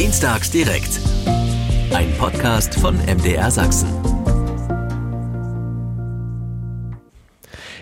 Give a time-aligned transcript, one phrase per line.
[0.00, 0.98] Dienstags direkt.
[1.92, 3.90] Ein Podcast von MDR Sachsen.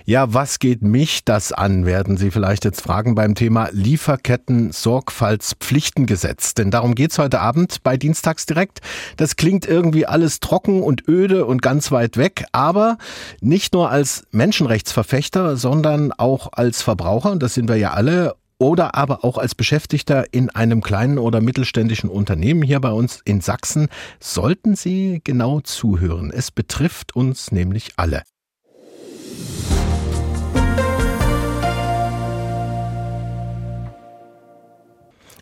[0.04, 6.54] Ja, was geht mich das an, werden Sie vielleicht jetzt fragen beim Thema Lieferketten-Sorgfaltspflichtengesetz.
[6.54, 8.80] Denn darum geht's heute Abend bei Dienstags direkt.
[9.16, 12.98] Das klingt irgendwie alles trocken und öde und ganz weit weg, aber
[13.40, 18.94] nicht nur als Menschenrechtsverfechter, sondern auch als Verbraucher, und das sind wir ja alle, oder
[18.94, 23.88] aber auch als Beschäftigter in einem kleinen oder mittelständischen Unternehmen hier bei uns in Sachsen,
[24.20, 26.30] sollten Sie genau zuhören.
[26.32, 28.22] Es betrifft uns nämlich alle.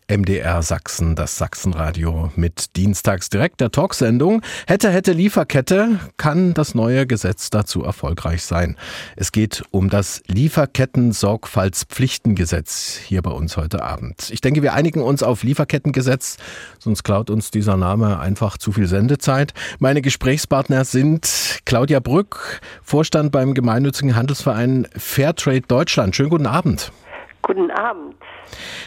[0.09, 4.41] MDR Sachsen, das Sachsenradio mit Dienstags direkt der Talksendung.
[4.69, 8.77] Hätte, hätte Lieferkette, kann das neue Gesetz dazu erfolgreich sein.
[9.17, 14.31] Es geht um das Lieferketten-Sorgfaltspflichtengesetz hier bei uns heute Abend.
[14.31, 16.37] Ich denke, wir einigen uns auf Lieferkettengesetz,
[16.79, 19.55] sonst klaut uns dieser Name einfach zu viel Sendezeit.
[19.81, 26.15] Meine Gesprächspartner sind Claudia Brück, Vorstand beim gemeinnützigen Handelsverein Fairtrade Deutschland.
[26.15, 26.93] Schönen guten Abend.
[27.43, 28.15] Guten Abend.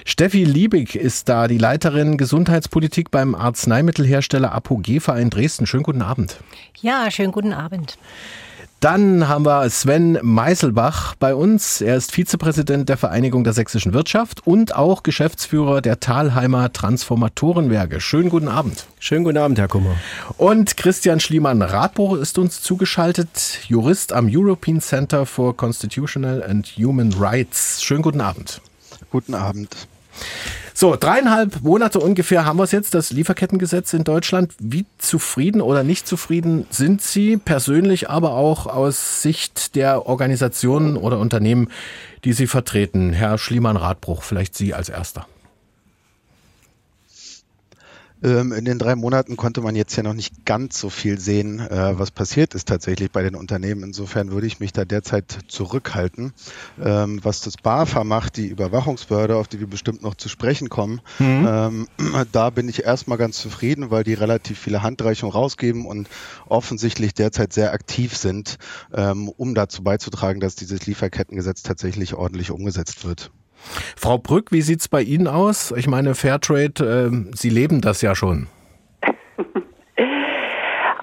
[0.05, 5.65] Steffi Liebig ist da, die Leiterin Gesundheitspolitik beim Arzneimittelhersteller Apogefa in Dresden.
[5.65, 6.37] Schönen guten Abend.
[6.81, 7.97] Ja, schönen guten Abend.
[8.79, 11.81] Dann haben wir Sven Meiselbach bei uns.
[11.81, 17.99] Er ist Vizepräsident der Vereinigung der sächsischen Wirtschaft und auch Geschäftsführer der Talheimer Transformatorenwerke.
[17.99, 18.85] Schönen guten Abend.
[18.99, 19.95] Schönen guten Abend, Herr Kummer.
[20.37, 27.83] Und Christian Schliemann-Radbruch ist uns zugeschaltet, Jurist am European Center for Constitutional and Human Rights.
[27.83, 28.61] Schönen guten Abend.
[29.11, 29.75] Guten Abend.
[30.81, 34.53] So, dreieinhalb Monate ungefähr haben wir es jetzt, das Lieferkettengesetz in Deutschland.
[34.59, 41.19] Wie zufrieden oder nicht zufrieden sind Sie persönlich, aber auch aus Sicht der Organisationen oder
[41.19, 41.67] Unternehmen,
[42.23, 43.11] die Sie vertreten?
[43.11, 45.27] Herr Schliemann-Radbruch, vielleicht Sie als Erster.
[48.23, 51.59] Ähm, in den drei Monaten konnte man jetzt ja noch nicht ganz so viel sehen,
[51.59, 53.83] äh, was passiert ist tatsächlich bei den Unternehmen.
[53.83, 56.33] Insofern würde ich mich da derzeit zurückhalten.
[56.83, 61.01] Ähm, was das BAFA macht, die Überwachungsbehörde, auf die wir bestimmt noch zu sprechen kommen,
[61.19, 61.47] mhm.
[61.47, 61.87] Ähm,
[62.31, 66.09] da bin ich erstmal ganz zufrieden, weil die relativ viele Handreichungen rausgeben und
[66.47, 68.57] offensichtlich derzeit sehr aktiv sind,
[68.91, 73.31] um dazu beizutragen, dass dieses Lieferkettengesetz tatsächlich ordentlich umgesetzt wird.
[73.97, 75.71] Frau Brück, wie sieht es bei Ihnen aus?
[75.71, 78.47] Ich meine, Fairtrade, äh, Sie leben das ja schon.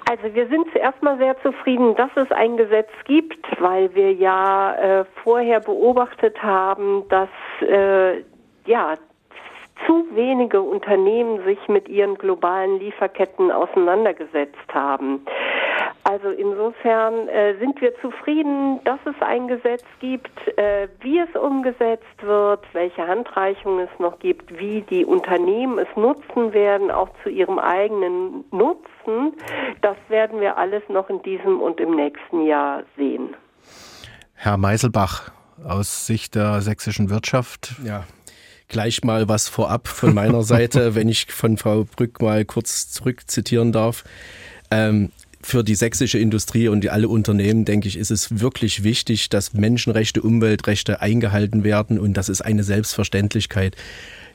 [0.09, 5.01] Also wir sind zuerst mal sehr zufrieden, dass es ein Gesetz gibt, weil wir ja
[5.01, 7.29] äh, vorher beobachtet haben, dass
[7.61, 8.23] äh,
[8.67, 8.95] ja
[9.87, 15.21] zu wenige Unternehmen sich mit ihren globalen Lieferketten auseinandergesetzt haben.
[16.05, 22.23] Also insofern äh, sind wir zufrieden, dass es ein Gesetz gibt, äh, wie es umgesetzt
[22.23, 27.59] wird, welche Handreichungen es noch gibt, wie die Unternehmen es nutzen werden, auch zu ihrem
[27.59, 29.33] eigenen Nutzen.
[29.83, 33.35] Das werden wir alles noch in diesem und im nächsten Jahr sehen.
[34.35, 35.33] Herr Meiselbach,
[35.65, 37.75] aus Sicht der sächsischen Wirtschaft.
[37.83, 38.05] Ja,
[38.69, 43.73] gleich mal was vorab von meiner Seite, wenn ich von Frau Brück mal kurz zurückzitieren
[43.73, 44.05] darf.
[44.71, 45.11] Ähm,
[45.43, 50.21] für die sächsische Industrie und alle Unternehmen, denke ich, ist es wirklich wichtig, dass Menschenrechte,
[50.21, 53.77] Umweltrechte eingehalten werden und das ist eine Selbstverständlichkeit.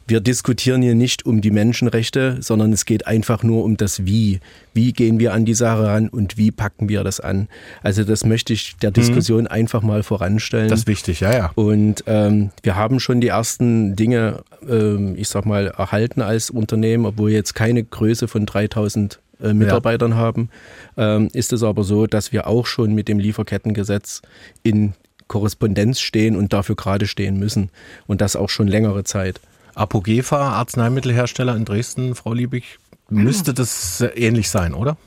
[0.07, 4.39] Wir diskutieren hier nicht um die Menschenrechte, sondern es geht einfach nur um das Wie.
[4.73, 7.47] Wie gehen wir an die Sache ran und wie packen wir das an?
[7.81, 8.95] Also das möchte ich der mhm.
[8.95, 9.47] Diskussion mhm.
[9.47, 10.69] einfach mal voranstellen.
[10.69, 11.51] Das ist wichtig, ja, ja.
[11.56, 17.06] Und ähm, wir haben schon die ersten Dinge, ähm, ich sag mal, erhalten als Unternehmen,
[17.06, 20.18] obwohl jetzt keine Größe von 3000 äh, Mitarbeitern ja.
[20.18, 20.50] haben,
[20.97, 24.22] ähm, ist es aber so, dass wir auch schon mit dem Lieferkettengesetz
[24.63, 24.94] in
[25.28, 27.69] Korrespondenz stehen und dafür gerade stehen müssen.
[28.07, 29.39] Und das auch schon längere Zeit.
[29.76, 34.98] Apogefa, Arzneimittelhersteller in Dresden, Frau Liebig, müsste das ähnlich sein, oder?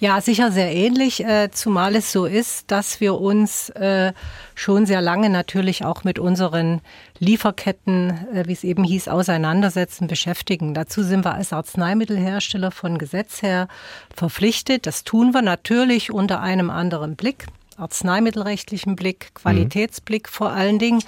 [0.00, 4.12] Ja, sicher sehr ähnlich, äh, zumal es so ist, dass wir uns äh,
[4.54, 6.80] schon sehr lange natürlich auch mit unseren
[7.18, 10.72] Lieferketten, äh, wie es eben hieß, auseinandersetzen, beschäftigen.
[10.72, 13.66] Dazu sind wir als Arzneimittelhersteller von Gesetz her
[14.14, 14.86] verpflichtet.
[14.86, 17.46] Das tun wir natürlich unter einem anderen Blick,
[17.76, 20.32] arzneimittelrechtlichen Blick, Qualitätsblick mhm.
[20.32, 21.02] vor allen Dingen.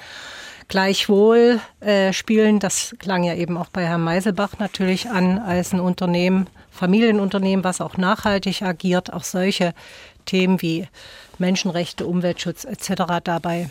[0.71, 5.81] Gleichwohl äh, spielen, das klang ja eben auch bei Herrn Meiselbach natürlich an, als ein
[5.81, 9.75] Unternehmen Familienunternehmen, was auch nachhaltig agiert, auch solche
[10.27, 10.87] Themen wie
[11.39, 13.03] Menschenrechte, Umweltschutz etc.
[13.25, 13.69] dabei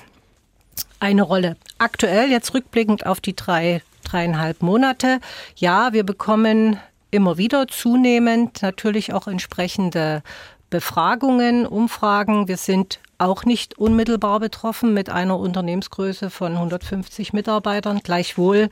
[1.00, 1.56] eine Rolle.
[1.78, 5.22] Aktuell jetzt rückblickend auf die drei, dreieinhalb Monate.
[5.56, 6.81] Ja, wir bekommen
[7.12, 10.22] immer wieder zunehmend natürlich auch entsprechende
[10.69, 12.48] Befragungen, Umfragen.
[12.48, 18.00] Wir sind auch nicht unmittelbar betroffen mit einer Unternehmensgröße von 150 Mitarbeitern.
[18.04, 18.69] Gleichwohl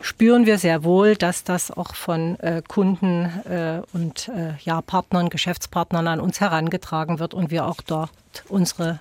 [0.00, 5.30] spüren wir sehr wohl, dass das auch von äh, Kunden äh, und äh, ja, Partnern,
[5.30, 8.10] Geschäftspartnern an uns herangetragen wird und wir auch dort
[8.48, 9.00] unsere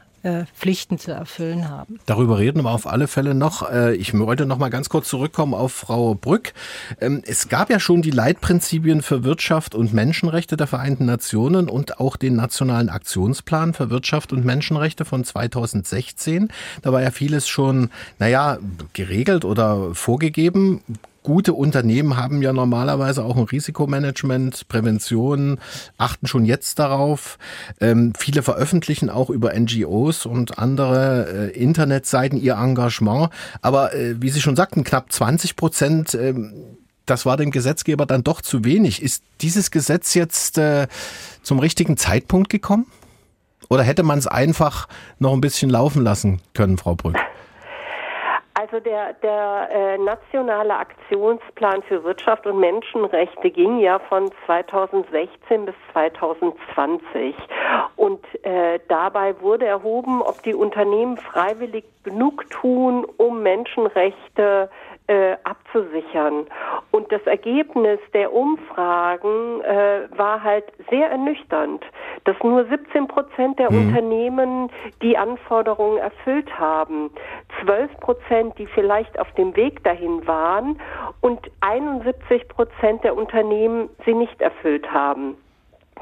[0.54, 2.00] Pflichten zu erfüllen haben.
[2.06, 3.70] Darüber reden wir auf alle Fälle noch.
[3.70, 6.54] Äh, ich wollte noch mal ganz kurz zurückkommen auf Frau Brück.
[7.00, 12.00] Ähm, es gab ja schon die Leitprinzipien für Wirtschaft und Menschenrechte der Vereinten Nationen und
[12.00, 16.50] auch den nationalen Aktionsplan für Wirtschaft und Menschenrechte von 2016.
[16.82, 17.90] Da war ja vieles schon,
[18.20, 18.58] naja,
[18.94, 20.82] geregelt oder vorgegeben
[21.28, 25.60] gute Unternehmen haben ja normalerweise auch ein Risikomanagement, Prävention,
[25.98, 27.38] achten schon jetzt darauf.
[27.82, 33.30] Ähm, viele veröffentlichen auch über NGOs und andere äh, Internetseiten ihr Engagement.
[33.62, 36.34] Aber äh, wie Sie schon sagten, knapp 20 Prozent äh,
[37.06, 39.02] das war dem Gesetzgeber dann doch zu wenig.
[39.02, 40.88] Ist dieses Gesetz jetzt äh,
[41.44, 42.86] zum richtigen Zeitpunkt gekommen?
[43.68, 44.88] Oder hätte man es einfach
[45.20, 47.18] noch ein bisschen laufen lassen können, Frau Brück?
[48.60, 55.76] Also der, der äh, nationale Aktionsplan für Wirtschaft und Menschenrechte ging ja von 2016 bis
[55.94, 57.36] 2020
[57.98, 64.72] und äh, dabei wurde erhoben, ob die Unternehmen freiwillig genug tun, um Menschenrechte
[65.08, 66.48] äh, abzusichern.
[66.92, 71.84] Und das Ergebnis der Umfragen äh, war halt sehr ernüchternd,
[72.26, 73.88] dass nur 17 Prozent der mhm.
[73.88, 74.70] Unternehmen
[75.02, 77.10] die Anforderungen erfüllt haben,
[77.64, 80.80] 12 Prozent, die vielleicht auf dem Weg dahin waren
[81.22, 85.38] und 71 Prozent der Unternehmen sie nicht erfüllt haben.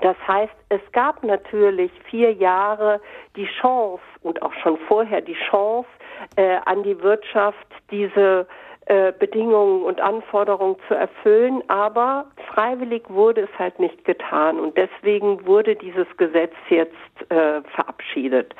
[0.02, 3.00] Das heißt, es gab natürlich vier Jahre
[3.36, 5.88] die Chance und auch schon vorher die Chance
[6.36, 8.48] äh, an die Wirtschaft, diese
[8.86, 15.46] äh, Bedingungen und Anforderungen zu erfüllen, aber freiwillig wurde es halt nicht getan und deswegen
[15.46, 18.54] wurde dieses Gesetz jetzt äh, verabschiedet.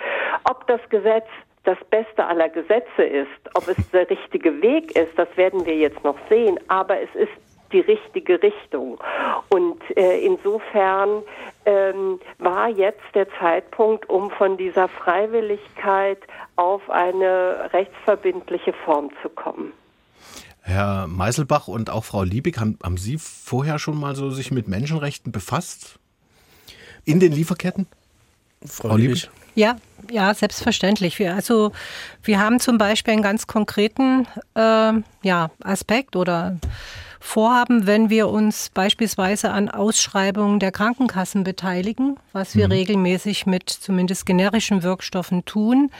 [0.50, 1.28] Ob das Gesetz
[1.64, 6.04] das Beste aller Gesetze ist, ob es der richtige Weg ist, das werden wir jetzt
[6.04, 7.32] noch sehen, aber es ist
[7.72, 8.98] die richtige Richtung.
[9.50, 11.24] Und äh, insofern
[11.66, 16.20] ähm, war jetzt der Zeitpunkt, um von dieser Freiwilligkeit
[16.56, 19.74] auf eine rechtsverbindliche Form zu kommen.
[20.68, 24.68] Herr Meiselbach und auch Frau Liebig, haben, haben Sie vorher schon mal so sich mit
[24.68, 26.00] Menschenrechten befasst?
[27.04, 27.86] In den Lieferketten?
[28.66, 29.30] Frau, Frau Liebig?
[29.54, 29.76] Ja,
[30.10, 31.20] ja, selbstverständlich.
[31.20, 31.72] Wir, also
[32.24, 34.26] wir haben zum Beispiel einen ganz konkreten
[34.56, 36.58] äh, ja, Aspekt oder
[37.20, 42.72] Vorhaben, wenn wir uns beispielsweise an Ausschreibungen der Krankenkassen beteiligen, was wir mhm.
[42.72, 45.92] regelmäßig mit zumindest generischen Wirkstoffen tun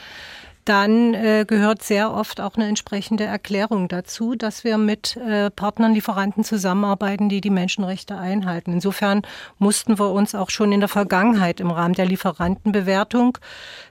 [0.66, 5.94] dann äh, gehört sehr oft auch eine entsprechende Erklärung dazu, dass wir mit äh, Partnern,
[5.94, 8.72] Lieferanten zusammenarbeiten, die die Menschenrechte einhalten.
[8.72, 9.22] Insofern
[9.58, 13.38] mussten wir uns auch schon in der Vergangenheit im Rahmen der Lieferantenbewertung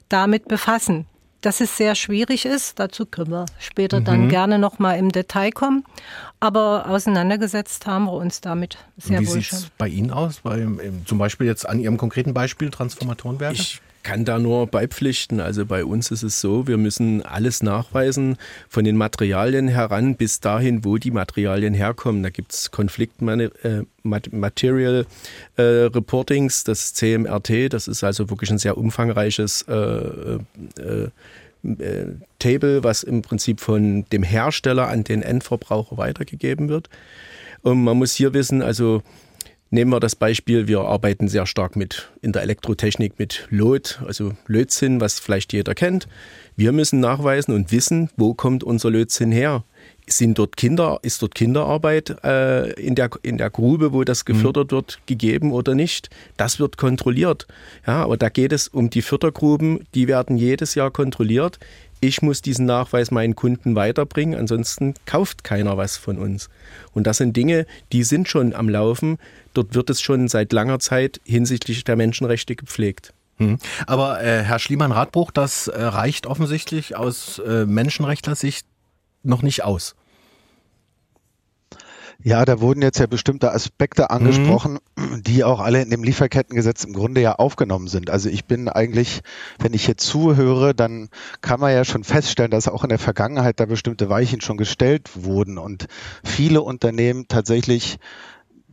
[0.09, 1.07] damit befassen.
[1.39, 4.05] Dass es sehr schwierig ist, dazu können wir später mhm.
[4.05, 5.85] dann gerne noch mal im Detail kommen.
[6.39, 9.59] Aber auseinandergesetzt haben wir uns damit sehr Wie wohl schon.
[9.59, 10.41] Wie sieht es bei Ihnen aus?
[10.41, 10.67] Bei,
[11.05, 13.55] zum Beispiel jetzt an Ihrem konkreten Beispiel Transformatorenwerke?
[13.55, 15.41] Ich kann da nur beipflichten.
[15.41, 18.37] Also bei uns ist es so, wir müssen alles nachweisen,
[18.69, 22.21] von den Materialien heran bis dahin, wo die Materialien herkommen.
[22.21, 25.07] Da gibt es Konfliktmaterial
[25.57, 30.37] äh, äh, Reportings, das CMRT, das ist also wirklich ein sehr umfangreiches äh, äh,
[31.63, 32.05] äh,
[32.37, 36.91] Table, was im Prinzip von dem Hersteller an den Endverbraucher weitergegeben wird.
[37.63, 39.01] Und man muss hier wissen, also
[39.71, 44.33] Nehmen wir das Beispiel, wir arbeiten sehr stark mit in der Elektrotechnik mit Lot, also
[44.47, 46.07] Lötzinn, was vielleicht jeder kennt.
[46.55, 49.63] Wir müssen nachweisen und wissen, wo kommt unser Lötzinn her.
[50.07, 54.71] Sind dort Kinder, ist dort Kinderarbeit äh, in, der, in der Grube, wo das gefördert
[54.71, 54.75] mhm.
[54.75, 56.11] wird, gegeben oder nicht?
[56.37, 57.47] Das wird kontrolliert.
[57.87, 61.57] Ja, aber da geht es um die Fördergruben, die werden jedes Jahr kontrolliert
[62.05, 66.49] ich muss diesen Nachweis meinen Kunden weiterbringen, ansonsten kauft keiner was von uns.
[66.93, 69.17] Und das sind Dinge, die sind schon am Laufen.
[69.53, 73.13] Dort wird es schon seit langer Zeit hinsichtlich der Menschenrechte gepflegt.
[73.37, 73.57] Hm.
[73.87, 78.65] Aber äh, Herr Schliemann-Radbruch, das äh, reicht offensichtlich aus äh, Menschenrechtlersicht
[79.23, 79.95] noch nicht aus.
[82.25, 85.21] Ja, da wurden jetzt ja bestimmte Aspekte angesprochen, mhm.
[85.21, 88.09] die auch alle in dem Lieferkettengesetz im Grunde ja aufgenommen sind.
[88.09, 89.21] Also ich bin eigentlich,
[89.59, 91.09] wenn ich hier zuhöre, dann
[91.41, 95.11] kann man ja schon feststellen, dass auch in der Vergangenheit da bestimmte Weichen schon gestellt
[95.13, 95.85] wurden und
[96.23, 97.99] viele Unternehmen tatsächlich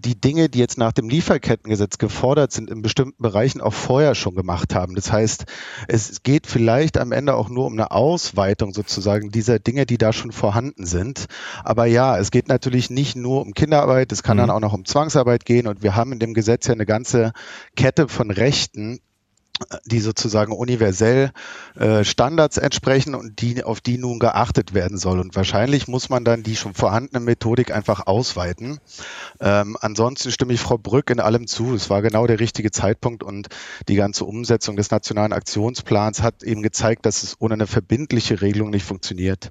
[0.04, 4.34] die Dinge, die jetzt nach dem Lieferkettengesetz gefordert sind, in bestimmten Bereichen auch vorher schon
[4.34, 4.94] gemacht haben.
[4.94, 5.44] Das heißt,
[5.88, 10.12] es geht vielleicht am Ende auch nur um eine Ausweitung sozusagen dieser Dinge, die da
[10.12, 11.26] schon vorhanden sind.
[11.64, 14.42] Aber ja, es geht natürlich nicht nur um Kinderarbeit, es kann mhm.
[14.42, 17.32] dann auch noch um Zwangsarbeit gehen und wir haben in dem Gesetz ja eine ganze
[17.76, 19.00] Kette von Rechten,
[19.84, 21.30] die sozusagen universell
[21.76, 25.20] äh, Standards entsprechen und die, auf die nun geachtet werden soll.
[25.20, 28.78] Und wahrscheinlich muss man dann die schon vorhandene Methodik einfach ausweiten.
[29.40, 31.74] Ähm, ansonsten stimme ich Frau Brück in allem zu.
[31.74, 33.48] Es war genau der richtige Zeitpunkt und
[33.88, 38.70] die ganze Umsetzung des nationalen Aktionsplans hat eben gezeigt, dass es ohne eine verbindliche Regelung
[38.70, 39.50] nicht funktioniert.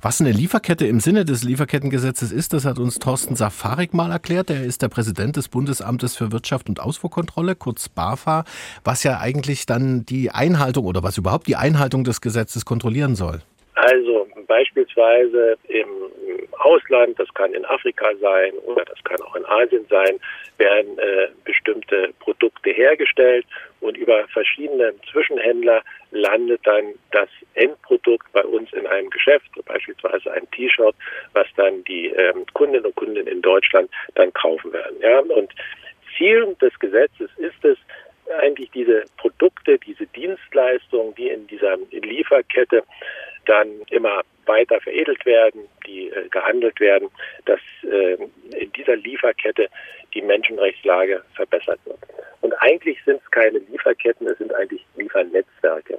[0.00, 4.50] Was eine Lieferkette im Sinne des Lieferkettengesetzes ist, das hat uns Thorsten Safarik mal erklärt.
[4.50, 8.44] Er ist der Präsident des Bundesamtes für Wirtschaft und Ausfuhrkontrolle, kurz BAFA,
[8.84, 13.42] was ja eigentlich dann die Einhaltung oder was überhaupt die Einhaltung des Gesetzes kontrollieren soll.
[13.74, 15.88] Also beispielsweise im
[16.58, 20.18] Ausland, das kann in Afrika sein oder das kann auch in Asien sein,
[20.58, 23.46] werden äh, bestimmte Produkte hergestellt
[23.80, 30.48] und über verschiedene Zwischenhändler landet dann das Endprodukt bei uns in einem Geschäft, beispielsweise ein
[30.50, 30.94] T-Shirt,
[31.32, 34.96] was dann die ähm, Kundinnen und Kunden in Deutschland dann kaufen werden.
[35.00, 35.20] Ja?
[35.20, 35.52] Und
[36.16, 37.78] Ziel des Gesetzes ist es,
[38.40, 42.82] eigentlich diese Produkte, diese Dienstleistungen, die in dieser Lieferkette
[43.46, 47.08] dann immer weiter veredelt werden, die äh, gehandelt werden,
[47.44, 48.16] dass äh,
[48.56, 49.68] in dieser Lieferkette
[50.14, 51.98] die Menschenrechtslage verbessert wird.
[52.40, 55.98] Und eigentlich sind es keine Lieferketten, es sind eigentlich Liefernetzwerke.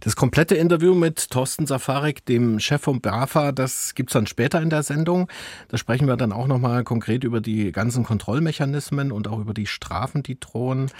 [0.00, 4.70] Das komplette Interview mit Thorsten Safarik, dem Chef vom BAFA, das gibt's dann später in
[4.70, 5.28] der Sendung.
[5.68, 9.66] Da sprechen wir dann auch nochmal konkret über die ganzen Kontrollmechanismen und auch über die
[9.66, 10.90] Strafen, die drohen.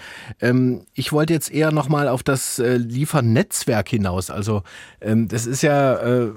[0.41, 4.29] Ähm, ich wollte jetzt eher nochmal auf das äh, Liefernetzwerk hinaus.
[4.29, 4.63] Also
[5.01, 5.95] ähm, das ist ja...
[5.95, 6.31] Äh,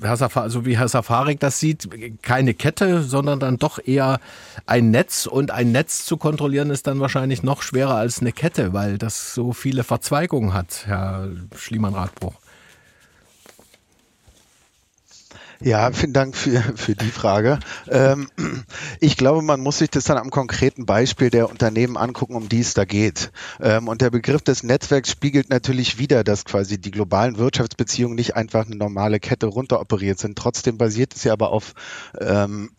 [0.00, 1.88] Herr Safari, so wie Herr Safarik das sieht,
[2.22, 4.20] keine Kette, sondern dann doch eher
[4.66, 5.26] ein Netz.
[5.26, 9.34] Und ein Netz zu kontrollieren ist dann wahrscheinlich noch schwerer als eine Kette, weil das
[9.34, 12.43] so viele Verzweigungen hat, Herr Schliemann-Radbruch.
[15.60, 17.58] Ja, vielen Dank für, für die Frage.
[17.88, 18.28] Ähm,
[19.00, 22.60] ich glaube, man muss sich das dann am konkreten Beispiel der Unternehmen angucken, um die
[22.60, 23.30] es da geht.
[23.60, 28.36] Ähm, und der Begriff des Netzwerks spiegelt natürlich wieder, dass quasi die globalen Wirtschaftsbeziehungen nicht
[28.36, 30.36] einfach eine normale Kette runteroperiert sind.
[30.36, 31.74] Trotzdem basiert es ja aber auf
[32.20, 32.70] ähm,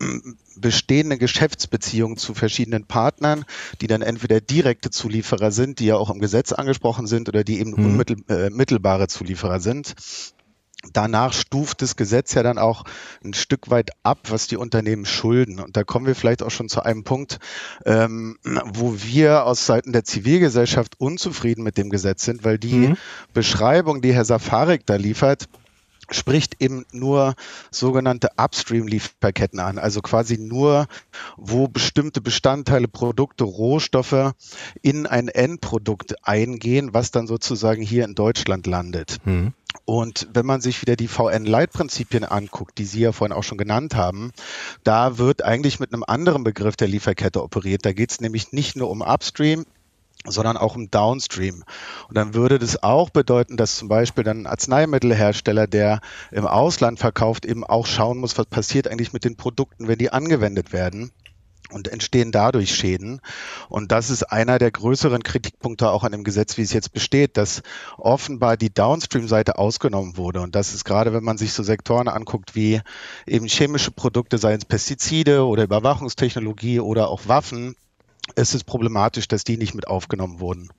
[0.56, 3.44] bestehende Geschäftsbeziehungen zu verschiedenen Partnern,
[3.80, 7.60] die dann entweder direkte Zulieferer sind, die ja auch im Gesetz angesprochen sind, oder die
[7.60, 8.00] eben mhm.
[8.28, 9.94] unmittelbare äh, Zulieferer sind.
[10.92, 12.84] Danach stuft das Gesetz ja dann auch
[13.24, 15.58] ein Stück weit ab, was die Unternehmen schulden.
[15.58, 17.38] Und da kommen wir vielleicht auch schon zu einem Punkt,
[17.84, 22.96] ähm, wo wir aus Seiten der Zivilgesellschaft unzufrieden mit dem Gesetz sind, weil die mhm.
[23.32, 25.48] Beschreibung, die Herr Safarik da liefert,
[26.10, 27.34] spricht eben nur
[27.70, 30.86] sogenannte Upstream-Lieferketten an, also quasi nur,
[31.36, 34.32] wo bestimmte Bestandteile, Produkte, Rohstoffe
[34.82, 39.18] in ein Endprodukt eingehen, was dann sozusagen hier in Deutschland landet.
[39.24, 39.52] Mhm.
[39.84, 43.94] Und wenn man sich wieder die VN-Leitprinzipien anguckt, die Sie ja vorhin auch schon genannt
[43.94, 44.32] haben,
[44.84, 47.84] da wird eigentlich mit einem anderen Begriff der Lieferkette operiert.
[47.84, 49.64] Da geht es nämlich nicht nur um Upstream,
[50.24, 51.64] sondern auch um Downstream.
[52.08, 56.98] Und dann würde das auch bedeuten, dass zum Beispiel dann ein Arzneimittelhersteller, der im Ausland
[56.98, 61.12] verkauft, eben auch schauen muss, was passiert eigentlich mit den Produkten, wenn die angewendet werden
[61.70, 63.20] und entstehen dadurch Schäden.
[63.68, 67.36] Und das ist einer der größeren Kritikpunkte auch an dem Gesetz, wie es jetzt besteht,
[67.36, 67.62] dass
[67.98, 70.40] offenbar die Downstream-Seite ausgenommen wurde.
[70.40, 72.80] Und das ist gerade, wenn man sich so Sektoren anguckt wie
[73.26, 77.76] eben chemische Produkte, seien es Pestizide oder Überwachungstechnologie oder auch Waffen,
[78.34, 80.70] ist es problematisch, dass die nicht mit aufgenommen wurden.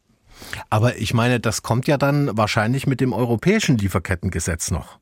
[0.70, 5.00] Aber ich meine, das kommt ja dann wahrscheinlich mit dem europäischen Lieferkettengesetz noch.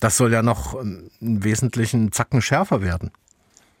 [0.00, 3.12] Das soll ja noch einen wesentlichen Zacken schärfer werden.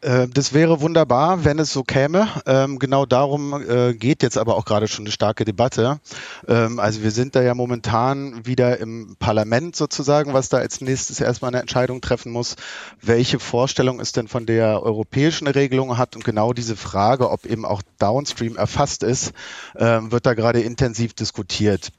[0.02, 2.28] Äh, das wäre wunderbar, wenn es so käme.
[2.46, 6.00] Ähm, genau darum äh, geht jetzt aber auch gerade schon eine starke Debatte.
[6.48, 11.20] Ähm, also wir sind da ja momentan wieder im Parlament sozusagen, was da als nächstes
[11.20, 12.56] erstmal eine Entscheidung treffen muss,
[13.00, 16.16] welche Vorstellung es denn von der europäischen Regelung hat.
[16.16, 19.32] Und genau diese Frage, ob eben auch Downstream erfasst ist,
[19.76, 21.92] ähm, wird da gerade intensiv diskutiert.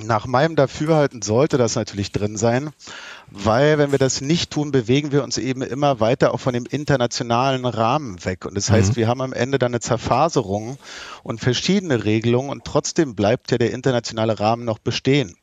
[0.00, 2.70] Nach meinem Dafürhalten sollte das natürlich drin sein,
[3.30, 6.66] weil wenn wir das nicht tun, bewegen wir uns eben immer weiter auch von dem
[6.66, 8.46] internationalen Rahmen weg.
[8.46, 8.96] Und das heißt, mhm.
[8.96, 10.78] wir haben am Ende dann eine Zerfaserung
[11.24, 15.36] und verschiedene Regelungen und trotzdem bleibt ja der internationale Rahmen noch bestehen.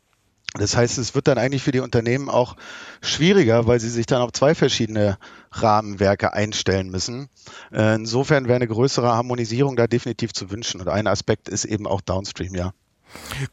[0.57, 2.55] Das heißt, es wird dann eigentlich für die Unternehmen auch
[3.01, 5.17] schwieriger, weil sie sich dann auf zwei verschiedene
[5.51, 7.27] Rahmenwerke einstellen müssen.
[7.73, 10.79] Äh, insofern wäre eine größere Harmonisierung da definitiv zu wünschen.
[10.79, 12.71] Und ein Aspekt ist eben auch Downstream, ja.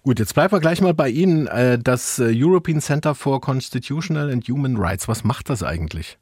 [0.03, 1.47] Gut, jetzt bleiben wir gleich mal bei Ihnen.
[1.47, 6.19] Äh, das äh, European Center for Constitutional and Human Rights, was macht das eigentlich?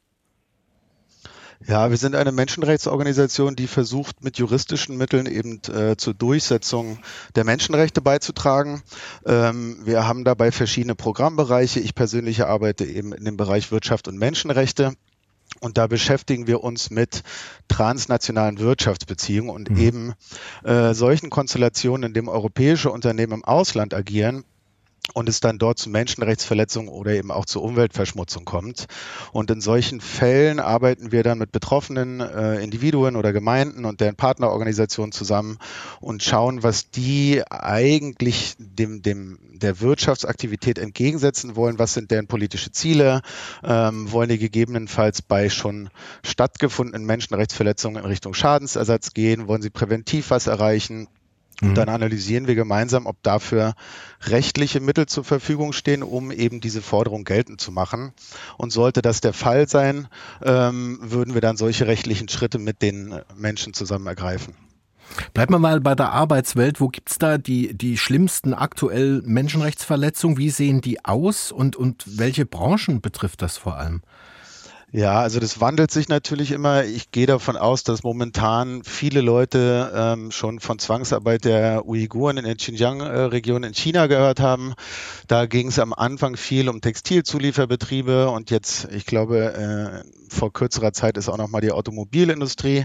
[1.67, 6.99] Ja, wir sind eine Menschenrechtsorganisation, die versucht, mit juristischen Mitteln eben äh, zur Durchsetzung
[7.35, 8.83] der Menschenrechte beizutragen.
[9.27, 11.81] Ähm, wir haben dabei verschiedene Programmbereiche.
[11.81, 14.95] Ich persönlich arbeite eben in dem Bereich Wirtschaft und Menschenrechte.
[15.59, 17.23] Und da beschäftigen wir uns mit
[17.69, 19.79] transnationalen Wirtschaftsbeziehungen und mhm.
[19.79, 20.13] eben
[20.63, 24.45] äh, solchen Konstellationen, in denen europäische Unternehmen im Ausland agieren,
[25.15, 28.87] und es dann dort zu Menschenrechtsverletzungen oder eben auch zu Umweltverschmutzung kommt.
[29.33, 34.17] Und in solchen Fällen arbeiten wir dann mit betroffenen äh, Individuen oder Gemeinden und deren
[34.17, 35.59] Partnerorganisationen zusammen
[36.01, 41.79] und schauen, was die eigentlich dem, dem der Wirtschaftsaktivität entgegensetzen wollen.
[41.79, 43.21] Was sind deren politische Ziele?
[43.63, 45.91] Ähm, wollen die gegebenenfalls bei schon
[46.25, 49.49] stattgefundenen Menschenrechtsverletzungen in Richtung Schadensersatz gehen?
[49.49, 51.09] Wollen sie präventiv was erreichen?
[51.61, 51.95] Und dann mhm.
[51.95, 53.75] analysieren wir gemeinsam, ob dafür
[54.23, 58.13] rechtliche Mittel zur Verfügung stehen, um eben diese Forderung geltend zu machen.
[58.57, 60.09] Und sollte das der Fall sein,
[60.43, 64.55] ähm, würden wir dann solche rechtlichen Schritte mit den Menschen zusammen ergreifen.
[65.35, 66.81] Bleiben wir mal bei der Arbeitswelt.
[66.81, 70.39] Wo gibt's da die, die schlimmsten aktuell Menschenrechtsverletzungen?
[70.39, 74.03] Wie sehen die aus und, und welche Branchen betrifft das vor allem?
[74.93, 76.85] Ja, also das wandelt sich natürlich immer.
[76.85, 82.45] Ich gehe davon aus, dass momentan viele Leute ähm, schon von Zwangsarbeit der Uiguren in
[82.45, 84.75] der Xinjiang-Region in China gehört haben.
[85.29, 90.93] Da ging es am Anfang viel um Textilzulieferbetriebe und jetzt, ich glaube, äh, vor kürzerer
[90.93, 92.85] Zeit ist auch nochmal die Automobilindustrie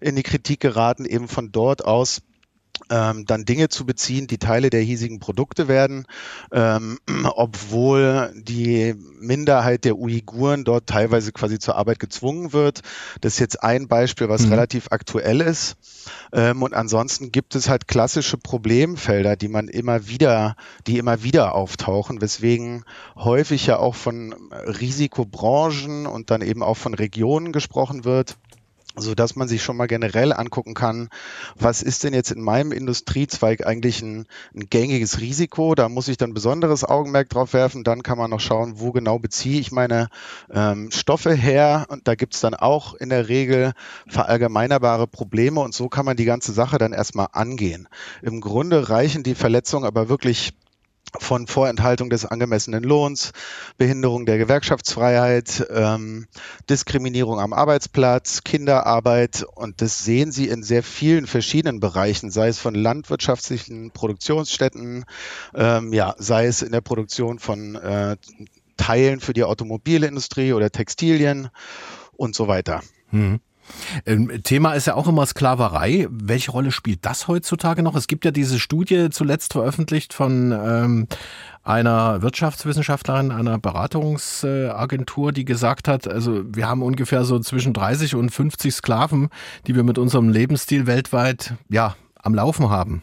[0.00, 2.20] in die Kritik geraten, eben von dort aus
[2.90, 6.06] ähm, dann Dinge zu beziehen, die Teile der hiesigen Produkte werden,
[6.52, 6.98] ähm,
[7.34, 12.82] obwohl die Minderheit der Uiguren dort teilweise quasi zur Arbeit gezwungen wird.
[13.20, 14.52] Das ist jetzt ein Beispiel, was mhm.
[14.52, 15.76] relativ aktuell ist.
[16.32, 21.54] Ähm, und ansonsten gibt es halt klassische Problemfelder, die man immer wieder, die immer wieder
[21.54, 22.84] auftauchen, weswegen
[23.16, 28.36] häufig ja auch von Risikobranchen und dann eben auch von Regionen gesprochen wird
[28.96, 31.08] so dass man sich schon mal generell angucken kann,
[31.56, 35.74] was ist denn jetzt in meinem Industriezweig eigentlich ein, ein, gängiges Risiko?
[35.74, 37.84] Da muss ich dann besonderes Augenmerk drauf werfen.
[37.84, 40.08] Dann kann man noch schauen, wo genau beziehe ich meine
[40.50, 41.86] ähm, Stoffe her.
[41.88, 43.72] Und da gibt's dann auch in der Regel
[44.06, 45.60] verallgemeinerbare Probleme.
[45.60, 47.88] Und so kann man die ganze Sache dann erstmal angehen.
[48.22, 50.54] Im Grunde reichen die Verletzungen aber wirklich
[51.18, 53.32] von Vorenthaltung des angemessenen Lohns,
[53.78, 56.26] Behinderung der Gewerkschaftsfreiheit, ähm,
[56.68, 62.58] Diskriminierung am Arbeitsplatz, Kinderarbeit und das sehen Sie in sehr vielen verschiedenen Bereichen, sei es
[62.58, 65.04] von landwirtschaftlichen Produktionsstätten,
[65.54, 68.16] ähm, ja, sei es in der Produktion von äh,
[68.76, 71.48] Teilen für die Automobilindustrie oder Textilien
[72.16, 72.82] und so weiter.
[73.10, 73.40] Hm.
[74.06, 76.06] Ähm, Thema ist ja auch immer Sklaverei.
[76.10, 77.94] Welche Rolle spielt das heutzutage noch?
[77.94, 81.06] Es gibt ja diese Studie zuletzt veröffentlicht von ähm,
[81.62, 88.30] einer Wirtschaftswissenschaftlerin, einer Beratungsagentur, die gesagt hat, also wir haben ungefähr so zwischen 30 und
[88.30, 89.30] 50 Sklaven,
[89.66, 93.02] die wir mit unserem Lebensstil weltweit ja am Laufen haben.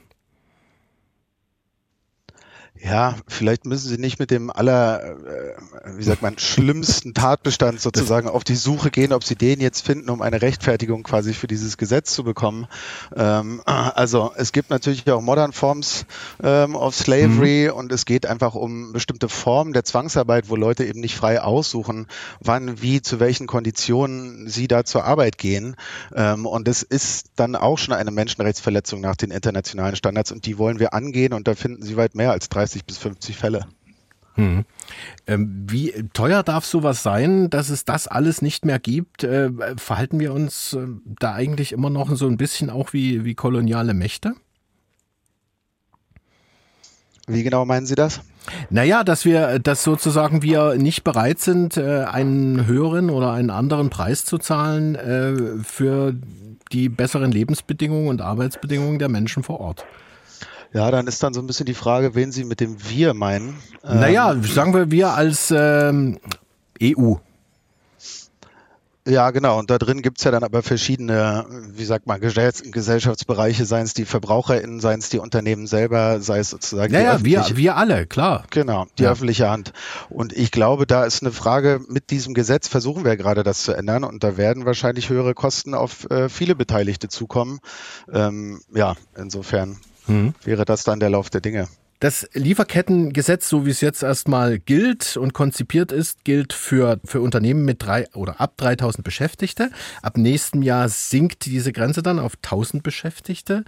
[2.84, 5.54] Ja, vielleicht müssen Sie nicht mit dem aller, äh,
[5.98, 10.10] wie sagt man, schlimmsten Tatbestand sozusagen auf die Suche gehen, ob Sie den jetzt finden,
[10.10, 12.66] um eine Rechtfertigung quasi für dieses Gesetz zu bekommen.
[13.16, 16.06] Ähm, also es gibt natürlich auch Modern Forms
[16.42, 17.78] ähm, of Slavery mhm.
[17.78, 22.08] und es geht einfach um bestimmte Formen der Zwangsarbeit, wo Leute eben nicht frei aussuchen,
[22.40, 25.76] wann, wie, zu welchen Konditionen sie da zur Arbeit gehen.
[26.16, 30.58] Ähm, und es ist dann auch schon eine Menschenrechtsverletzung nach den internationalen Standards und die
[30.58, 33.66] wollen wir angehen und da finden Sie weit mehr als 30 30 bis 50 Fälle.
[34.36, 34.64] Hm.
[35.28, 39.24] Ähm, wie teuer darf sowas sein, dass es das alles nicht mehr gibt?
[39.24, 40.88] Äh, verhalten wir uns äh,
[41.20, 44.34] da eigentlich immer noch so ein bisschen auch wie, wie koloniale Mächte?
[47.28, 48.22] Wie genau meinen Sie das?
[48.70, 53.90] Naja, dass wir, dass sozusagen wir nicht bereit sind, äh, einen höheren oder einen anderen
[53.90, 56.16] Preis zu zahlen äh, für
[56.72, 59.86] die besseren Lebensbedingungen und Arbeitsbedingungen der Menschen vor Ort.
[60.74, 63.56] Ja, dann ist dann so ein bisschen die Frage, wen Sie mit dem Wir meinen.
[63.84, 66.18] Naja, ähm, sagen wir wir als ähm,
[66.82, 67.16] EU.
[69.08, 69.58] Ja, genau.
[69.58, 74.06] Und da drin gibt's ja dann aber verschiedene, wie sagt man, Gesellschaftsbereiche, seien es die
[74.06, 76.94] VerbraucherInnen, seien es die Unternehmen selber, sei es sozusagen.
[76.94, 78.44] Ja, ja, wir, wir alle, klar.
[78.52, 79.12] Genau, die ja.
[79.12, 79.74] öffentliche Hand.
[80.10, 83.74] Und ich glaube, da ist eine Frage, mit diesem Gesetz versuchen wir gerade das zu
[83.74, 87.60] ändern und da werden wahrscheinlich höhere Kosten auf äh, viele Beteiligte zukommen.
[88.14, 90.34] Ähm, ja, insofern mhm.
[90.44, 91.68] wäre das dann der Lauf der Dinge.
[92.02, 97.64] Das Lieferkettengesetz, so wie es jetzt erstmal gilt und konzipiert ist, gilt für, für Unternehmen
[97.64, 99.70] mit drei oder ab 3000 Beschäftigte.
[100.02, 103.66] Ab nächstem Jahr sinkt diese Grenze dann auf 1000 Beschäftigte.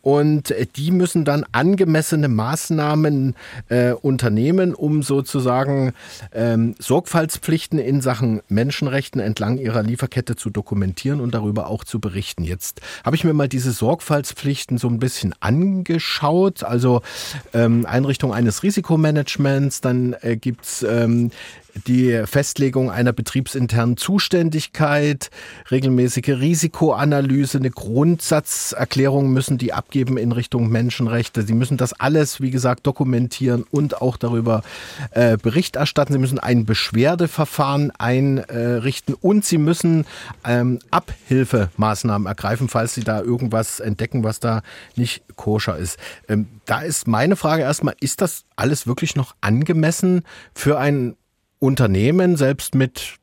[0.00, 3.34] Und die müssen dann angemessene Maßnahmen
[3.68, 5.92] äh, unternehmen, um sozusagen
[6.32, 12.44] ähm, Sorgfaltspflichten in Sachen Menschenrechten entlang ihrer Lieferkette zu dokumentieren und darüber auch zu berichten.
[12.44, 16.64] Jetzt habe ich mir mal diese Sorgfaltspflichten so ein bisschen angeschaut.
[16.64, 17.02] Also
[17.52, 21.30] ähm, ähm, Einrichtung eines Risikomanagements, dann äh, gibt's ähm,
[21.86, 25.30] die Festlegung einer betriebsinternen Zuständigkeit,
[25.70, 31.42] regelmäßige Risikoanalyse, eine Grundsatzerklärung müssen die abgeben in Richtung Menschenrechte.
[31.42, 34.62] Sie müssen das alles, wie gesagt, dokumentieren und auch darüber
[35.10, 36.12] äh, Bericht erstatten.
[36.12, 40.06] Sie müssen ein Beschwerdeverfahren einrichten und sie müssen
[40.44, 44.62] ähm, Abhilfemaßnahmen ergreifen, falls sie da irgendwas entdecken, was da
[44.96, 45.98] nicht koscher ist.
[46.28, 50.24] Ähm, da ist meine Frage erstmal, ist das alles wirklich noch angemessen
[50.54, 51.16] für ein
[51.58, 53.16] Unternehmen, selbst mit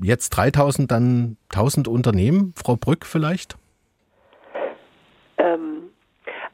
[0.00, 2.54] jetzt 3000, dann 1000 Unternehmen?
[2.56, 3.56] Frau Brück vielleicht?
[5.38, 5.90] Ähm,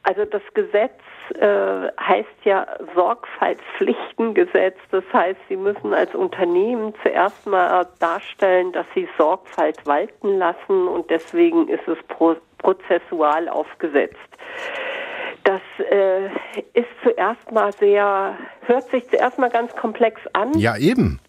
[0.03, 0.99] also das Gesetz
[1.39, 4.77] äh, heißt ja Sorgfaltspflichtengesetz.
[4.91, 11.09] Das heißt, Sie müssen als Unternehmen zuerst mal darstellen, dass Sie Sorgfalt walten lassen und
[11.09, 14.17] deswegen ist es pro prozessual aufgesetzt.
[15.77, 16.25] Das äh,
[16.73, 20.57] ist zuerst mal sehr, hört sich zuerst mal ganz komplex an.
[20.57, 21.19] Ja, eben.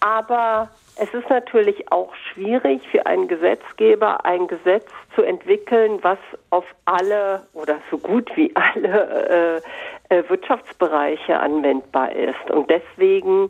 [0.00, 6.18] Aber es ist natürlich auch schwierig für einen Gesetzgeber, ein Gesetz zu entwickeln, was
[6.50, 9.62] auf alle oder so gut wie alle
[10.08, 12.50] äh, äh, Wirtschaftsbereiche anwendbar ist.
[12.50, 13.48] Und deswegen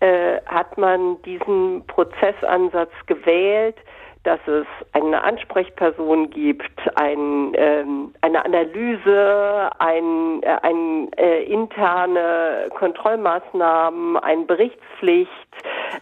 [0.00, 3.76] äh, hat man diesen Prozessansatz gewählt,
[4.24, 14.16] dass es eine Ansprechperson gibt, ein, ähm, eine Analyse, ein, äh, ein äh, interne Kontrollmaßnahmen,
[14.16, 15.30] eine Berichtspflicht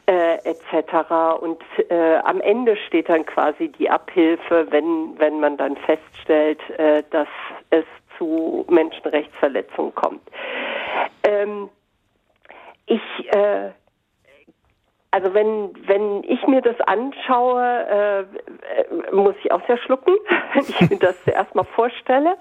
[0.06, 1.40] äh, etc.
[1.40, 7.02] Und äh, am Ende steht dann quasi die Abhilfe, wenn wenn man dann feststellt, äh,
[7.11, 7.28] dass
[7.70, 7.85] es
[8.18, 10.22] zu Menschenrechtsverletzungen kommt.
[11.24, 11.68] Ähm,
[12.87, 13.00] ich
[13.35, 13.70] äh,
[15.12, 20.14] also wenn, wenn ich mir das anschaue, äh, muss ich auch sehr schlucken,
[20.55, 22.35] wenn ich mir das zuerst mal vorstelle.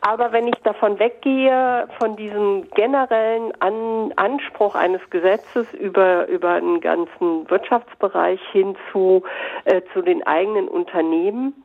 [0.00, 6.80] Aber wenn ich davon weggehe, von diesem generellen An Anspruch eines Gesetzes über, über einen
[6.80, 9.22] ganzen Wirtschaftsbereich hin zu,
[9.64, 11.64] äh, zu den eigenen Unternehmen,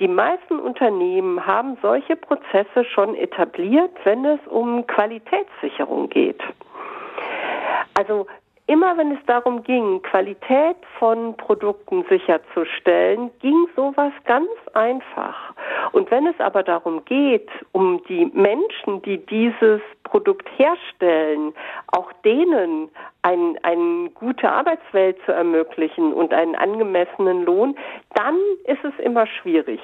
[0.00, 6.42] die meisten Unternehmen haben solche Prozesse schon etabliert, wenn es um Qualitätssicherung geht.
[7.94, 8.26] Also
[8.68, 15.54] Immer wenn es darum ging, Qualität von Produkten sicherzustellen, ging sowas ganz einfach.
[15.92, 21.54] Und wenn es aber darum geht, um die Menschen, die dieses Produkt herstellen,
[21.92, 22.88] auch denen
[23.22, 27.76] ein, eine gute Arbeitswelt zu ermöglichen und einen angemessenen Lohn,
[28.14, 29.80] dann ist es immer schwierig.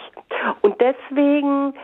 [0.61, 1.75] Und deswegen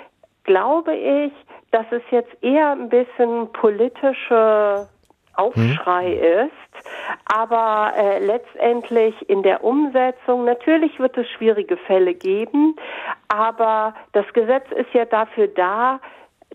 [0.43, 1.33] glaube ich,
[1.71, 4.89] dass es jetzt eher ein bisschen politische
[5.39, 6.47] Aufschrei hm.
[6.47, 6.87] ist.
[7.25, 12.77] Aber äh, letztendlich in der Umsetzung, natürlich wird es schwierige Fälle geben,
[13.29, 16.01] aber das Gesetz ist ja dafür da,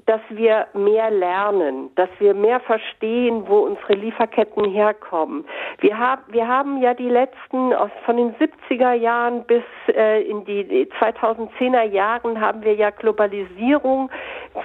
[0.05, 5.45] dass wir mehr lernen, dass wir mehr verstehen, wo unsere Lieferketten herkommen.
[5.79, 10.43] Wir, hab, wir haben ja die letzten, aus, von den 70er Jahren bis äh, in
[10.45, 14.09] die 2010er Jahren haben wir ja Globalisierung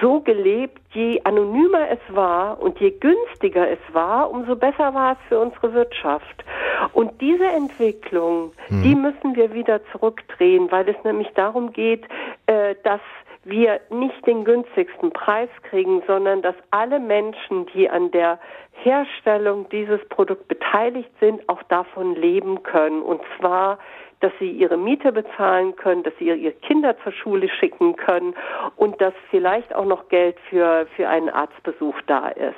[0.00, 5.18] so gelebt, je anonymer es war und je günstiger es war, umso besser war es
[5.28, 6.44] für unsere Wirtschaft.
[6.92, 8.82] Und diese Entwicklung, hm.
[8.82, 12.04] die müssen wir wieder zurückdrehen, weil es nämlich darum geht,
[12.46, 13.00] äh, dass
[13.48, 18.38] wir nicht den günstigsten Preis kriegen, sondern dass alle Menschen, die an der
[18.72, 23.02] Herstellung dieses Produkts beteiligt sind, auch davon leben können.
[23.02, 23.78] Und zwar
[24.20, 28.34] dass sie ihre Miete bezahlen können, dass sie ihre Kinder zur Schule schicken können
[28.76, 32.56] und dass vielleicht auch noch Geld für, für einen Arztbesuch da ist.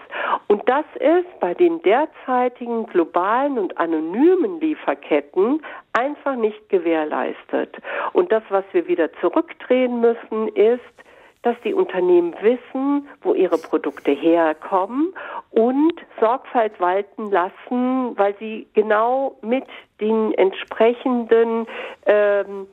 [0.49, 7.77] Und das ist bei den derzeitigen globalen und anonymen Lieferketten einfach nicht gewährleistet.
[8.13, 10.81] Und das, was wir wieder zurückdrehen müssen, ist,
[11.43, 15.15] dass die Unternehmen wissen, wo ihre Produkte herkommen
[15.51, 19.65] und Sorgfalt walten lassen, weil sie genau mit
[20.01, 21.67] den entsprechenden
[22.05, 22.67] ähm,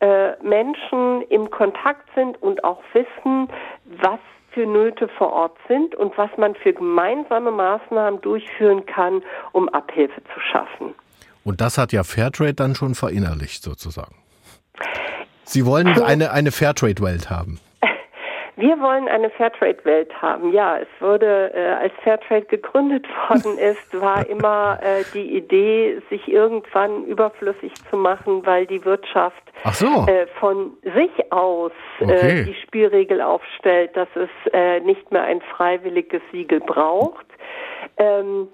[0.00, 3.48] äh, Menschen im Kontakt sind und auch wissen,
[4.02, 4.18] was
[4.50, 10.22] für Nöte vor Ort sind und was man für gemeinsame Maßnahmen durchführen kann, um Abhilfe
[10.34, 10.94] zu schaffen.
[11.44, 14.16] Und das hat ja Fairtrade dann schon verinnerlicht sozusagen.
[15.44, 17.58] Sie wollen eine, eine Fairtrade-Welt haben.
[18.56, 20.52] Wir wollen eine Fairtrade-Welt haben.
[20.52, 26.28] Ja, es wurde, äh, als Fairtrade gegründet worden ist, war immer äh, die Idee, sich
[26.28, 30.06] irgendwann überflüssig zu machen, weil die Wirtschaft so.
[30.06, 32.44] äh, von sich aus äh, okay.
[32.44, 37.26] die Spielregel aufstellt, dass es äh, nicht mehr ein freiwilliges Siegel braucht.
[37.96, 38.48] Ähm,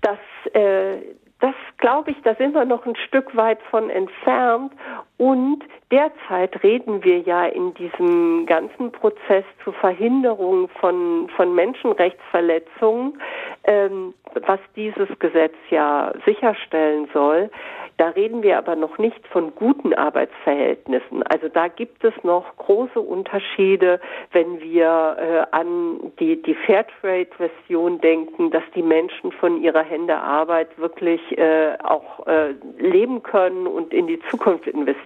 [0.00, 0.18] das
[0.54, 0.96] äh,
[1.40, 4.72] das glaube ich, da sind wir noch ein Stück weit von entfernt.
[5.16, 13.20] Und derzeit reden wir ja in diesem ganzen Prozess zur Verhinderung von, von Menschenrechtsverletzungen,
[13.62, 14.12] ähm,
[14.46, 17.48] was dieses Gesetz ja sicherstellen soll,
[17.96, 21.22] da reden wir aber noch nicht von guten Arbeitsverhältnissen.
[21.22, 24.00] Also da gibt es noch große Unterschiede,
[24.32, 30.76] wenn wir äh, an die, die Fairtrade-Version denken, dass die Menschen von ihrer Hände Arbeit
[30.76, 35.03] wirklich äh, auch äh, leben können und in die Zukunft investieren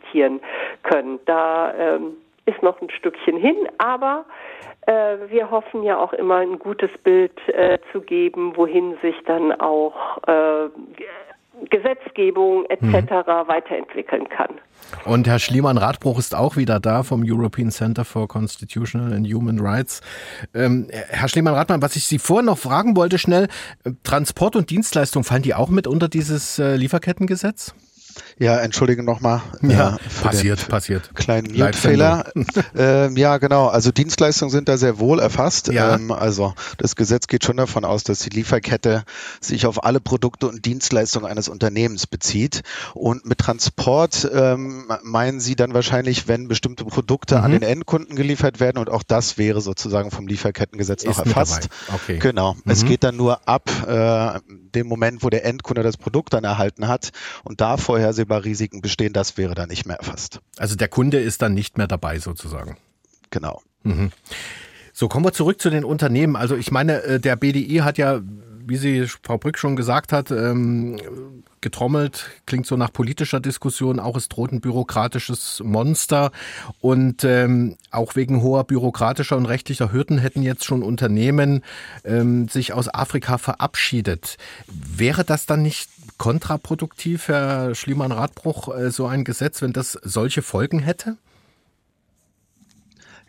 [0.83, 1.19] können.
[1.27, 4.25] Da ähm, ist noch ein Stückchen hin, aber
[4.87, 9.53] äh, wir hoffen ja auch immer ein gutes Bild äh, zu geben, wohin sich dann
[9.61, 10.69] auch äh,
[11.71, 12.85] Gesetzgebung etc.
[12.85, 13.49] Mhm.
[13.49, 14.61] weiterentwickeln kann.
[15.05, 20.01] Und Herr Schliemann-Radbruch ist auch wieder da vom European Center for Constitutional and Human Rights.
[20.55, 23.49] Ähm, Herr Schliemann-Radmann, was ich Sie vorhin noch fragen wollte, schnell,
[23.85, 27.75] äh, Transport und Dienstleistung, fallen die auch mit unter dieses äh, Lieferkettengesetz?
[28.39, 29.43] Ja, entschuldige nochmal.
[29.63, 31.15] Ja, äh, passiert, passiert.
[31.15, 32.31] Kleinen Mutfehler.
[32.77, 33.67] ähm, ja, genau.
[33.67, 35.69] Also Dienstleistungen sind da sehr wohl erfasst.
[35.69, 35.95] Ja.
[35.95, 39.05] Ähm, also das Gesetz geht schon davon aus, dass die Lieferkette
[39.41, 42.63] sich auf alle Produkte und Dienstleistungen eines Unternehmens bezieht.
[42.95, 47.45] Und mit Transport ähm, meinen Sie dann wahrscheinlich, wenn bestimmte Produkte mhm.
[47.45, 51.69] an den Endkunden geliefert werden und auch das wäre sozusagen vom Lieferkettengesetz Ist noch erfasst.
[51.93, 52.19] Okay.
[52.19, 52.55] Genau.
[52.55, 52.71] Mhm.
[52.71, 54.39] Es geht dann nur ab äh,
[54.75, 57.11] dem Moment, wo der Endkunde das Produkt dann erhalten hat
[57.45, 60.41] und da vorhersehbar Risiken bestehen, das wäre dann nicht mehr erfasst.
[60.57, 62.77] Also der Kunde ist dann nicht mehr dabei sozusagen.
[63.31, 63.63] Genau.
[63.83, 64.11] Mhm.
[64.93, 66.35] So, kommen wir zurück zu den Unternehmen.
[66.35, 68.21] Also ich meine, äh, der BDI hat ja,
[68.69, 70.97] wie sie Frau Brück schon gesagt hat, ähm,
[71.61, 76.31] getrommelt, klingt so nach politischer Diskussion, auch es droht ein bürokratisches Monster
[76.81, 81.65] und ähm, auch wegen hoher bürokratischer und rechtlicher Hürden hätten jetzt schon Unternehmen
[82.05, 84.37] ähm, sich aus Afrika verabschiedet.
[84.69, 90.81] Wäre das dann nicht kontraproduktiv, Herr Schliemann-Radbruch, äh, so ein Gesetz, wenn das solche Folgen
[90.81, 91.17] hätte?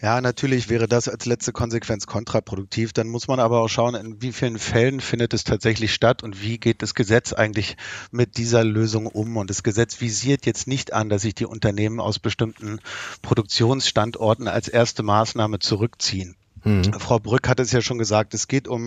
[0.01, 2.93] Ja, natürlich wäre das als letzte Konsequenz kontraproduktiv.
[2.93, 6.41] Dann muss man aber auch schauen, in wie vielen Fällen findet es tatsächlich statt und
[6.41, 7.75] wie geht das Gesetz eigentlich
[8.09, 9.35] mit dieser Lösung um.
[9.35, 12.79] Und das Gesetz visiert jetzt nicht an, dass sich die Unternehmen aus bestimmten
[13.21, 16.37] Produktionsstandorten als erste Maßnahme zurückziehen.
[16.63, 16.93] Mhm.
[16.99, 18.81] Frau Brück hat es ja schon gesagt, es geht um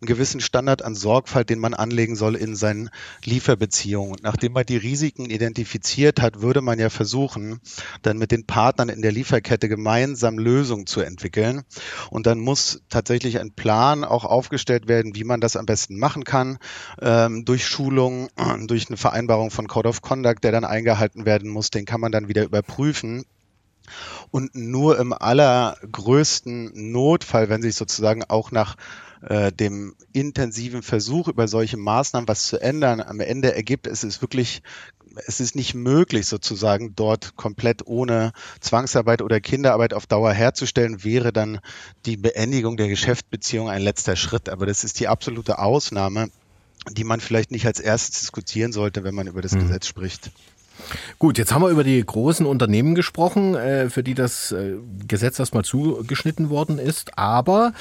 [0.00, 2.90] einen gewissen Standard an Sorgfalt, den man anlegen soll in seinen
[3.24, 4.16] Lieferbeziehungen.
[4.22, 7.60] Nachdem man die Risiken identifiziert hat, würde man ja versuchen,
[8.02, 11.62] dann mit den Partnern in der Lieferkette gemeinsam Lösungen zu entwickeln.
[12.10, 16.24] Und dann muss tatsächlich ein Plan auch aufgestellt werden, wie man das am besten machen
[16.24, 16.58] kann,
[17.00, 18.28] ähm, durch Schulung,
[18.66, 22.12] durch eine Vereinbarung von Code of Conduct, der dann eingehalten werden muss, den kann man
[22.12, 23.24] dann wieder überprüfen
[24.32, 28.76] und nur im allergrößten Notfall, wenn sich sozusagen auch nach
[29.20, 34.22] äh, dem intensiven Versuch über solche Maßnahmen was zu ändern am Ende ergibt, es ist
[34.22, 34.62] wirklich
[35.26, 41.34] es ist nicht möglich, sozusagen dort komplett ohne Zwangsarbeit oder Kinderarbeit auf Dauer herzustellen, wäre
[41.34, 41.60] dann
[42.06, 44.48] die Beendigung der Geschäftsbeziehung ein letzter Schritt.
[44.48, 46.30] Aber das ist die absolute Ausnahme,
[46.90, 49.60] die man vielleicht nicht als erstes diskutieren sollte, wenn man über das mhm.
[49.60, 50.30] Gesetz spricht.
[51.18, 55.38] Gut, jetzt haben wir über die großen Unternehmen gesprochen, äh, für die das äh, Gesetz
[55.38, 57.72] erstmal zugeschnitten worden ist, aber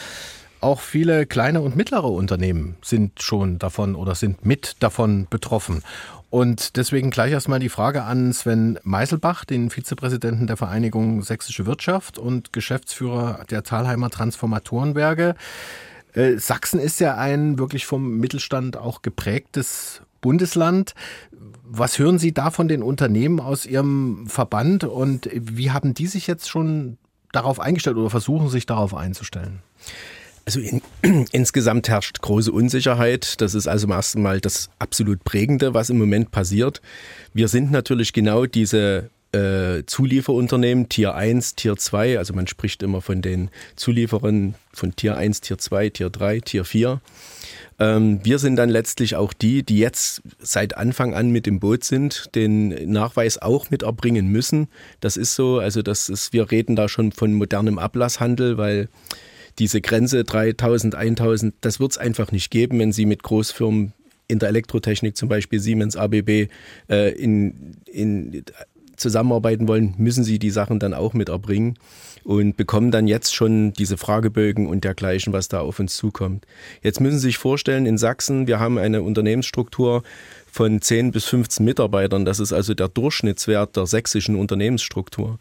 [0.62, 5.84] auch viele kleine und mittlere Unternehmen sind schon davon oder sind mit davon betroffen.
[6.30, 12.17] Und deswegen gleich erstmal die Frage an Sven Meiselbach, den Vizepräsidenten der Vereinigung Sächsische Wirtschaft
[12.17, 15.36] und Geschäftsführer der Thalheimer Transformatorenwerke.
[16.13, 20.93] Äh, Sachsen ist ja ein wirklich vom Mittelstand auch geprägtes Bundesland.
[21.63, 26.27] Was hören Sie da von den Unternehmen aus Ihrem Verband und wie haben die sich
[26.27, 26.97] jetzt schon
[27.31, 29.60] darauf eingestellt oder versuchen sich darauf einzustellen?
[30.45, 30.81] Also in,
[31.31, 33.41] insgesamt herrscht große Unsicherheit.
[33.41, 36.81] Das ist also im ersten Mal das absolut Prägende, was im Moment passiert.
[37.34, 43.01] Wir sind natürlich genau diese äh, Zulieferunternehmen, Tier 1, Tier 2, also man spricht immer
[43.01, 46.99] von den Zulieferern von Tier 1, Tier 2, Tier 3, Tier 4.
[47.82, 51.84] Ähm, wir sind dann letztlich auch die, die jetzt seit Anfang an mit im Boot
[51.84, 54.67] sind, den Nachweis auch mit erbringen müssen.
[55.00, 58.88] Das ist so, also das ist, wir reden da schon von modernem Ablasshandel, weil
[59.58, 63.94] diese Grenze 3000, 1000, das wird es einfach nicht geben, wenn Sie mit Großfirmen
[64.28, 66.50] in der Elektrotechnik, zum Beispiel Siemens, ABB,
[66.88, 68.44] äh, in, in
[68.96, 71.80] zusammenarbeiten wollen, müssen sie die Sachen dann auch mit erbringen
[72.23, 76.45] und bekommen dann jetzt schon diese Fragebögen und dergleichen, was da auf uns zukommt.
[76.81, 80.03] Jetzt müssen Sie sich vorstellen, in Sachsen, wir haben eine Unternehmensstruktur
[80.51, 82.25] von 10 bis 15 Mitarbeitern.
[82.25, 85.39] Das ist also der Durchschnittswert der sächsischen Unternehmensstruktur.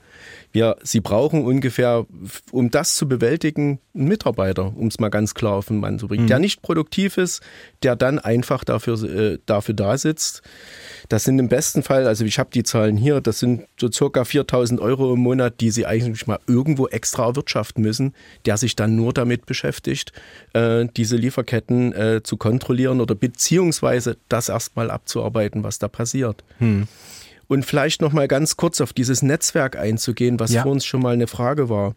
[0.52, 2.06] Wir, sie brauchen ungefähr,
[2.50, 6.08] um das zu bewältigen, einen Mitarbeiter, um es mal ganz klar auf den Mann zu
[6.08, 6.28] bringen, mhm.
[6.28, 7.40] der nicht produktiv ist,
[7.82, 10.42] der dann einfach dafür, äh, dafür da sitzt.
[11.08, 14.24] Das sind im besten Fall, also ich habe die Zahlen hier, das sind so circa
[14.24, 18.96] 4000 Euro im Monat, die sie eigentlich mal irgendwo extra erwirtschaften müssen, der sich dann
[18.96, 20.12] nur damit beschäftigt,
[20.52, 26.44] äh, diese Lieferketten äh, zu kontrollieren oder beziehungsweise das erstmal abzuarbeiten, was da passiert.
[26.58, 26.88] Mhm.
[27.50, 30.62] Und vielleicht noch mal ganz kurz auf dieses Netzwerk einzugehen, was ja.
[30.62, 31.96] für uns schon mal eine Frage war.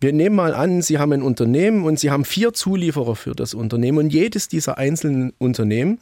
[0.00, 3.54] Wir nehmen mal an, Sie haben ein Unternehmen und Sie haben vier Zulieferer für das
[3.54, 6.00] Unternehmen und jedes dieser einzelnen Unternehmen,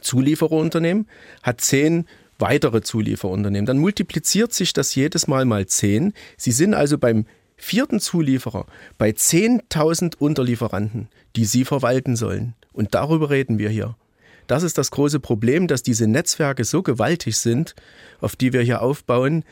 [0.00, 1.06] Zuliefererunternehmen,
[1.44, 2.04] hat zehn
[2.40, 3.64] weitere Zulieferunternehmen.
[3.64, 6.12] Dann multipliziert sich das jedes Mal mal zehn.
[6.36, 8.66] Sie sind also beim vierten Zulieferer
[8.98, 12.54] bei 10.000 Unterlieferanten, die Sie verwalten sollen.
[12.72, 13.94] Und darüber reden wir hier.
[14.50, 17.76] Das ist das große Problem, dass diese Netzwerke so gewaltig sind,
[18.20, 19.44] auf die wir hier aufbauen,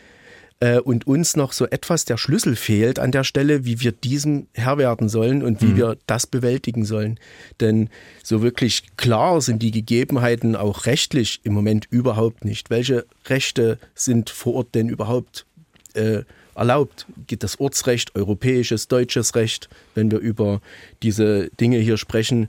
[0.59, 4.49] äh, und uns noch so etwas der Schlüssel fehlt an der Stelle, wie wir diesem
[4.55, 5.77] Herr werden sollen und wie mhm.
[5.77, 7.21] wir das bewältigen sollen.
[7.61, 7.91] Denn
[8.25, 12.69] so wirklich klar sind die Gegebenheiten auch rechtlich im Moment überhaupt nicht.
[12.69, 15.47] Welche Rechte sind vor Ort denn überhaupt
[15.95, 16.23] äh,
[16.57, 17.07] erlaubt?
[17.29, 20.61] Geht das Ortsrecht, europäisches, deutsches Recht, wenn wir über
[21.05, 22.49] diese Dinge hier sprechen?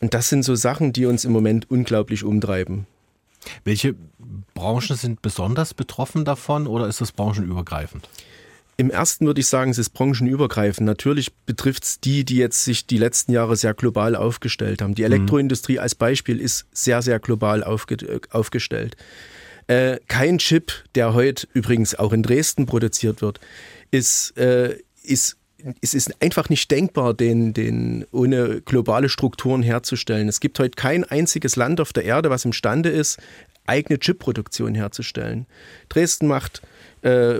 [0.00, 2.86] Und das sind so Sachen, die uns im Moment unglaublich umtreiben.
[3.64, 3.94] Welche
[4.54, 8.08] Branchen sind besonders betroffen davon oder ist das branchenübergreifend?
[8.76, 10.84] Im ersten würde ich sagen, es ist branchenübergreifend.
[10.84, 14.94] Natürlich betrifft es die, die jetzt sich die letzten Jahre sehr global aufgestellt haben.
[14.94, 15.12] Die mhm.
[15.12, 18.96] Elektroindustrie als Beispiel ist sehr, sehr global aufge aufgestellt.
[19.68, 23.40] Äh, kein Chip, der heute übrigens auch in Dresden produziert wird,
[23.90, 25.36] ist, äh, ist
[25.80, 30.28] es ist einfach nicht denkbar, den, den ohne globale Strukturen herzustellen.
[30.28, 33.18] Es gibt heute kein einziges Land auf der Erde, was imstande ist,
[33.66, 35.46] eigene Chipproduktion herzustellen.
[35.88, 36.60] Dresden macht,
[37.02, 37.36] äh,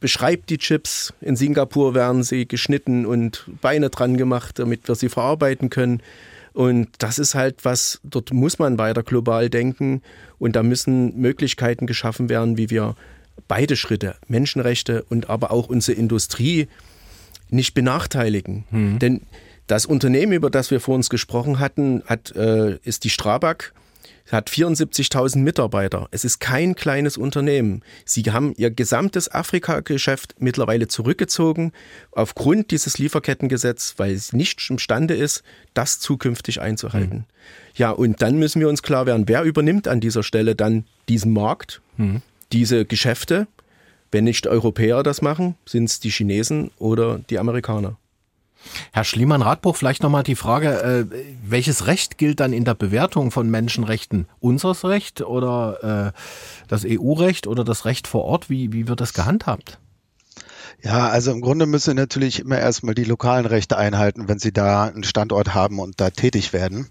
[0.00, 1.12] beschreibt die Chips.
[1.20, 6.02] In Singapur werden sie geschnitten und Beine dran gemacht, damit wir sie verarbeiten können.
[6.52, 10.02] Und das ist halt was, dort muss man weiter global denken
[10.40, 12.96] und da müssen Möglichkeiten geschaffen werden, wie wir
[13.46, 16.66] beide Schritte, Menschenrechte und aber auch unsere Industrie,
[17.50, 18.64] nicht benachteiligen.
[18.70, 18.98] Mhm.
[18.98, 19.20] Denn
[19.66, 23.72] das Unternehmen, über das wir vor uns gesprochen hatten, hat, äh, ist die Strabag,
[24.30, 26.08] hat 74.000 Mitarbeiter.
[26.10, 27.82] Es ist kein kleines Unternehmen.
[28.04, 31.72] Sie haben ihr gesamtes Afrika-Geschäft mittlerweile zurückgezogen
[32.12, 35.42] aufgrund dieses Lieferkettengesetzes, weil es nicht imstande ist,
[35.74, 37.18] das zukünftig einzuhalten.
[37.18, 37.24] Mhm.
[37.74, 41.32] Ja, und dann müssen wir uns klar werden, wer übernimmt an dieser Stelle dann diesen
[41.32, 42.22] Markt, mhm.
[42.52, 43.46] diese Geschäfte
[44.10, 47.96] wenn nicht Europäer das machen, sind es die Chinesen oder die Amerikaner.
[48.92, 51.04] Herr Schliemann-Radbruch, vielleicht nochmal die Frage, äh,
[51.44, 54.26] welches Recht gilt dann in der Bewertung von Menschenrechten?
[54.40, 56.18] Unseres Recht oder äh,
[56.66, 58.50] das EU-Recht oder das Recht vor Ort?
[58.50, 59.78] Wie, wie wird das gehandhabt?
[60.80, 64.52] Ja, also im Grunde müssen Sie natürlich immer erstmal die lokalen Rechte einhalten, wenn Sie
[64.52, 66.86] da einen Standort haben und da tätig werden.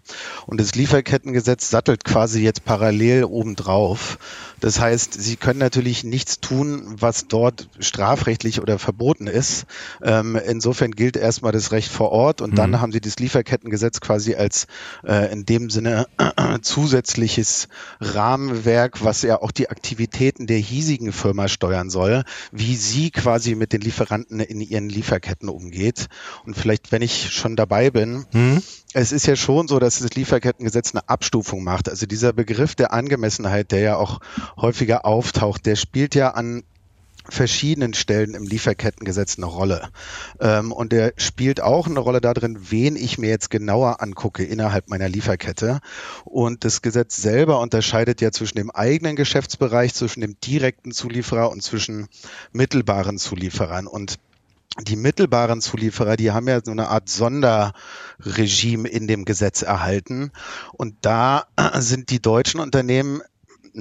[0.46, 4.20] Und das Lieferkettengesetz sattelt quasi jetzt parallel obendrauf.
[4.60, 9.66] Das heißt, Sie können natürlich nichts tun, was dort strafrechtlich oder verboten ist.
[10.04, 12.56] Ähm, insofern gilt erstmal das Recht vor Ort und mhm.
[12.56, 14.68] dann haben Sie das Lieferkettengesetz quasi als
[15.06, 17.70] äh, in dem Sinne äh, zusätzliches
[18.02, 23.77] Rahmenwerk, was ja auch die Aktivitäten der hiesigen Firma steuern soll, wie sie quasi mit
[23.78, 26.08] den Lieferanten in ihren Lieferketten umgeht.
[26.46, 28.62] Und vielleicht, wenn ich schon dabei bin, mhm
[28.94, 31.90] es ist ja schon so, dass das Lieferkettengesetz eine Abstufung macht.
[31.90, 34.20] Also dieser Begriff der Angemessenheit, der ja auch
[34.56, 36.64] häufiger auftaucht, der spielt ja an
[37.30, 39.90] verschiedenen Stellen im Lieferkettengesetz eine Rolle.
[40.40, 44.90] Ähm, und der spielt auch eine Rolle darin, wen ich mir jetzt genauer angucke innerhalb
[44.90, 45.80] meiner Lieferkette.
[46.26, 51.64] Und das Gesetz selber unterscheidet ja zwischen dem eigenen Geschäftsbereich, zwischen dem direkten Zulieferer und
[51.64, 52.08] zwischen
[52.52, 53.88] mittelbaren Zulieferern.
[53.88, 54.18] Und
[54.82, 60.32] die mittelbaren Zulieferer, die haben ja so eine Art Sonderregime in dem Gesetz erhalten.
[60.74, 63.22] Und da sind die deutschen Unternehmen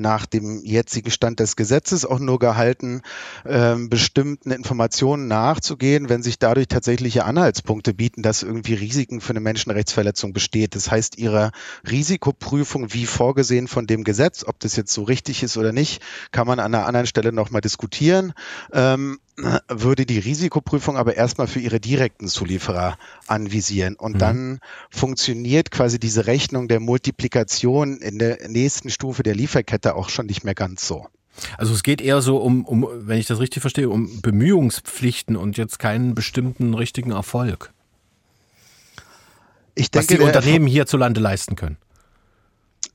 [0.00, 3.02] nach dem jetzigen Stand des Gesetzes auch nur gehalten,
[3.44, 9.40] ähm, bestimmten Informationen nachzugehen, wenn sich dadurch tatsächliche Anhaltspunkte bieten, dass irgendwie Risiken für eine
[9.40, 10.74] Menschenrechtsverletzung besteht.
[10.74, 11.52] Das heißt, ihre
[11.88, 16.46] Risikoprüfung, wie vorgesehen von dem Gesetz, ob das jetzt so richtig ist oder nicht, kann
[16.46, 18.32] man an einer anderen Stelle nochmal diskutieren.
[18.72, 19.18] Ähm,
[19.68, 22.96] würde die Risikoprüfung aber erstmal für ihre direkten Zulieferer
[23.26, 23.96] anvisieren.
[23.96, 24.18] Und mhm.
[24.18, 24.58] dann
[24.90, 30.44] funktioniert quasi diese Rechnung der Multiplikation in der nächsten Stufe der Lieferkette auch schon nicht
[30.44, 31.06] mehr ganz so.
[31.58, 35.58] Also es geht eher so um, um, wenn ich das richtig verstehe, um Bemühungspflichten und
[35.58, 37.72] jetzt keinen bestimmten richtigen Erfolg.
[39.74, 41.76] Ich denke, was die Unternehmen hierzulande leisten können.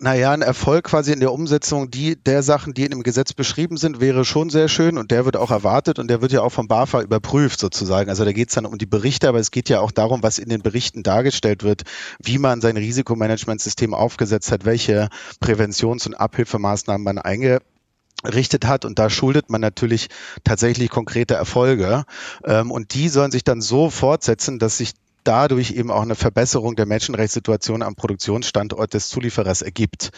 [0.03, 3.77] Naja, ein Erfolg quasi in der Umsetzung die, der Sachen, die in dem Gesetz beschrieben
[3.77, 6.49] sind, wäre schon sehr schön und der wird auch erwartet und der wird ja auch
[6.49, 8.09] vom BAFA überprüft sozusagen.
[8.09, 10.39] Also da geht es dann um die Berichte, aber es geht ja auch darum, was
[10.39, 11.83] in den Berichten dargestellt wird,
[12.17, 19.07] wie man sein Risikomanagementsystem aufgesetzt hat, welche Präventions- und Abhilfemaßnahmen man eingerichtet hat und da
[19.11, 20.07] schuldet man natürlich
[20.43, 22.05] tatsächlich konkrete Erfolge
[22.43, 24.93] ähm, und die sollen sich dann so fortsetzen, dass sich
[25.23, 30.11] dadurch eben auch eine Verbesserung der Menschenrechtssituation am Produktionsstandort des Zulieferers ergibt.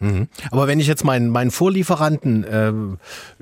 [0.00, 0.28] Mhm.
[0.52, 2.72] Aber wenn ich jetzt meinen, meinen Vorlieferanten äh,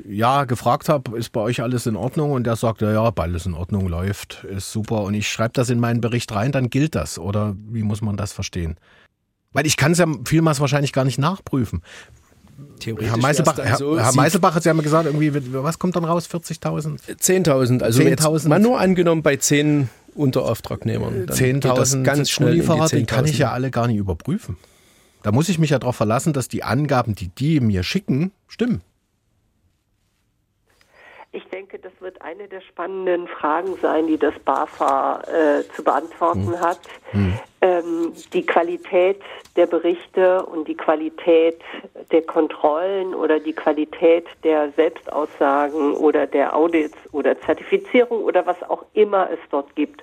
[0.08, 3.44] ja gefragt habe, ist bei euch alles in Ordnung und der sagt, ja, ja, alles
[3.46, 6.94] in Ordnung, läuft, ist super und ich schreibe das in meinen Bericht rein, dann gilt
[6.94, 8.76] das oder wie muss man das verstehen?
[9.52, 11.82] Weil ich kann es ja vielmals wahrscheinlich gar nicht nachprüfen.
[12.80, 15.94] Theoretisch Herr Meiselbach, Herr, so, Herr Sie- Meiselbach hat ja mal gesagt, irgendwie, was kommt
[15.96, 16.26] dann raus?
[16.30, 16.98] 40.000?
[17.20, 18.08] 10.000, also 10.000.
[18.08, 21.26] jetzt mal nur angenommen bei 10 Unterauftragnehmern.
[21.26, 23.38] Dann geht das 10.000 ganz schnell in die Zulieferer, die kann ich 10.000.
[23.38, 24.56] ja alle gar nicht überprüfen.
[25.22, 28.82] Da muss ich mich ja darauf verlassen, dass die Angaben, die die mir schicken, stimmen.
[31.36, 36.58] Ich denke, das wird eine der spannenden Fragen sein, die das BAFA äh, zu beantworten
[36.58, 36.80] hat.
[37.60, 39.20] Ähm, die Qualität
[39.54, 41.60] der Berichte und die Qualität
[42.10, 48.86] der Kontrollen oder die Qualität der Selbstaussagen oder der Audits oder Zertifizierung oder was auch
[48.94, 50.02] immer es dort gibt.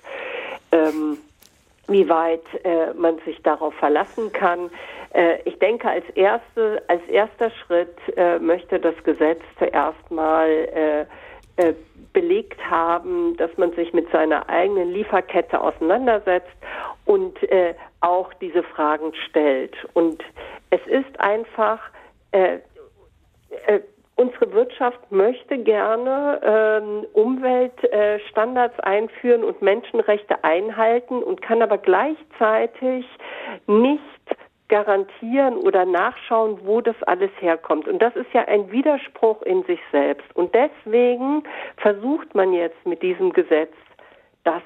[0.71, 1.17] Ähm,
[1.88, 4.69] wie weit äh, man sich darauf verlassen kann.
[5.14, 11.05] Äh, ich denke, als, erste, als erster Schritt äh, möchte das Gesetz zuerst mal äh,
[11.55, 11.74] äh,
[12.14, 16.55] belegt haben, dass man sich mit seiner eigenen Lieferkette auseinandersetzt
[17.05, 19.76] und äh, auch diese Fragen stellt.
[19.93, 20.24] Und
[20.70, 21.80] es ist einfach,
[22.32, 22.59] äh,
[24.16, 33.05] unsere Wirtschaft möchte gerne ähm, Umweltstandards einführen und Menschenrechte einhalten und kann aber gleichzeitig
[33.68, 34.12] nicht
[34.70, 37.88] garantieren oder nachschauen, wo das alles herkommt.
[37.88, 40.26] Und das ist ja ein Widerspruch in sich selbst.
[40.36, 41.43] Und deswegen
[41.78, 43.74] versucht man jetzt mit diesem Gesetz,
[44.43, 44.61] das,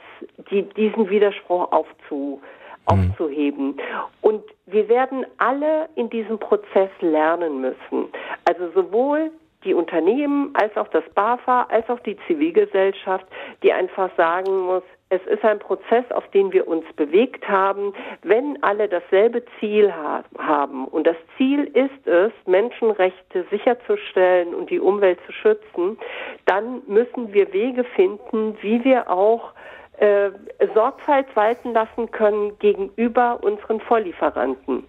[0.49, 2.41] die, diesen Widerspruch aufzu,
[2.85, 3.77] aufzuheben.
[4.21, 8.09] Und wir werden alle in diesem Prozess lernen müssen.
[8.45, 9.31] Also sowohl
[9.63, 13.25] die Unternehmen als auch das BAFA, als auch die Zivilgesellschaft,
[13.63, 17.93] die einfach sagen muss, es ist ein Prozess, auf den wir uns bewegt haben,
[18.23, 20.85] wenn alle dasselbe Ziel ha haben.
[20.85, 25.97] Und das Ziel ist es, Menschenrechte sicherzustellen und die Umwelt zu schützen,
[26.45, 29.53] dann müssen wir Wege finden, wie wir auch
[29.97, 30.29] äh,
[30.73, 34.83] Sorgfalt walten lassen können gegenüber unseren Vorlieferanten.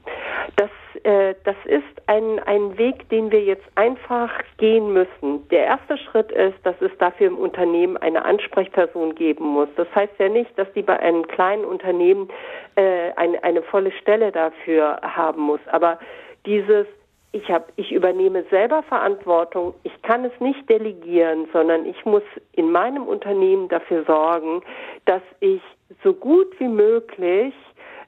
[0.57, 0.71] Das,
[1.03, 5.49] äh, das ist ein, ein Weg, den wir jetzt einfach gehen müssen.
[5.49, 9.69] Der erste Schritt ist, dass es dafür im Unternehmen eine Ansprechperson geben muss.
[9.77, 12.29] Das heißt ja nicht, dass die bei einem kleinen Unternehmen
[12.75, 15.61] äh, eine, eine volle Stelle dafür haben muss.
[15.69, 15.99] Aber
[16.45, 16.87] dieses
[17.33, 19.75] ich, hab, ich übernehme selber Verantwortung.
[19.83, 22.23] Ich kann es nicht delegieren, sondern ich muss
[22.53, 24.63] in meinem Unternehmen dafür sorgen,
[25.05, 25.61] dass ich
[26.03, 27.55] so gut wie möglich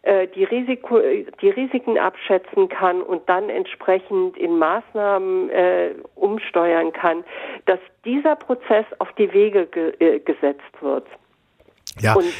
[0.02, 1.00] äh, die, Risiko,
[1.42, 7.22] die Risiken abschätzen kann und dann entsprechend in Maßnahmen äh, umsteuern kann,
[7.66, 11.06] dass dieser Prozess auf die Wege ge äh, gesetzt wird.
[12.00, 12.14] Ja.
[12.14, 12.32] Und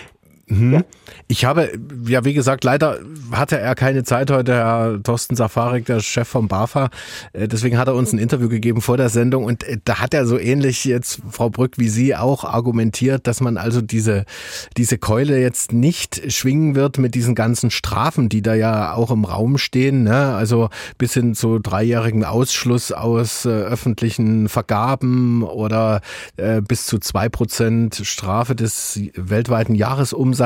[0.51, 0.85] Mhm.
[1.29, 1.71] Ich habe,
[2.07, 2.99] ja, wie gesagt, leider
[3.31, 6.91] hatte er keine Zeit heute, Herr Thorsten Safarik, der Chef vom BAFA.
[7.33, 10.13] Äh, Deswegen hat er uns ein Interview gegeben vor der Sendung und äh, da hat
[10.13, 14.25] er so ähnlich jetzt, Frau Brück, wie Sie auch argumentiert, dass man also diese,
[14.77, 19.25] diese Keule jetzt nicht schwingen wird mit diesen ganzen Strafen, die da ja auch im
[19.25, 20.35] Raum stehen, ne?
[20.35, 26.01] also bis hin zu dreijährigen Ausschluss aus äh, öffentlichen Vergaben oder
[26.37, 30.40] äh, bis zu zwei Prozent Strafe des weltweiten Jahresumsatzes,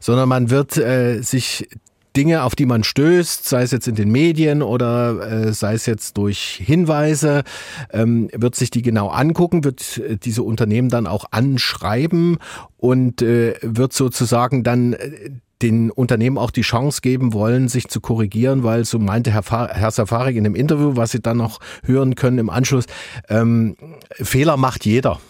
[0.00, 1.68] sondern man wird äh, sich
[2.16, 5.86] Dinge, auf die man stößt, sei es jetzt in den Medien oder äh, sei es
[5.86, 7.42] jetzt durch Hinweise,
[7.90, 12.38] ähm, wird sich die genau angucken, wird äh, diese Unternehmen dann auch anschreiben
[12.76, 15.30] und äh, wird sozusagen dann äh,
[15.62, 19.90] den Unternehmen auch die Chance geben wollen, sich zu korrigieren, weil so meinte Herr, Herr
[19.90, 22.84] Safarik in dem Interview, was Sie dann noch hören können im Anschluss,
[23.28, 23.76] ähm,
[24.10, 25.20] Fehler macht jeder.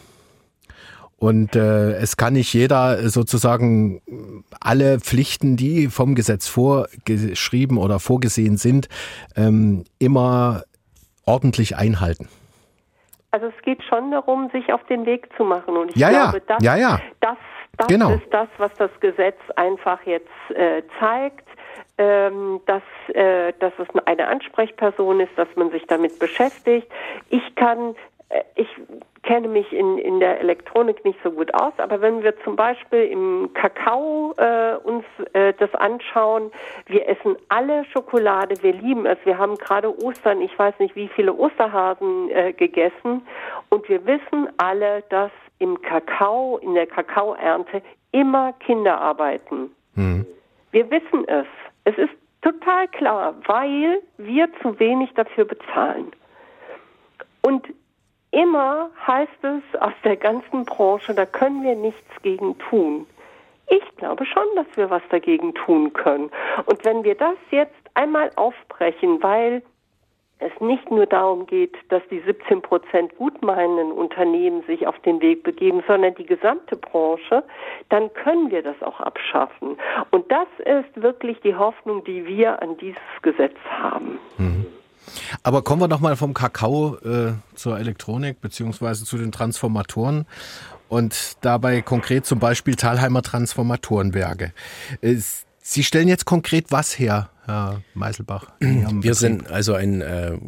[1.22, 4.02] Und äh, es kann nicht jeder sozusagen
[4.60, 8.88] alle Pflichten, die vom Gesetz vorgeschrieben oder vorgesehen sind,
[9.36, 10.64] ähm, immer
[11.24, 12.28] ordentlich einhalten.
[13.30, 15.76] Also es geht schon darum, sich auf den Weg zu machen.
[15.76, 16.30] Und ich Ja, ja.
[16.30, 16.98] glaube, das, Ja, ja.
[17.20, 17.36] das,
[17.76, 18.14] das Genau.
[18.14, 21.46] ist das, was das Gesetz einfach jetzt äh, zeigt.
[21.98, 22.82] Ähm, dass,
[23.14, 26.88] äh, dass es eine Ansprechperson ist, dass man sich damit beschäftigt.
[27.30, 27.94] Ich kann
[28.30, 28.66] äh, ich
[29.22, 33.04] kenne mich in, in der Elektronik nicht so gut aus, aber wenn wir zum Beispiel
[33.04, 36.50] im Kakao äh, uns äh, das anschauen,
[36.86, 39.18] wir essen alle Schokolade, wir lieben es.
[39.24, 43.22] Wir haben gerade Ostern, ich weiß nicht wie viele Osterhasen äh, gegessen
[43.68, 49.70] und wir wissen alle, dass im Kakao, in der Kakaoernte immer Kinder arbeiten.
[49.94, 50.26] Mhm.
[50.72, 51.46] Wir wissen es.
[51.84, 52.12] Es ist
[52.42, 56.10] total klar, weil wir zu wenig dafür bezahlen.
[57.42, 57.66] Und
[58.32, 63.06] immer heißt es aus der ganzen Branche, da können wir nichts gegen tun.
[63.68, 66.30] Ich glaube schon, dass wir was dagegen tun können.
[66.66, 69.62] Und wenn wir das jetzt einmal aufbrechen, weil
[70.42, 75.44] es nicht nur darum geht, dass die 17 Prozent gutmeinenden Unternehmen sich auf den Weg
[75.44, 77.44] begeben, sondern die gesamte Branche,
[77.88, 79.78] dann können wir das auch abschaffen.
[80.10, 84.18] Und das ist wirklich die Hoffnung, die wir an dieses Gesetz haben.
[84.36, 84.66] Mhm.
[85.42, 90.26] Aber kommen wir noch mal vom Kakao äh, zur Elektronik beziehungsweise zu den Transformatoren
[90.88, 94.52] und dabei konkret zum Beispiel Thalheimer Transformatorenwerke.
[95.00, 95.16] Äh,
[95.64, 97.30] Sie stellen jetzt konkret was her?
[97.44, 98.46] Herr Meiselbach?
[98.60, 100.38] Wir sind also ein, äh,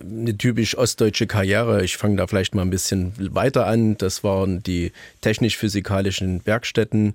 [0.00, 1.82] eine typisch ostdeutsche Karriere.
[1.82, 3.98] Ich fange da vielleicht mal ein bisschen weiter an.
[3.98, 7.14] Das waren die technisch-physikalischen Werkstätten,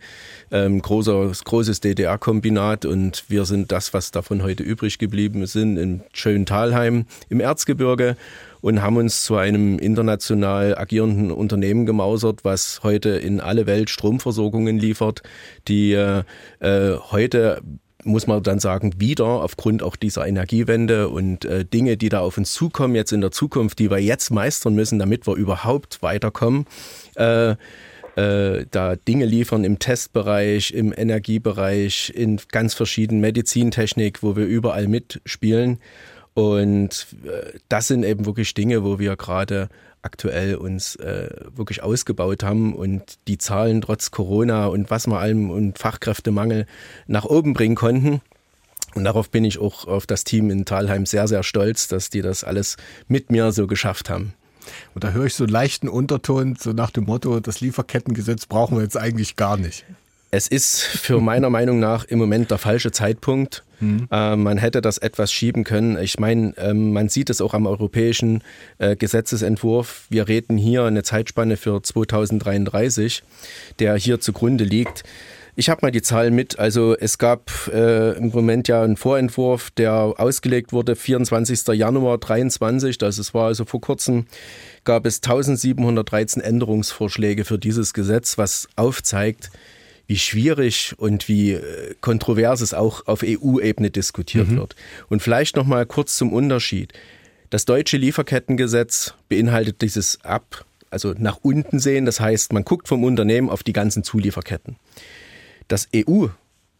[0.52, 6.02] ähm, großer, großes DDR-Kombinat und wir sind das, was davon heute übrig geblieben sind, in
[6.12, 8.18] schönen Talheim im Erzgebirge
[8.60, 14.78] und haben uns zu einem international agierenden Unternehmen gemausert, was heute in alle Welt Stromversorgungen
[14.78, 15.24] liefert,
[15.70, 16.24] die äh,
[16.60, 17.62] äh heute
[18.04, 22.38] muss man dann sagen, wieder aufgrund auch dieser Energiewende und äh, Dinge, die da auf
[22.38, 26.66] uns zukommen jetzt in der Zukunft, die wir jetzt meistern müssen, damit wir überhaupt weiterkommen,
[27.16, 27.56] äh,
[28.16, 34.88] äh, da Dinge liefern im Testbereich, im Energiebereich, in ganz verschiedenen Medizintechnik, wo wir überall
[34.88, 35.80] mitspielen.
[36.40, 39.70] Und äh, das sind eben wirklich Dinge, wo wir gerade
[40.02, 45.52] aktuell uns äh, wirklich ausgebaut haben und die Zahlen trotz Corona und was wir allem
[45.52, 46.66] und Fachkräftemangel
[47.08, 48.22] nach oben bringen konnten.
[48.96, 52.22] Und darauf bin ich auch auf das Team in Talheim sehr, sehr stolz, dass die
[52.22, 52.78] das alles
[53.08, 54.34] mit mir so geschafft haben.
[54.96, 58.78] Und da höre ich so einen leichten Unterton, so nach dem Motto, das Lieferkettengesetz brauchen
[58.78, 59.86] wir jetzt eigentlich gar nicht.
[60.32, 63.63] Es ist für meiner Meinung nach im Moment der falsche Zeitpunkt.
[63.80, 64.07] Mhm.
[64.11, 65.97] Äh, man hätte das etwas schieben können.
[65.97, 68.43] Ich meine, äh, man sieht es auch am europäischen
[68.77, 70.05] äh, Gesetzesentwurf.
[70.09, 73.23] Wir reden hier eine Zeitspanne für 2033,
[73.80, 75.03] der hier zugrunde liegt.
[75.55, 76.57] Ich habe mal die Zahlen mit.
[76.57, 81.67] Also es gab äh, im Moment ja einen Vorentwurf, der ausgelegt wurde, 24.
[81.73, 82.97] Januar 23.
[82.97, 84.25] Das war also vor kurzem
[84.86, 89.51] gab es 1713 Änderungsvorschläge für dieses Gesetz, was aufzeigt,
[90.10, 94.57] wie schwierig und wie äh, kontrovers es auch auf EU-Ebene diskutiert mhm.
[94.57, 94.76] wird.
[95.07, 96.93] Und vielleicht noch mal kurz zum Unterschied.
[97.51, 102.05] Das deutsche Lieferkettengesetz beinhaltet dieses ab, also nach unten sehen.
[102.05, 104.78] Das heißt, man guckt vom Unternehmen auf die ganzen Zulieferketten.
[105.68, 106.26] Das EU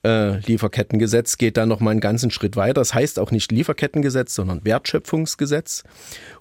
[0.04, 2.82] äh, Lieferkettengesetz geht da noch mal einen ganzen Schritt weiter.
[2.82, 5.84] Das heißt auch nicht Lieferkettengesetz, sondern Wertschöpfungsgesetz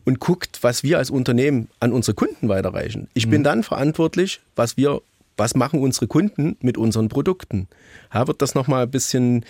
[0.07, 3.09] und guckt, was wir als Unternehmen an unsere Kunden weiterreichen.
[3.12, 3.30] Ich mhm.
[3.30, 5.03] bin dann verantwortlich, was wir
[5.39, 7.68] was machen unsere Kunden mit unseren Produkten?
[8.12, 9.45] Ja, wird das nochmal ein bisschen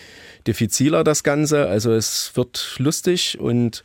[0.47, 1.67] diffiziler, das Ganze.
[1.67, 3.83] Also es wird lustig und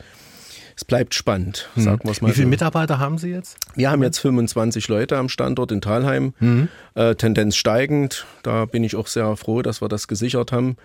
[0.75, 1.83] es bleibt spannend, hm.
[1.83, 2.29] sagen wir es mal.
[2.29, 2.49] Wie viele so.
[2.49, 3.57] Mitarbeiter haben Sie jetzt?
[3.75, 6.33] Wir haben jetzt 25 Leute am Standort in Thalheim.
[6.39, 6.67] Mhm.
[6.95, 8.25] Äh, Tendenz steigend.
[8.43, 10.77] Da bin ich auch sehr froh, dass wir das gesichert haben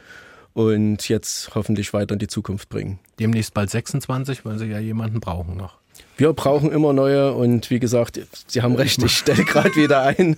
[0.53, 2.99] und jetzt hoffentlich weiter in die Zukunft bringen.
[3.19, 5.79] Demnächst bald 26, weil Sie ja jemanden brauchen noch.
[6.19, 10.37] Wir brauchen immer neue und wie gesagt, Sie haben recht, ich stelle gerade wieder ein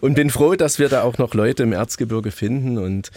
[0.00, 3.10] und bin froh, dass wir da auch noch Leute im Erzgebirge finden und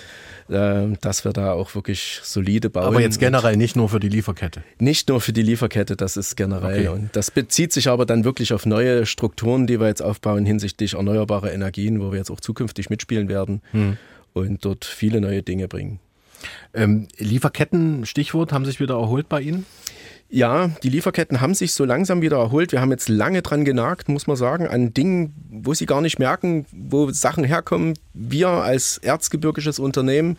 [0.50, 2.84] äh, dass wir da auch wirklich solide bauen.
[2.84, 4.62] Aber jetzt generell nicht nur für die Lieferkette.
[4.78, 6.88] Nicht nur für die Lieferkette, das ist generell.
[6.88, 6.88] Okay.
[6.90, 10.96] Und das bezieht sich aber dann wirklich auf neue Strukturen, die wir jetzt aufbauen hinsichtlich
[10.96, 13.96] erneuerbarer Energien, wo wir jetzt auch zukünftig mitspielen werden hm.
[14.34, 16.02] und dort viele neue Dinge bringen.
[16.74, 19.66] Ähm, Lieferketten, Stichwort, haben sich wieder erholt bei Ihnen?
[20.34, 22.72] Ja, die Lieferketten haben sich so langsam wieder erholt.
[22.72, 26.20] Wir haben jetzt lange dran genagt, muss man sagen, an Dingen, wo sie gar nicht
[26.20, 27.96] merken, wo Sachen herkommen.
[28.14, 30.38] Wir als erzgebirgisches Unternehmen,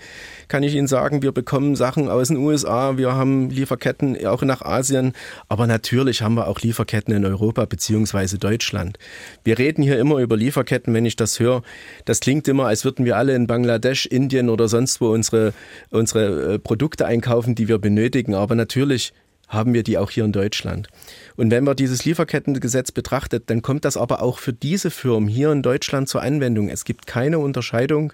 [0.48, 4.62] kann ich Ihnen sagen, wir bekommen Sachen aus den USA, wir haben Lieferketten auch nach
[4.62, 5.12] Asien,
[5.50, 8.98] aber natürlich haben wir auch Lieferketten in Europa beziehungsweise Deutschland.
[9.44, 11.62] Wir reden hier immer über Lieferketten, wenn ich das höre.
[12.06, 15.52] Das klingt immer, als würden wir alle in Bangladesch, Indien oder sonst wo unsere,
[15.90, 18.34] unsere äh, Produkte einkaufen, die wir benötigen.
[18.34, 19.12] Aber natürlich
[19.52, 20.88] haben wir die auch hier in Deutschland.
[21.36, 25.52] Und wenn man dieses Lieferkettengesetz betrachtet, dann kommt das aber auch für diese Firmen hier
[25.52, 26.68] in Deutschland zur Anwendung.
[26.68, 28.12] Es gibt keine Unterscheidung,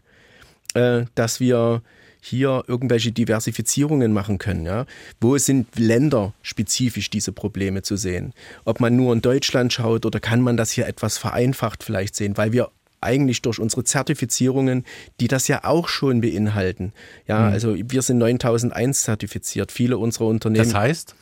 [0.74, 1.82] äh, dass wir
[2.20, 4.66] hier irgendwelche Diversifizierungen machen können.
[4.66, 4.86] Ja?
[5.20, 8.34] Wo sind länderspezifisch diese Probleme zu sehen?
[8.64, 12.36] Ob man nur in Deutschland schaut oder kann man das hier etwas vereinfacht vielleicht sehen,
[12.36, 12.70] weil wir
[13.00, 14.84] eigentlich durch unsere Zertifizierungen,
[15.20, 16.92] die das ja auch schon beinhalten.
[17.26, 17.52] Ja, mhm.
[17.52, 19.72] also wir sind 9001 zertifiziert.
[19.72, 20.64] Viele unserer Unternehmen.
[20.64, 21.14] Das heißt?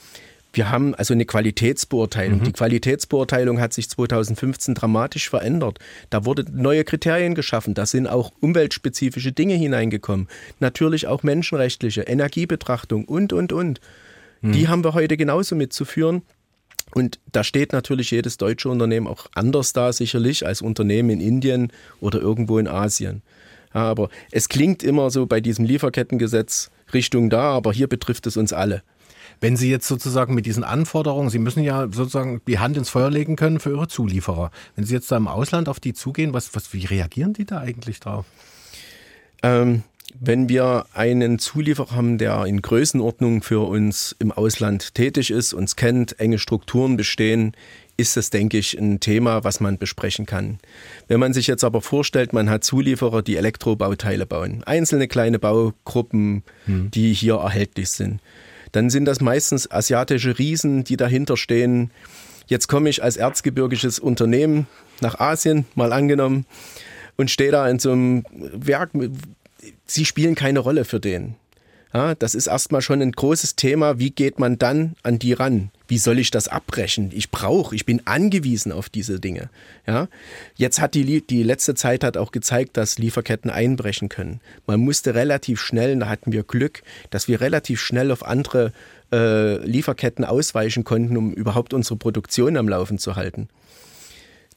[0.56, 2.40] Wir haben also eine Qualitätsbeurteilung.
[2.40, 2.44] Mhm.
[2.44, 5.78] Die Qualitätsbeurteilung hat sich 2015 dramatisch verändert.
[6.08, 7.74] Da wurden neue Kriterien geschaffen.
[7.74, 10.28] Da sind auch umweltspezifische Dinge hineingekommen.
[10.58, 13.80] Natürlich auch menschenrechtliche, Energiebetrachtung und, und, und.
[14.40, 14.52] Mhm.
[14.52, 16.22] Die haben wir heute genauso mitzuführen.
[16.94, 21.72] Und da steht natürlich jedes deutsche Unternehmen auch anders da, sicherlich, als Unternehmen in Indien
[22.00, 23.22] oder irgendwo in Asien.
[23.74, 28.36] Ja, aber es klingt immer so bei diesem Lieferkettengesetz Richtung da, aber hier betrifft es
[28.36, 28.82] uns alle.
[29.40, 33.10] Wenn Sie jetzt sozusagen mit diesen Anforderungen, Sie müssen ja sozusagen die Hand ins Feuer
[33.10, 34.50] legen können für Ihre Zulieferer.
[34.76, 37.58] Wenn Sie jetzt da im Ausland auf die zugehen, was, was, wie reagieren die da
[37.58, 38.24] eigentlich drauf?
[39.42, 39.82] Ähm,
[40.20, 45.76] wenn wir einen Zulieferer haben, der in Größenordnung für uns im Ausland tätig ist, uns
[45.76, 47.52] kennt, enge Strukturen bestehen,
[47.96, 50.58] ist das, denke ich, ein Thema, was man besprechen kann.
[51.08, 56.42] Wenn man sich jetzt aber vorstellt, man hat Zulieferer, die Elektrobauteile bauen, einzelne kleine Baugruppen,
[56.66, 56.90] hm.
[56.90, 58.20] die hier erhältlich sind,
[58.72, 61.90] dann sind das meistens asiatische Riesen, die dahinter stehen.
[62.46, 64.66] Jetzt komme ich als erzgebirgisches Unternehmen
[65.00, 66.44] nach Asien, mal angenommen,
[67.16, 68.90] und stehe da in so einem Werk.
[69.86, 71.36] Sie spielen keine Rolle für den.
[71.94, 73.98] Ja, das ist erstmal schon ein großes Thema.
[73.98, 75.70] Wie geht man dann an die ran?
[75.88, 77.10] Wie soll ich das abbrechen?
[77.14, 79.48] Ich brauche, ich bin angewiesen auf diese Dinge.
[79.86, 80.08] Ja,
[80.56, 84.40] jetzt hat die, die letzte Zeit hat auch gezeigt, dass Lieferketten einbrechen können.
[84.66, 88.72] Man musste relativ schnell, da hatten wir Glück, dass wir relativ schnell auf andere
[89.12, 93.48] äh, Lieferketten ausweichen konnten, um überhaupt unsere Produktion am Laufen zu halten.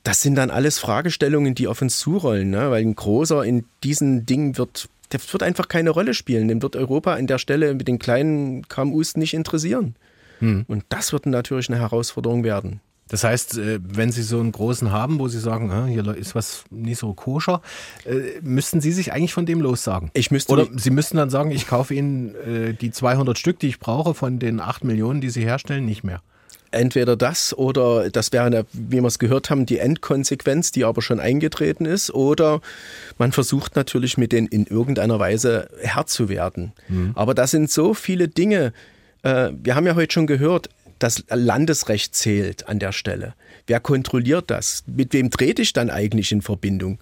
[0.04, 2.72] Das sind dann alles Fragestellungen, die auf uns zurollen, ne?
[2.72, 6.48] weil ein großer in diesen Dingen wird der wird einfach keine Rolle spielen.
[6.48, 9.96] Den wird Europa an der Stelle mit den kleinen KMUs nicht interessieren.
[10.40, 10.66] Hm.
[10.68, 12.82] Und das wird natürlich eine Herausforderung werden.
[13.10, 16.64] Das heißt, äh, wenn Sie so einen großen haben, wo Sie sagen, hier ist was
[16.70, 17.62] nicht so koscher,
[18.06, 20.12] äh, müssten Sie sich eigentlich von dem lossagen?
[20.14, 23.68] Ich müsste Oder Sie müssten dann sagen, ich kaufe Ihnen äh, die 200 Stück, die
[23.68, 26.22] ich brauche, von den 8 Millionen, die Sie herstellen, nicht mehr.
[26.72, 31.20] Entweder das oder das wäre, wie wir es gehört haben, die Endkonsequenz, die aber schon
[31.20, 32.62] eingetreten ist, oder
[33.18, 36.74] man versucht natürlich mit denen in irgendeiner Weise Herr zu werden.
[36.88, 37.12] Mhm.
[37.16, 38.74] Aber das sind so viele Dinge.
[39.24, 43.34] Äh, wir haben ja heute schon gehört, das Landesrecht zählt an der Stelle.
[43.68, 44.84] Wer kontrolliert das?
[44.86, 47.00] Mit wem trete ich dann eigentlich in Verbindung?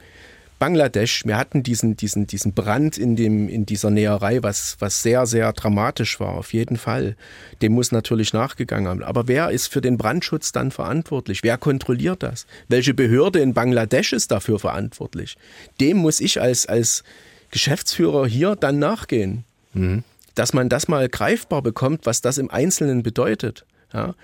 [0.60, 5.26] Bangladesch, wir hatten diesen, diesen, diesen Brand in, dem, in dieser Näherei, was, was sehr,
[5.28, 7.16] sehr dramatisch war, auf jeden Fall.
[7.62, 9.04] Dem muss natürlich nachgegangen haben.
[9.04, 11.44] Aber wer ist für den Brandschutz dann verantwortlich?
[11.44, 12.48] Wer kontrolliert das?
[12.68, 15.38] Welche Behörde in Bangladesch ist dafür verantwortlich?
[15.80, 17.04] Dem muss ich als, als
[17.52, 19.44] Geschäftsführer hier dann nachgehen.
[19.74, 20.04] Mhm.
[20.34, 23.66] Dass man das mal greifbar bekommt, was das im Einzelnen bedeutet.
[23.94, 24.16] Ja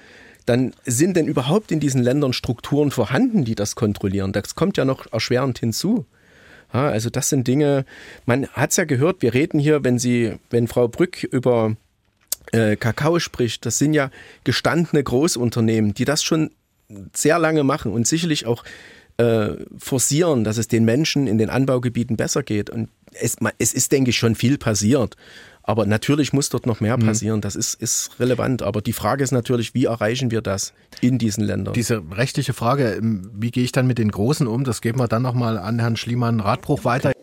[0.45, 4.33] dann sind denn überhaupt in diesen Ländern Strukturen vorhanden, die das kontrollieren?
[4.33, 6.05] Das kommt ja noch erschwerend hinzu.
[6.73, 7.85] Ja, also das sind Dinge,
[8.25, 11.75] man hat es ja gehört, wir reden hier, wenn sie, wenn Frau Brück über
[12.51, 14.09] äh, Kakao spricht, das sind ja
[14.43, 16.51] gestandene Großunternehmen, die das schon
[17.13, 18.63] sehr lange machen und sicherlich auch
[19.17, 22.69] äh, forcieren, dass es den Menschen in den Anbaugebieten besser geht.
[22.69, 25.15] Und es, es ist, denke ich, schon viel passiert.
[25.63, 27.05] Aber natürlich muss dort noch mehr mhm.
[27.05, 27.41] passieren.
[27.41, 28.61] Das ist, ist relevant.
[28.61, 31.73] Aber die Frage ist natürlich, wie erreichen wir das in diesen Ländern?
[31.73, 34.65] Diese rechtliche Frage, ähm, wie gehe ich dann mit den Großen um?
[34.65, 37.13] Das geben wir dann nochmal an Herrn Schliemann-Radbruch weiter.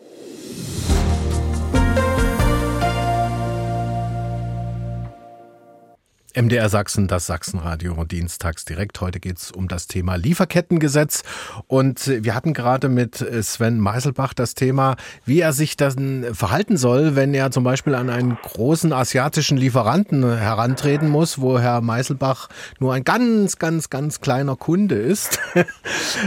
[6.33, 9.01] MDR Sachsen, das Sachsenradio, dienstags direkt.
[9.01, 11.23] Heute geht's um das Thema Lieferkettengesetz.
[11.67, 17.15] Und wir hatten gerade mit Sven Meiselbach das Thema, wie er sich dann verhalten soll,
[17.15, 22.93] wenn er zum Beispiel an einen großen asiatischen Lieferanten herantreten muss, wo Herr Meiselbach nur
[22.93, 25.39] ein ganz, ganz, ganz kleiner Kunde ist.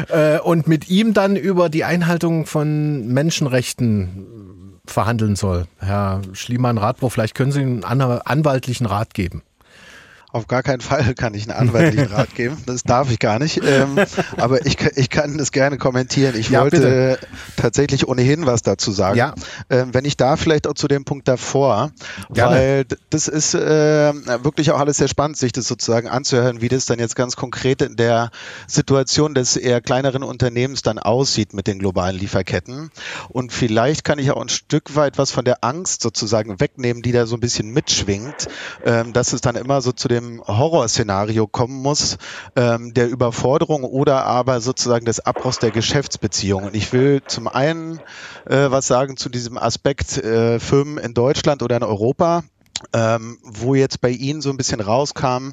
[0.09, 5.67] Äh, und mit ihm dann über die Einhaltung von Menschenrechten verhandeln soll.
[5.79, 9.43] Herr Schliemann-Radbruch, vielleicht können Sie einen anwaltlichen Rat geben.
[10.35, 12.57] Auf gar keinen Fall kann ich einen anwaltlichen Rat geben.
[12.67, 13.61] Das darf ich gar nicht.
[13.65, 14.01] Ähm,
[14.37, 16.35] aber ich, ich kann das gerne kommentieren.
[16.37, 17.19] Ich ja, wollte bitte.
[17.55, 19.17] tatsächlich ohnehin was dazu sagen.
[19.17, 19.37] Ja.
[19.71, 21.93] Ähm, wenn ich da vielleicht auch zu dem Punkt davor,
[22.33, 22.57] gerne.
[22.57, 23.61] weil das ist äh,
[24.43, 27.81] wirklich auch alles sehr spannend, sich das sozusagen anzuhören, wie das dann jetzt ganz konkret
[27.81, 28.33] in der
[28.67, 32.91] Situation des eher kleineren Unternehmens dann aussieht mit den globalen Lieferketten.
[33.29, 37.13] Und vielleicht kann ich auch ein Stück weit was von der Angst sozusagen wegnehmen, die
[37.13, 38.49] da so ein bisschen mitschwingt,
[38.85, 42.19] ähm, dass es dann immer so zu dem dem Horrorszenario kommen muss,
[42.57, 46.69] ähm, der Überforderung oder aber sozusagen des Abbruchs der Geschäftsbeziehungen.
[46.69, 48.01] Und ich will zum einen
[48.47, 52.45] äh, was sagen zu diesem Aspekt äh, Firmen in Deutschland oder in Europa
[52.93, 55.51] ähm, wo jetzt bei Ihnen so ein bisschen rauskam,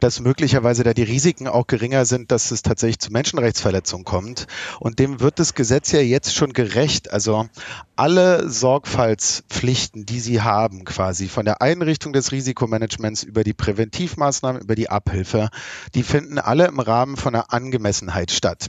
[0.00, 4.46] dass möglicherweise da die Risiken auch geringer sind, dass es tatsächlich zu Menschenrechtsverletzungen kommt.
[4.80, 7.12] Und dem wird das Gesetz ja jetzt schon gerecht.
[7.12, 7.48] Also
[7.96, 14.74] alle Sorgfaltspflichten, die Sie haben, quasi von der Einrichtung des Risikomanagements über die Präventivmaßnahmen, über
[14.74, 15.50] die Abhilfe,
[15.94, 18.68] die finden alle im Rahmen von einer Angemessenheit statt.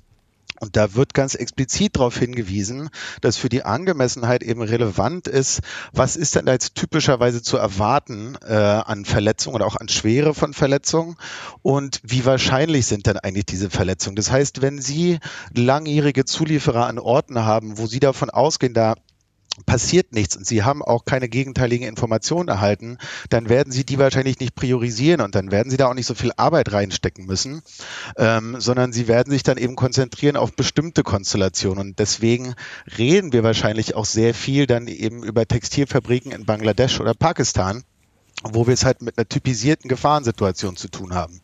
[0.59, 2.89] Und da wird ganz explizit darauf hingewiesen,
[3.21, 8.37] dass für die Angemessenheit eben relevant ist, was ist denn da jetzt typischerweise zu erwarten
[8.45, 11.17] äh, an Verletzungen oder auch an Schwere von Verletzungen
[11.61, 14.15] und wie wahrscheinlich sind denn eigentlich diese Verletzungen.
[14.15, 15.19] Das heißt, wenn Sie
[15.53, 18.95] langjährige Zulieferer an Orten haben, wo Sie davon ausgehen, da
[19.65, 22.97] passiert nichts und Sie haben auch keine gegenteiligen Informationen erhalten,
[23.29, 26.15] dann werden Sie die wahrscheinlich nicht priorisieren und dann werden Sie da auch nicht so
[26.15, 27.61] viel Arbeit reinstecken müssen,
[28.17, 31.79] ähm, sondern Sie werden sich dann eben konzentrieren auf bestimmte Konstellationen.
[31.79, 32.55] Und deswegen
[32.97, 37.83] reden wir wahrscheinlich auch sehr viel dann eben über Textilfabriken in Bangladesch oder Pakistan
[38.43, 41.41] wo wir es halt mit einer typisierten Gefahrensituation zu tun haben.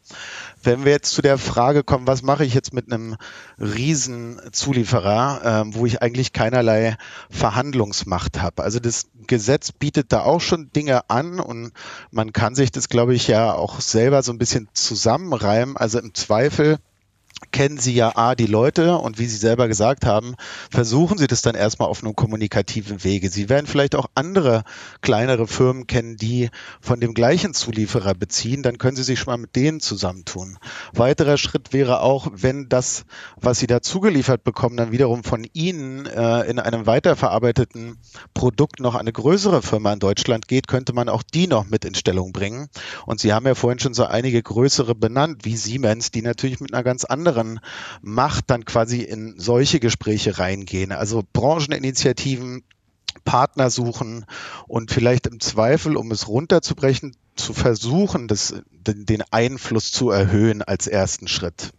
[0.63, 3.15] Wenn wir jetzt zu der Frage kommen, was mache ich jetzt mit einem
[3.59, 6.97] Riesenzulieferer, ähm, wo ich eigentlich keinerlei
[7.29, 8.63] Verhandlungsmacht habe.
[8.63, 11.71] Also das Gesetz bietet da auch schon Dinge an und
[12.11, 15.77] man kann sich das, glaube ich, ja auch selber so ein bisschen zusammenreimen.
[15.77, 16.77] Also im Zweifel
[17.51, 20.35] kennen Sie ja A, die Leute und wie Sie selber gesagt haben,
[20.69, 23.29] versuchen Sie das dann erstmal auf einem kommunikativen Wege.
[23.29, 24.63] Sie werden vielleicht auch andere
[25.01, 29.37] kleinere Firmen kennen, die von dem gleichen Zulieferer beziehen, dann können Sie sich schon mal
[29.37, 30.57] mit denen zusammentun.
[30.93, 33.05] Weiterer Schritt wäre auch, wenn das,
[33.39, 37.97] was Sie da zugeliefert bekommen, dann wiederum von Ihnen äh, in einem weiterverarbeiteten
[38.33, 41.95] Produkt noch eine größere Firma in Deutschland geht, könnte man auch die noch mit in
[41.95, 42.67] Stellung bringen.
[43.05, 46.73] Und Sie haben ja vorhin schon so einige größere benannt, wie Siemens, die natürlich mit
[46.73, 47.59] einer ganz anderen anderen
[48.01, 50.91] Macht dann quasi in solche Gespräche reingehen.
[50.91, 52.63] Also Brancheninitiativen,
[53.25, 54.25] Partner suchen
[54.67, 60.87] und vielleicht im Zweifel, um es runterzubrechen, zu versuchen, das, den Einfluss zu erhöhen als
[60.87, 61.71] ersten Schritt.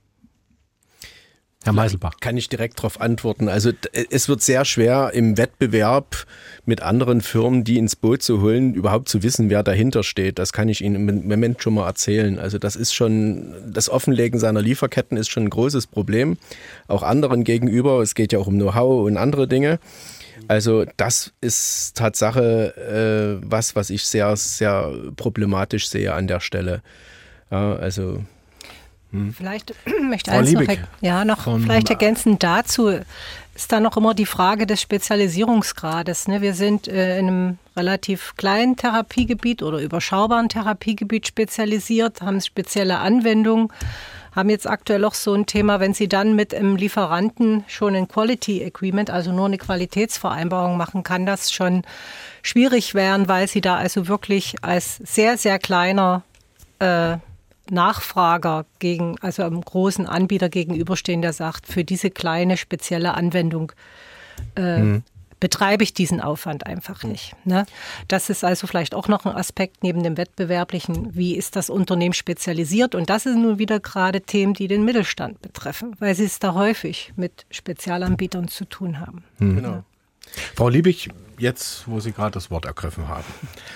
[1.64, 2.14] Herr Meiselbach.
[2.20, 3.48] Kann ich direkt darauf antworten.
[3.48, 3.70] Also
[4.10, 6.26] es wird sehr schwer im Wettbewerb
[6.64, 10.38] mit anderen Firmen, die ins Boot zu holen, überhaupt zu wissen, wer dahinter steht.
[10.38, 12.38] Das kann ich Ihnen im Moment schon mal erzählen.
[12.38, 16.36] Also das ist schon, das Offenlegen seiner Lieferketten ist schon ein großes Problem.
[16.88, 18.00] Auch anderen gegenüber.
[18.00, 19.78] Es geht ja auch um Know-how und andere Dinge.
[20.48, 26.82] Also das ist Tatsache äh, was, was ich sehr, sehr problematisch sehe an der Stelle.
[27.50, 28.24] Ja, also
[29.12, 29.32] hm.
[29.32, 30.62] Vielleicht möchte Frau eins noch,
[31.00, 32.90] ja, noch vielleicht ergänzend dazu
[33.54, 36.26] ist da noch immer die Frage des Spezialisierungsgrades.
[36.28, 36.40] Ne?
[36.40, 43.68] Wir sind äh, in einem relativ kleinen Therapiegebiet oder überschaubaren Therapiegebiet spezialisiert, haben spezielle Anwendungen,
[44.34, 48.08] haben jetzt aktuell auch so ein Thema, wenn Sie dann mit einem Lieferanten schon ein
[48.08, 51.82] Quality Agreement, also nur eine Qualitätsvereinbarung machen, kann das schon
[52.42, 56.22] schwierig werden, weil Sie da also wirklich als sehr, sehr kleiner
[56.78, 57.18] äh,
[57.72, 63.72] Nachfrager gegen, also einem großen Anbieter gegenüberstehen, der sagt, für diese kleine spezielle Anwendung
[64.56, 65.02] äh, mhm.
[65.40, 67.34] betreibe ich diesen Aufwand einfach nicht.
[67.44, 67.66] Ne?
[68.08, 72.14] Das ist also vielleicht auch noch ein Aspekt neben dem wettbewerblichen, wie ist das Unternehmen
[72.14, 72.94] spezialisiert?
[72.94, 76.54] Und das sind nun wieder gerade Themen, die den Mittelstand betreffen, weil sie es da
[76.54, 79.24] häufig mit Spezialanbietern zu tun haben.
[79.38, 79.56] Mhm.
[79.56, 79.84] Genau.
[80.54, 83.24] Frau Liebig, jetzt, wo Sie gerade das Wort ergriffen haben.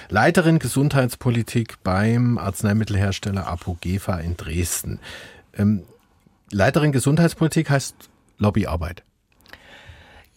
[0.09, 5.01] Leiterin Gesundheitspolitik beim Arzneimittelhersteller Apogefa in Dresden.
[5.55, 5.83] Ähm,
[6.51, 7.95] Leiterin Gesundheitspolitik heißt
[8.39, 9.03] Lobbyarbeit.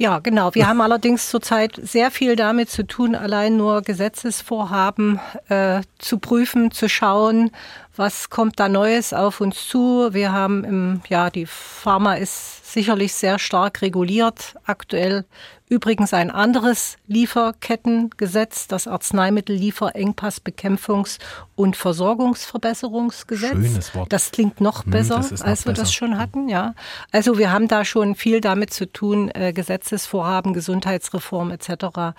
[0.02, 0.56] Ja, genau.
[0.56, 6.72] Wir haben allerdings zurzeit sehr viel damit zu tun, allein nur Gesetzesvorhaben äh, zu prüfen,
[6.72, 7.52] zu schauen,
[7.96, 10.10] was kommt da Neues auf uns zu.
[10.12, 14.56] Wir haben im, ja, die Pharma ist sicherlich sehr stark reguliert.
[14.66, 15.26] Aktuell
[15.72, 21.20] Übrigens ein anderes Lieferkettengesetz, das Arzneimittel-Lieferengpassbekämpfungs-
[21.56, 23.52] und Versorgungsverbesserungsgesetz.
[23.52, 24.12] Schönes Wort.
[24.12, 25.74] Das klingt noch hm, besser, als wir besser.
[25.74, 26.74] das schon hatten, ja.
[27.12, 32.16] Also wir haben da schon viel damit zu tun, äh, Gesetzesvorhaben, Gesundheitsreform etc.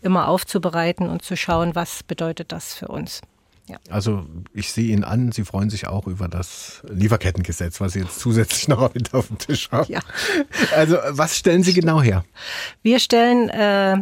[0.00, 3.22] immer aufzubereiten und zu schauen, was bedeutet das für uns.
[3.66, 3.78] Ja.
[3.88, 8.20] Also ich sehe Ihnen an, Sie freuen sich auch über das Lieferkettengesetz, was Sie jetzt
[8.20, 9.90] zusätzlich noch mit auf dem Tisch haben.
[9.90, 10.00] Ja.
[10.76, 12.24] Also was stellen Sie genau her?
[12.82, 13.96] Wir stellen äh,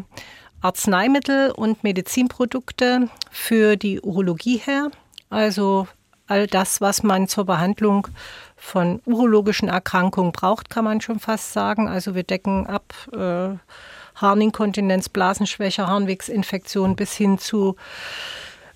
[0.60, 4.90] Arzneimittel und Medizinprodukte für die Urologie her.
[5.30, 5.86] Also
[6.26, 8.08] all das, was man zur Behandlung
[8.56, 11.88] von urologischen Erkrankungen braucht, kann man schon fast sagen.
[11.88, 13.56] Also wir decken ab äh,
[14.14, 17.76] Harninkontinenz, Blasenschwäche, Harnwegsinfektion bis hin zu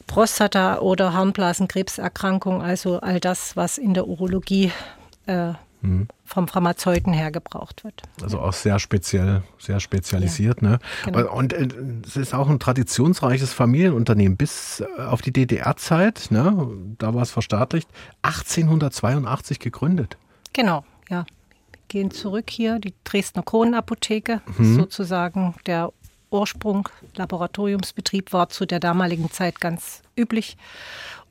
[0.07, 4.73] Prostata- oder Harnblasenkrebserkrankung, also all das, was in der Urologie
[5.27, 6.09] äh, mhm.
[6.25, 8.03] vom Pharmazeuten her gebraucht wird.
[8.23, 10.63] Also auch sehr speziell, sehr spezialisiert.
[10.63, 10.79] Ja, ne?
[11.05, 11.33] Genau.
[11.33, 11.69] Und äh,
[12.07, 16.69] es ist auch ein traditionsreiches Familienunternehmen bis äh, auf die DDR-Zeit, ne?
[16.99, 17.89] da war es verstaatlicht,
[18.23, 20.17] 1882 gegründet.
[20.53, 21.27] Genau, ja.
[21.73, 24.77] Wir gehen zurück hier, die Dresdner Kronenapotheke, mhm.
[24.77, 25.93] sozusagen der
[26.31, 26.89] Ursprung.
[27.17, 30.57] Laboratoriumsbetrieb war zu der damaligen Zeit ganz üblich.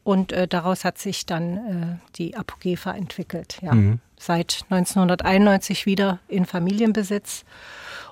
[0.03, 3.57] Und äh, daraus hat sich dann äh, die Apogefa entwickelt.
[3.61, 3.73] Ja.
[3.73, 3.99] Mhm.
[4.17, 7.43] Seit 1991 wieder in Familienbesitz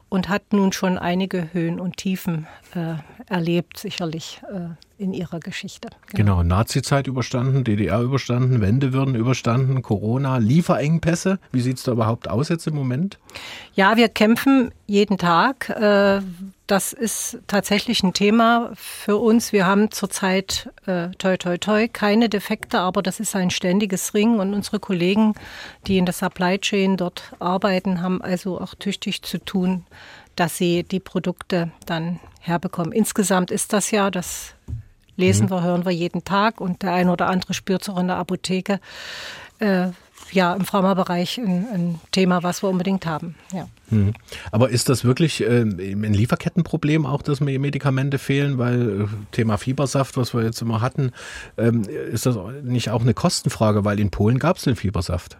[0.10, 2.96] und hat nun schon einige Höhen und Tiefen äh,
[3.32, 4.70] erlebt, sicherlich äh,
[5.04, 5.89] in ihrer Geschichte.
[6.08, 11.39] Genau, genau Nazi-Zeit überstanden, DDR überstanden, Wendewürden überstanden, Corona, Lieferengpässe.
[11.51, 13.20] Wie sieht es da überhaupt aus jetzt im Moment?
[13.76, 15.70] Ja, wir kämpfen jeden Tag.
[15.70, 16.22] Äh,
[16.68, 19.51] das ist tatsächlich ein Thema für uns.
[19.51, 24.39] Wir haben zurzeit äh, toi toi toi keine Defekte, aber das ist ein ständiges Ringen
[24.39, 25.34] und unsere Kollegen,
[25.88, 29.86] die in der Supply Chain dort arbeiten, haben also auch tüchtig zu tun,
[30.36, 32.91] dass sie die Produkte dann herbekommen.
[32.91, 34.56] Insgesamt ist das ja, das
[35.16, 35.51] lesen mhm.
[35.51, 38.18] wir, hören wir jeden Tag und der eine oder andere spürt es auch in der
[38.18, 38.80] Apotheke.
[39.59, 39.89] Äh,
[40.32, 43.36] ja, im Pharmabereich ein, ein Thema, was wir unbedingt haben.
[43.51, 43.68] Ja.
[43.89, 44.14] Mhm.
[44.51, 48.57] Aber ist das wirklich äh, ein Lieferkettenproblem auch, dass mir Medikamente fehlen?
[48.57, 51.11] Weil äh, Thema Fiebersaft, was wir jetzt immer hatten,
[51.57, 53.86] ähm, ist das nicht auch eine Kostenfrage?
[53.86, 55.38] Weil in Polen gab es den Fiebersaft.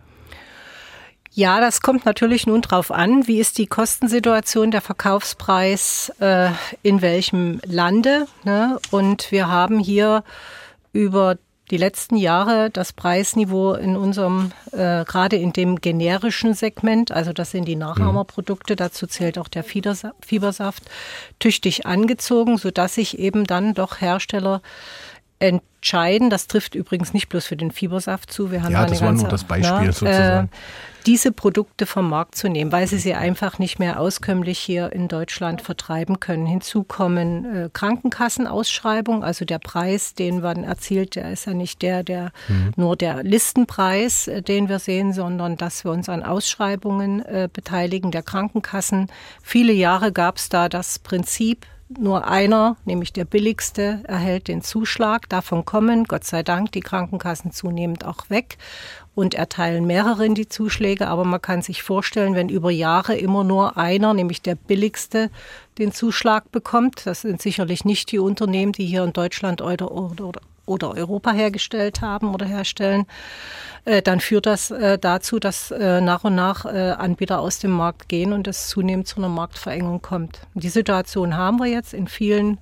[1.36, 6.52] Ja, das kommt natürlich nun drauf an, wie ist die Kostensituation, der Verkaufspreis äh,
[6.84, 8.28] in welchem Lande.
[8.44, 8.78] Ne?
[8.92, 10.24] Und wir haben hier
[10.92, 11.38] über
[11.72, 17.50] die letzten Jahre das Preisniveau in unserem, äh, gerade in dem generischen Segment, also das
[17.50, 20.84] sind die Nachahmerprodukte, dazu zählt auch der Fiebersaft,
[21.40, 24.62] tüchtig angezogen, sodass sich eben dann doch Hersteller
[25.44, 29.12] entscheiden, das trifft übrigens nicht bloß für den Fiebersaft zu, wir haben ja, das war
[29.12, 30.48] nur das Beispiel na, sozusagen.
[30.48, 30.58] Äh,
[31.06, 35.10] diese Produkte vom Markt zu nehmen, weil sie sie einfach nicht mehr auskömmlich hier in
[35.10, 36.46] Deutschland vertreiben können.
[36.46, 42.04] Hinzu kommen äh, Krankenkassenausschreibungen, also der Preis, den man erzielt, der ist ja nicht der,
[42.04, 42.72] der mhm.
[42.78, 48.12] nur der Listenpreis, äh, den wir sehen, sondern dass wir uns an Ausschreibungen äh, beteiligen
[48.12, 49.08] der Krankenkassen.
[49.42, 51.66] Viele Jahre gab es da das Prinzip,
[52.00, 55.30] nur einer, nämlich der billigste, erhält den Zuschlag.
[55.30, 58.58] Davon kommen, Gott sei Dank, die Krankenkassen zunehmend auch weg
[59.16, 61.08] und erteilen mehreren die Zuschläge.
[61.08, 65.30] Aber man kann sich vorstellen, wenn über Jahre immer nur einer, nämlich der billigste,
[65.78, 70.42] den Zuschlag bekommt, das sind sicherlich nicht die Unternehmen, die hier in Deutschland oder, oder,
[70.66, 73.06] oder Europa hergestellt haben oder herstellen,
[73.86, 78.08] äh, dann führt das äh, dazu, dass äh, nach und nach Anbieter aus dem Markt
[78.08, 80.42] gehen und es zunehmend zu einer Marktverengung kommt.
[80.54, 82.60] Die Situation haben wir jetzt in vielen,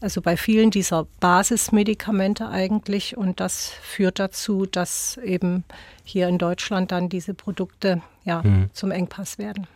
[0.00, 5.64] also bei vielen dieser Basismedikamente eigentlich und das führt dazu, dass eben
[6.04, 8.70] hier in Deutschland dann diese Produkte ja, mhm.
[8.72, 9.66] zum Engpass werden.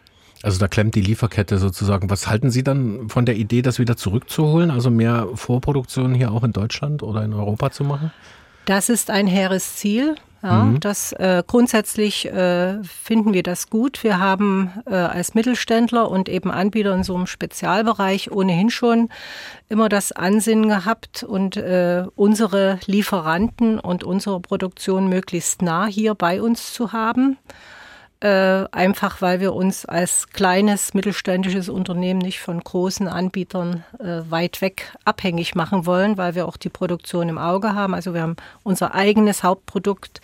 [0.43, 2.09] Also da klemmt die Lieferkette sozusagen.
[2.09, 6.45] Was halten Sie dann von der Idee, das wieder zurückzuholen, also mehr Vorproduktion hier auch
[6.45, 8.11] in Deutschland oder in Europa zu machen?
[8.65, 10.15] Das ist ein hehres Ziel.
[10.43, 10.81] Ja, mhm.
[10.81, 14.03] das äh, grundsätzlich äh, finden wir das gut.
[14.03, 19.11] Wir haben äh, als Mittelständler und eben Anbieter in so einem Spezialbereich ohnehin schon
[19.69, 26.41] immer das Ansinnen gehabt und äh, unsere Lieferanten und unsere Produktion möglichst nah hier bei
[26.41, 27.37] uns zu haben
[28.21, 34.61] äh, einfach weil wir uns als kleines mittelständisches Unternehmen nicht von großen Anbietern äh, weit
[34.61, 37.95] weg abhängig machen wollen, weil wir auch die Produktion im Auge haben.
[37.95, 40.21] Also wir haben unser eigenes Hauptprodukt,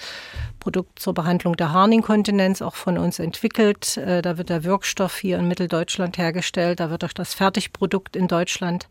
[0.60, 3.96] Produkt zur Behandlung der Harninkontinenz, auch von uns entwickelt.
[3.96, 8.28] Äh, da wird der Wirkstoff hier in Mitteldeutschland hergestellt, da wird auch das Fertigprodukt in
[8.28, 8.88] Deutschland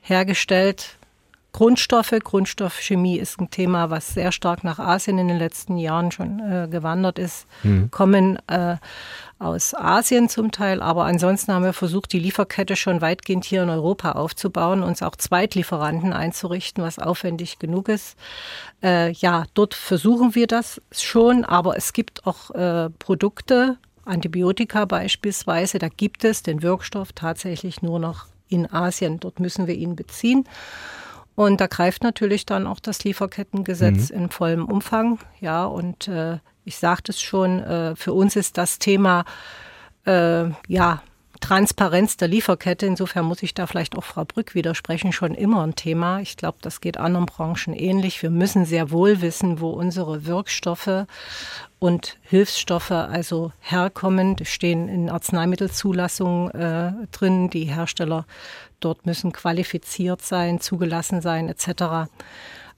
[0.00, 0.96] hergestellt.
[1.54, 2.16] Grundstoffe.
[2.22, 6.66] Grundstoffchemie ist ein Thema, was sehr stark nach Asien in den letzten Jahren schon äh,
[6.68, 7.92] gewandert ist, mhm.
[7.92, 8.76] kommen äh,
[9.38, 10.82] aus Asien zum Teil.
[10.82, 15.14] Aber ansonsten haben wir versucht, die Lieferkette schon weitgehend hier in Europa aufzubauen, uns auch
[15.14, 18.16] Zweitlieferanten einzurichten, was aufwendig genug ist.
[18.82, 25.78] Äh, ja, dort versuchen wir das schon, aber es gibt auch äh, Produkte, Antibiotika beispielsweise,
[25.78, 29.20] da gibt es den Wirkstoff tatsächlich nur noch in Asien.
[29.20, 30.48] Dort müssen wir ihn beziehen.
[31.34, 34.16] Und da greift natürlich dann auch das Lieferkettengesetz mhm.
[34.16, 35.18] in vollem Umfang.
[35.40, 39.24] Ja, und äh, ich sagte es schon, äh, für uns ist das Thema
[40.06, 41.02] äh, ja
[41.44, 45.74] Transparenz der Lieferkette, insofern muss ich da vielleicht auch Frau Brück widersprechen, schon immer ein
[45.74, 46.20] Thema.
[46.20, 48.22] Ich glaube, das geht anderen Branchen ähnlich.
[48.22, 51.04] Wir müssen sehr wohl wissen, wo unsere Wirkstoffe
[51.78, 54.36] und Hilfsstoffe also herkommen.
[54.36, 57.50] Die stehen in Arzneimittelzulassungen äh, drin.
[57.50, 58.24] Die Hersteller
[58.80, 62.08] dort müssen qualifiziert sein, zugelassen sein etc.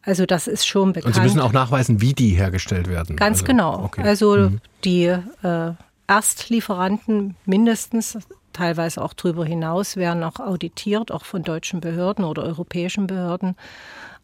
[0.02, 1.14] Also das ist schon bekannt.
[1.14, 3.14] Und Sie müssen auch nachweisen, wie die hergestellt werden.
[3.14, 3.84] Ganz also, genau.
[3.84, 4.02] Okay.
[4.02, 4.60] Also Mhm.
[4.84, 5.72] die äh,
[6.08, 8.18] Erstlieferanten mindestens,
[8.56, 13.56] teilweise auch darüber hinaus, werden auch auditiert, auch von deutschen Behörden oder europäischen Behörden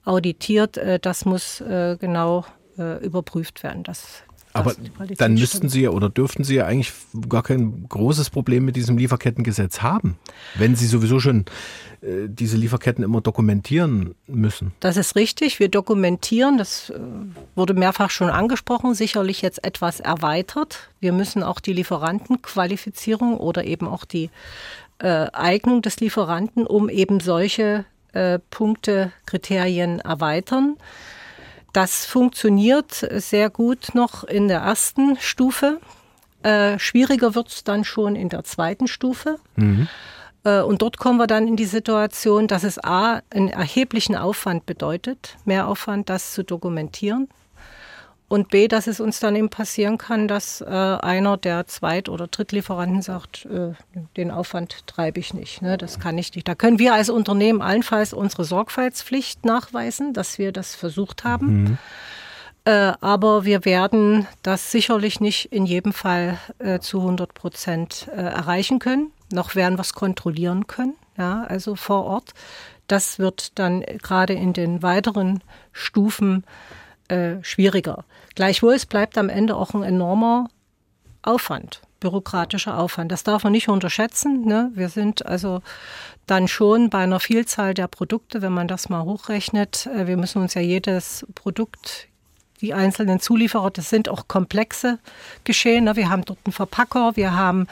[0.04, 0.76] auditiert.
[0.78, 2.44] Äh, das muss äh, genau
[2.78, 3.82] äh, überprüft werden.
[3.82, 4.22] Das,
[4.52, 4.74] Aber
[5.16, 6.92] dann müssten Sie ja oder dürften Sie ja eigentlich
[7.28, 10.16] gar kein großes Problem mit diesem Lieferkettengesetz haben,
[10.56, 11.46] wenn Sie sowieso schon
[12.02, 14.72] äh, diese Lieferketten immer dokumentieren müssen.
[14.80, 15.60] Das ist richtig.
[15.60, 16.98] Wir dokumentieren, das äh,
[17.54, 20.90] wurde mehrfach schon angesprochen, sicherlich jetzt etwas erweitert.
[21.00, 24.30] Wir müssen auch die Lieferantenqualifizierung oder eben auch die
[24.98, 30.76] äh, Eignung des Lieferanten um eben solche äh, Punkte, Kriterien erweitern.
[31.72, 35.80] Das funktioniert sehr gut noch in der ersten Stufe.
[36.42, 39.38] Äh, schwieriger wird es dann schon in der zweiten Stufe.
[40.44, 44.66] Äh, Und dort kommen wir dann in die Situation, dass es A, einen erheblichen Aufwand
[44.66, 47.28] bedeutet, Mehraufwand, das zu dokumentieren.
[48.32, 52.28] Und B, dass es uns dann eben passieren kann, dass äh, einer der Zweit- oder
[52.28, 53.74] Drittlieferanten sagt, äh,
[54.16, 56.48] den Aufwand treibe ich nicht, ne, das kann ich nicht.
[56.48, 61.76] Da können wir als Unternehmen allenfalls unsere Sorgfaltspflicht nachweisen, dass wir das versucht haben.
[62.64, 68.22] Äh, aber wir werden das sicherlich nicht in jedem Fall äh, zu 100 Prozent äh,
[68.22, 69.12] erreichen können.
[69.30, 72.32] Noch werden wir es kontrollieren können, ja, also vor Ort.
[72.86, 76.44] Das wird dann gerade in den weiteren Stufen
[77.12, 78.04] äh, schwieriger.
[78.34, 80.48] Gleichwohl, es bleibt am Ende auch ein enormer
[81.22, 83.12] Aufwand, bürokratischer Aufwand.
[83.12, 84.44] Das darf man nicht unterschätzen.
[84.46, 84.70] Ne?
[84.74, 85.60] Wir sind also
[86.26, 89.86] dann schon bei einer Vielzahl der Produkte, wenn man das mal hochrechnet.
[89.86, 92.08] Äh, Wir müssen uns ja jedes Produkt,
[92.60, 94.98] die einzelnen Zulieferer, das sind auch komplexe
[95.44, 95.84] Geschehen.
[95.84, 95.96] ne?
[95.96, 97.66] Wir haben dort einen Verpacker, wir haben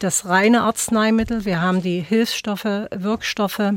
[0.00, 3.72] das reine Arzneimittel, wir haben die Hilfsstoffe, Wirkstoffe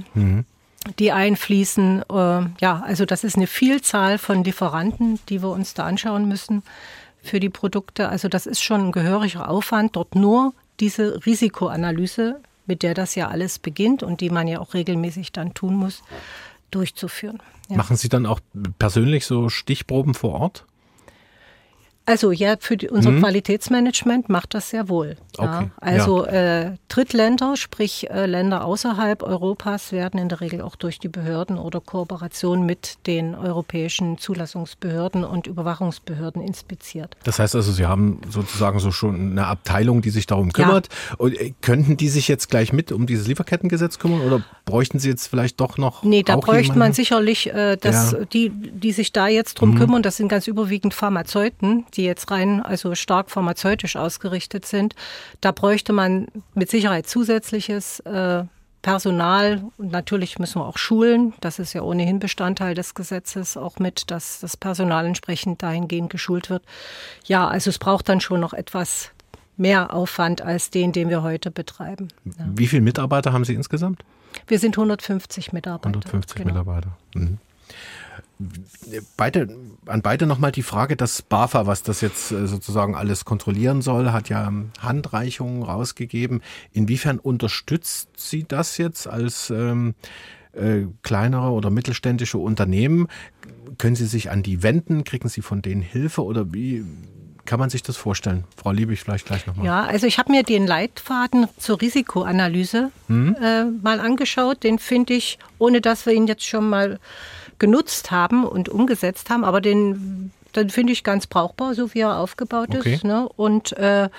[1.00, 2.04] die einfließen.
[2.10, 2.14] Äh,
[2.60, 6.64] ja, also das ist eine Vielzahl von Lieferanten, die wir uns da anschauen müssen
[7.22, 8.10] für die Produkte.
[8.10, 13.28] Also das ist schon ein gehöriger Aufwand, dort nur diese Risikoanalyse, mit der das ja
[13.28, 16.04] alles beginnt und die man ja auch regelmäßig dann tun muss,
[16.72, 17.40] durchzuführen.
[17.70, 17.78] Ja.
[17.78, 18.40] Machen Sie dann auch
[18.80, 20.66] persönlich so Stichproben vor Ort?
[22.08, 25.18] Also ja, für die, unser Qualitätsmanagement macht das sehr wohl.
[25.38, 25.60] Ja.
[25.60, 30.99] Okay, Also äh, Drittländer, sprich äh, Länder außerhalb Europas, werden in der Regel auch durch
[30.99, 37.18] die Behörden oder Kooperation mit den europäischen Zulassungsbehörden und Überwachungsbehörden inspiziert.
[37.26, 40.88] Das heißt also, Sie haben sozusagen so schon eine Abteilung, die sich darum kümmert.
[41.18, 45.10] Und äh, könnten die sich jetzt gleich mit um dieses Lieferkettengesetz kümmern oder bräuchten Sie
[45.10, 46.03] jetzt vielleicht doch noch?
[46.03, 46.93] Nee, da bräuchte man jemanden?
[46.93, 48.20] sicherlich, äh, dass Ja.
[48.32, 52.62] Die, die sich da jetzt drum kümmern, das sind ganz überwiegend Pharmazeuten, die jetzt rein,
[52.62, 54.95] also stark pharmazeutisch ausgerichtet sind.
[55.41, 58.43] Da bräuchte man mit Sicherheit zusätzliches äh,
[58.82, 61.34] Personal und natürlich müssen wir auch schulen.
[61.41, 66.50] Das ist ja ohnehin Bestandteil des Gesetzes, auch mit, dass das Personal entsprechend dahingehend geschult
[66.50, 66.64] wird.
[67.26, 69.12] Ja, also es braucht dann schon noch etwas
[69.58, 72.10] mehr Aufwand als den, den wir heute betreiben.
[72.24, 72.45] Ja.
[72.56, 74.04] Wie viele Mitarbeiter haben Sie insgesamt?
[74.48, 75.89] Wir sind 150 Mitarbeiter.
[75.89, 76.50] 150 genau.
[76.52, 76.98] Mitarbeiter.
[77.16, 77.39] Mhm.
[79.16, 79.48] Beide,
[79.88, 84.12] an beide nochmal die Frage, das BAFA, was das jetzt äh, sozusagen alles kontrollieren soll,
[84.12, 86.42] hat ja ähm, Handreichungen rausgegeben.
[86.72, 89.96] Inwiefern unterstützt Sie das jetzt als ähm,
[90.54, 93.08] äh, kleinere oder mittelständische Unternehmen?
[93.78, 95.04] Können Sie sich an die wenden?
[95.04, 96.86] Kriegen Sie von denen Hilfe oder wie
[97.46, 98.44] kann man sich das vorstellen?
[98.56, 99.66] Frau Liebig, vielleicht gleich nochmal.
[99.66, 104.64] Ja, also ich habe mir den Leitfaden zur Risikoanalyse äh, mal angeschaut.
[104.64, 107.00] Den finde ich, ohne dass wir ihn jetzt schon mal
[107.60, 112.18] genutzt haben und umgesetzt haben, aber den, den finde ich ganz brauchbar, so wie er
[112.18, 112.95] aufgebaut Okay.
[112.95, 113.03] ist.
[113.03, 113.28] Ne?
[113.36, 114.10] Und äh,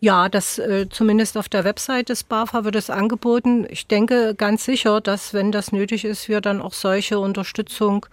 [0.00, 3.66] ja, das äh, zumindest auf der Website des BAFA wird es angeboten.
[3.68, 8.06] Ich denke ganz sicher, dass wenn das nötig ist, wir dann auch solche Unterstützung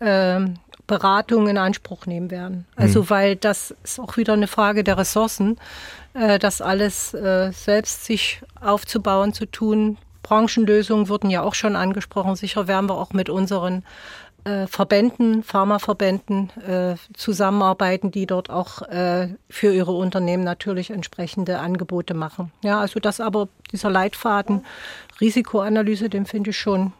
[0.00, 0.54] ähm,
[0.86, 2.64] Beratung in Anspruch nehmen werden.
[2.76, 5.58] Also weil das ist auch wieder eine Frage der Ressourcen,
[6.14, 9.98] äh, das alles äh, selbst sich aufzubauen, zu tun.
[10.26, 12.34] Branchenlösungen wurden ja auch schon angesprochen.
[12.34, 13.84] Sicher werden wir auch mit unseren
[14.42, 22.14] äh, Verbänden, Pharmaverbänden äh, zusammenarbeiten, die dort auch äh, für ihre Unternehmen natürlich entsprechende Angebote
[22.14, 22.50] machen.
[22.64, 24.64] Ja, also das aber, dieser Leitfaden
[25.20, 26.92] Risikoanalyse, den finde ich schon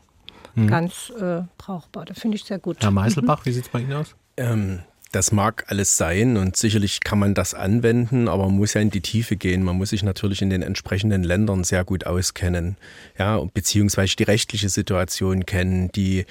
[0.68, 2.06] ganz äh, brauchbar.
[2.06, 2.78] Das finde ich sehr gut.
[2.80, 4.14] Herr Meiselbach, wie sieht es bei Ihnen aus?
[4.38, 4.80] Ähm,
[5.16, 8.90] Das mag alles sein und sicherlich kann man das anwenden, aber man muss ja in
[8.90, 9.62] die Tiefe gehen.
[9.62, 12.76] Man muss sich natürlich in den entsprechenden Ländern sehr gut auskennen,
[13.18, 16.26] ja, beziehungsweise die rechtliche Situation kennen, die,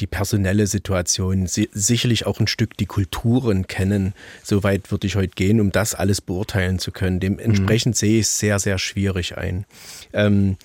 [0.00, 4.14] die personelle Situation, sicherlich auch ein Stück die Kulturen kennen.
[4.42, 7.20] Soweit würde ich heute gehen, um das alles beurteilen zu können.
[7.20, 7.98] Dementsprechend mhm.
[7.98, 9.66] sehe ich es sehr, sehr schwierig ein.
[10.14, 10.56] Ähm,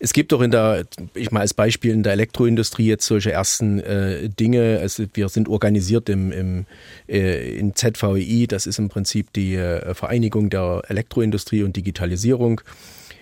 [0.00, 0.84] es gibt doch in der,
[1.14, 4.78] ich mal als Beispiel in der Elektroindustrie jetzt solche ersten äh, Dinge.
[4.80, 6.66] Also wir sind organisiert im, im
[7.08, 12.60] äh, in ZVI, das ist im Prinzip die äh, Vereinigung der Elektroindustrie und Digitalisierung.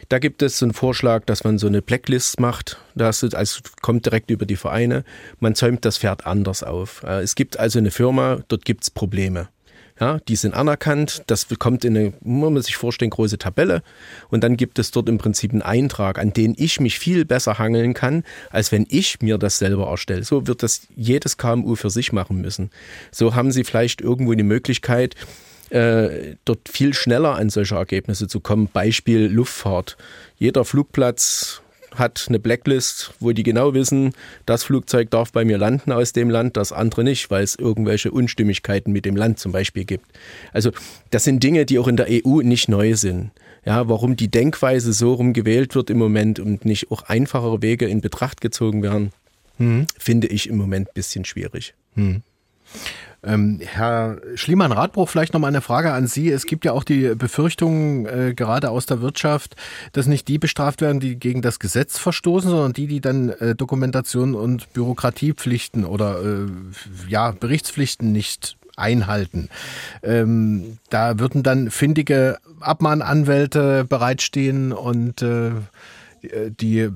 [0.08, 2.78] Da gibt es einen Vorschlag, dass man so eine Blacklist macht.
[2.94, 5.04] Das also kommt direkt über die Vereine.
[5.40, 7.02] Man zäumt das Pferd anders auf.
[7.02, 9.48] Äh, es gibt also eine Firma, dort gibt es Probleme.
[9.98, 11.22] Ja, die sind anerkannt.
[11.26, 13.82] Das kommt in eine, muss man sich vorstellen, große Tabelle.
[14.28, 17.58] Und dann gibt es dort im Prinzip einen Eintrag, an den ich mich viel besser
[17.58, 20.24] hangeln kann, als wenn ich mir das selber erstelle.
[20.24, 22.70] So wird das jedes KMU für sich machen müssen.
[23.10, 25.14] So haben sie vielleicht irgendwo die Möglichkeit,
[25.70, 28.68] äh, dort viel schneller an solche Ergebnisse zu kommen.
[28.72, 29.96] Beispiel Luftfahrt.
[30.38, 31.62] Jeder Flugplatz
[31.98, 34.12] hat eine Blacklist, wo die genau wissen,
[34.46, 38.10] das Flugzeug darf bei mir landen aus dem Land, das andere nicht, weil es irgendwelche
[38.10, 40.06] Unstimmigkeiten mit dem Land zum Beispiel gibt.
[40.52, 40.70] Also
[41.10, 43.30] das sind Dinge, die auch in der EU nicht neu sind.
[43.64, 47.86] Ja, warum die Denkweise so rum gewählt wird im Moment und nicht auch einfachere Wege
[47.86, 49.12] in Betracht gezogen werden,
[49.58, 49.86] hm.
[49.98, 51.74] finde ich im Moment ein bisschen schwierig.
[51.94, 52.22] Hm.
[53.22, 56.30] Ähm, Herr Schliemann-Radbruch, vielleicht noch mal eine Frage an Sie.
[56.30, 59.56] Es gibt ja auch die Befürchtung, äh, gerade aus der Wirtschaft,
[59.92, 63.54] dass nicht die bestraft werden, die gegen das Gesetz verstoßen, sondern die, die dann äh,
[63.54, 66.46] Dokumentation und Bürokratiepflichten oder äh,
[67.08, 69.48] ja, Berichtspflichten nicht einhalten.
[70.02, 75.52] Ähm, da würden dann findige Abmahnanwälte bereitstehen und äh,
[76.22, 76.90] die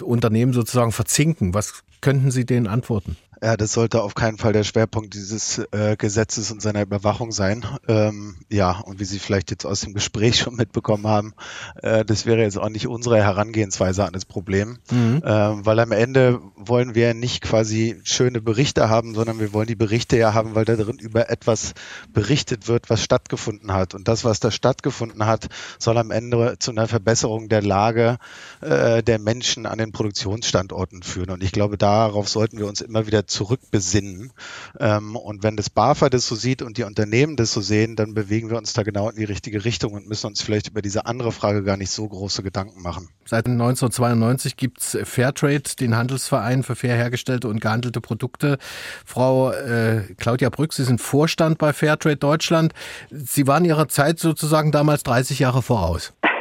[0.00, 1.54] Unternehmen sozusagen verzinken.
[1.54, 3.16] Was könnten Sie denen antworten?
[3.42, 7.66] Ja, das sollte auf keinen Fall der Schwerpunkt dieses äh, Gesetzes und seiner Überwachung sein.
[7.86, 11.34] Ähm, ja, und wie Sie vielleicht jetzt aus dem Gespräch schon mitbekommen haben,
[11.82, 15.22] äh, das wäre jetzt auch nicht unsere Herangehensweise an das Problem, mhm.
[15.22, 19.74] äh, weil am Ende wollen wir nicht quasi schöne Berichte haben, sondern wir wollen die
[19.74, 21.74] Berichte ja haben, weil da drin über etwas
[22.12, 23.94] berichtet wird, was stattgefunden hat.
[23.94, 28.16] Und das, was da stattgefunden hat, soll am Ende zu einer Verbesserung der Lage
[28.62, 31.30] äh, der Menschen an den Produktionsstandorten führen.
[31.30, 34.32] Und ich glaube, darauf sollten wir uns immer wieder zurückbesinnen.
[34.78, 38.14] Ähm, und wenn das BAFA das so sieht und die Unternehmen das so sehen, dann
[38.14, 41.06] bewegen wir uns da genau in die richtige Richtung und müssen uns vielleicht über diese
[41.06, 43.08] andere Frage gar nicht so große Gedanken machen.
[43.24, 48.58] Seit 1992 gibt es Fairtrade, den Handelsverein für fair hergestellte und gehandelte Produkte.
[49.04, 52.72] Frau äh, Claudia Brück, Sie sind Vorstand bei Fairtrade Deutschland.
[53.10, 56.12] Sie waren Ihrer Zeit sozusagen damals 30 Jahre voraus.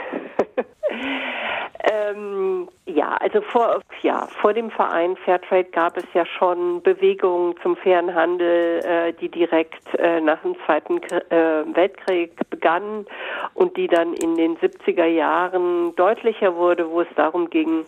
[2.88, 8.14] Ja, also vor, ja, vor dem Verein Fairtrade gab es ja schon Bewegungen zum fairen
[8.14, 13.08] Handel, äh, die direkt äh, nach dem Zweiten äh, Weltkrieg begannen
[13.56, 17.86] und die dann in den 70er Jahren deutlicher wurde, wo es darum ging,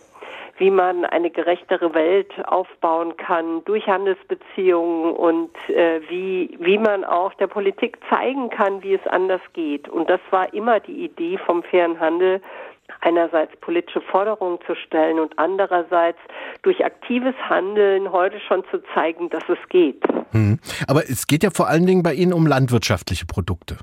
[0.58, 7.32] wie man eine gerechtere Welt aufbauen kann durch Handelsbeziehungen und äh, wie, wie man auch
[7.34, 9.88] der Politik zeigen kann, wie es anders geht.
[9.88, 12.42] Und das war immer die Idee vom fairen Handel,
[13.00, 16.18] einerseits politische Forderungen zu stellen und andererseits
[16.62, 20.02] durch aktives Handeln heute schon zu zeigen, dass es geht.
[20.32, 20.58] Hm.
[20.86, 23.76] Aber es geht ja vor allen Dingen bei Ihnen um landwirtschaftliche Produkte.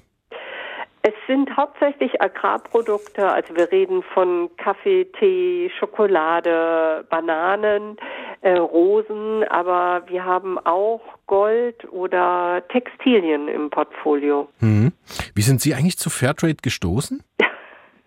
[1.08, 7.98] Es sind hauptsächlich Agrarprodukte, also wir reden von Kaffee, Tee, Schokolade, Bananen,
[8.42, 14.50] äh, Rosen, aber wir haben auch Gold oder Textilien im Portfolio.
[14.62, 14.94] Hm.
[15.36, 17.22] Wie sind Sie eigentlich zu Fairtrade gestoßen?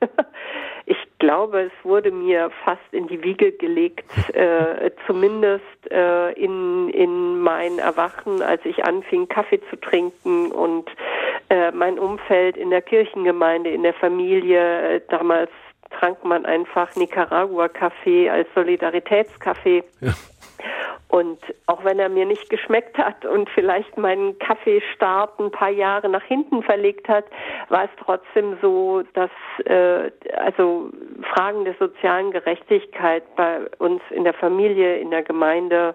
[1.19, 7.79] glaube, es wurde mir fast in die Wiege gelegt, äh, zumindest äh, in, in mein
[7.79, 10.89] Erwachen, als ich anfing, Kaffee zu trinken und
[11.51, 15.51] äh, mein Umfeld in der Kirchengemeinde, in der Familie, äh, damals
[15.99, 19.83] trank man einfach Nicaragua-Kaffee als Solidaritätskaffee.
[20.01, 20.13] Ja.
[21.09, 26.09] Und auch wenn er mir nicht geschmeckt hat und vielleicht meinen Kaffeestart ein paar Jahre
[26.09, 27.25] nach hinten verlegt hat,
[27.71, 29.31] war es trotzdem so, dass
[29.65, 30.91] äh, also
[31.35, 35.95] Fragen der sozialen Gerechtigkeit bei uns in der Familie, in der Gemeinde,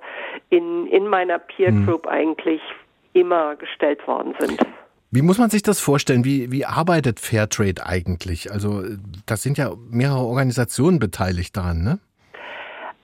[0.49, 1.85] in, in meiner Peer hm.
[1.85, 2.61] Group eigentlich
[3.13, 4.59] immer gestellt worden sind.
[5.11, 6.25] Wie muss man sich das vorstellen?
[6.25, 8.51] Wie, wie arbeitet Fairtrade eigentlich?
[8.51, 8.81] Also,
[9.27, 11.99] da sind ja mehrere Organisationen beteiligt daran, ne?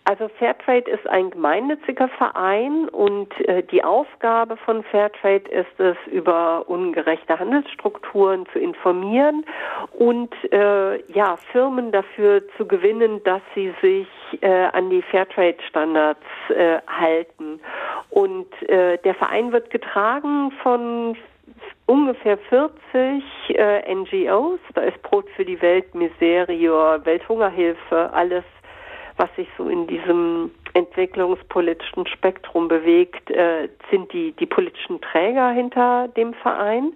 [0.10, 6.68] Also Fairtrade ist ein gemeinnütziger Verein und äh, die Aufgabe von Fairtrade ist es, über
[6.68, 9.46] ungerechte Handelsstrukturen zu informieren
[10.00, 14.08] und äh, ja Firmen dafür zu gewinnen, dass sie sich
[14.42, 17.60] äh, an die Fairtrade-Standards äh, halten.
[18.10, 21.18] Und äh, der Verein wird getragen von
[21.86, 24.60] ungefähr 40 äh, NGOs.
[24.74, 28.44] Da ist Brot für die Welt, Miserior, Welthungerhilfe, alles,
[29.20, 36.08] was sich so in diesem entwicklungspolitischen Spektrum bewegt, äh, sind die, die politischen Träger hinter
[36.08, 36.94] dem Verein.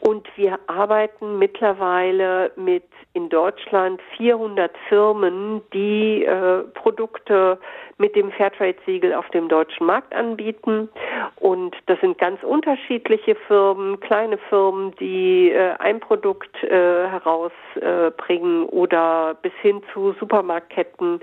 [0.00, 7.58] Und wir arbeiten mittlerweile mit in Deutschland 400 Firmen, die äh, Produkte
[7.98, 10.90] mit dem Fairtrade-Siegel auf dem deutschen Markt anbieten.
[11.36, 19.34] Und das sind ganz unterschiedliche Firmen, kleine Firmen, die äh, ein Produkt äh, herausbringen oder
[19.40, 21.20] bis hin zu Supermarktketten,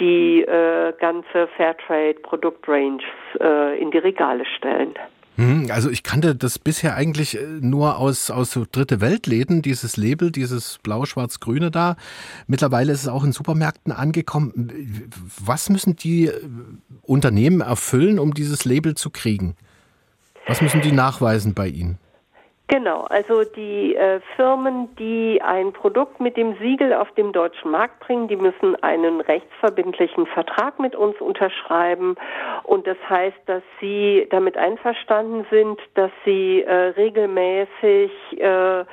[0.00, 3.04] die äh, ganze Fairtrade-Produktranges
[3.40, 4.94] äh, in die Regale stellen.
[5.38, 9.96] Hm, also ich kannte das bisher eigentlich äh, nur aus, aus so dritte Weltläden, dieses
[9.96, 11.96] Label, dieses blau-schwarz-grüne da.
[12.48, 15.12] Mittlerweile ist es auch in Supermärkten angekommen.
[15.38, 16.40] Was müssen die äh,
[17.02, 19.54] Unternehmen erfüllen, um dieses Label zu kriegen?
[20.48, 21.98] Was müssen die nachweisen bei Ihnen?
[22.70, 27.98] Genau, also die äh, Firmen, die ein Produkt mit dem Siegel auf dem deutschen Markt
[28.00, 32.16] bringen, die müssen einen rechtsverbindlichen Vertrag mit uns unterschreiben.
[32.64, 38.84] Und das heißt, dass sie damit einverstanden sind, dass sie äh, regelmäßig äh, äh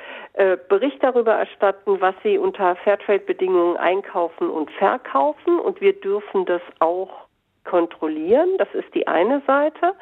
[0.70, 5.60] Bericht darüber erstatten, was sie unter Fairtrade-Bedingungen einkaufen und verkaufen.
[5.60, 7.25] Und wir dürfen das auch
[7.66, 8.48] kontrollieren.
[8.58, 9.92] Das ist die eine Seite.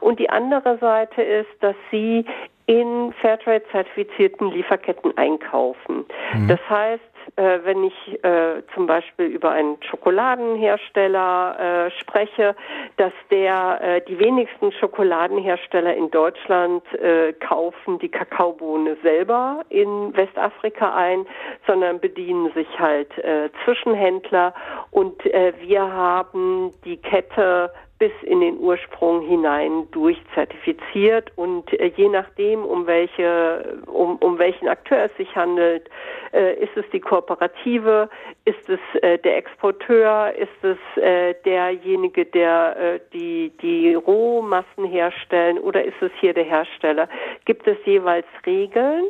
[0.00, 2.24] Und die andere Seite ist, dass sie
[2.66, 6.04] in Fairtrade-zertifizierten Lieferketten einkaufen.
[6.34, 6.48] Mhm.
[6.48, 7.02] Das heißt,
[7.36, 12.56] äh, wenn ich äh, zum Beispiel über einen Schokoladenhersteller äh, spreche,
[12.96, 20.94] dass der äh, die wenigsten Schokoladenhersteller in Deutschland äh, kaufen die Kakaobohne selber in Westafrika
[20.94, 21.26] ein,
[21.66, 24.54] sondern bedienen sich halt äh, Zwischenhändler.
[24.90, 31.32] Und wir haben die Kette bis in den Ursprung hinein durchzertifiziert.
[31.36, 35.88] Und äh, je nachdem, um welche, um, um welchen Akteur es sich handelt,
[36.32, 38.08] äh, ist es die Kooperative,
[38.44, 45.58] ist es äh, der Exporteur, ist es äh, derjenige, der äh, die, die Rohmassen herstellen
[45.58, 47.08] oder ist es hier der Hersteller,
[47.44, 49.04] gibt es jeweils Regeln?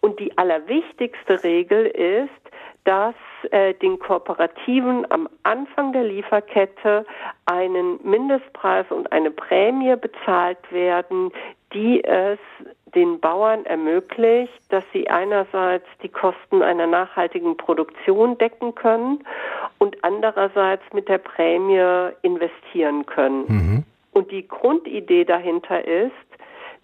[0.00, 2.30] Und die allerwichtigste Regel ist,
[2.84, 3.14] dass
[3.50, 7.06] äh, den Kooperativen am Anfang der Lieferkette
[7.46, 11.30] einen Mindestpreis und eine Prämie bezahlt werden,
[11.72, 12.38] die es
[12.94, 19.24] den Bauern ermöglicht, dass sie einerseits die Kosten einer nachhaltigen Produktion decken können
[19.78, 23.44] und andererseits mit der Prämie investieren können.
[23.48, 23.84] Mhm.
[24.12, 26.12] Und die Grundidee dahinter ist,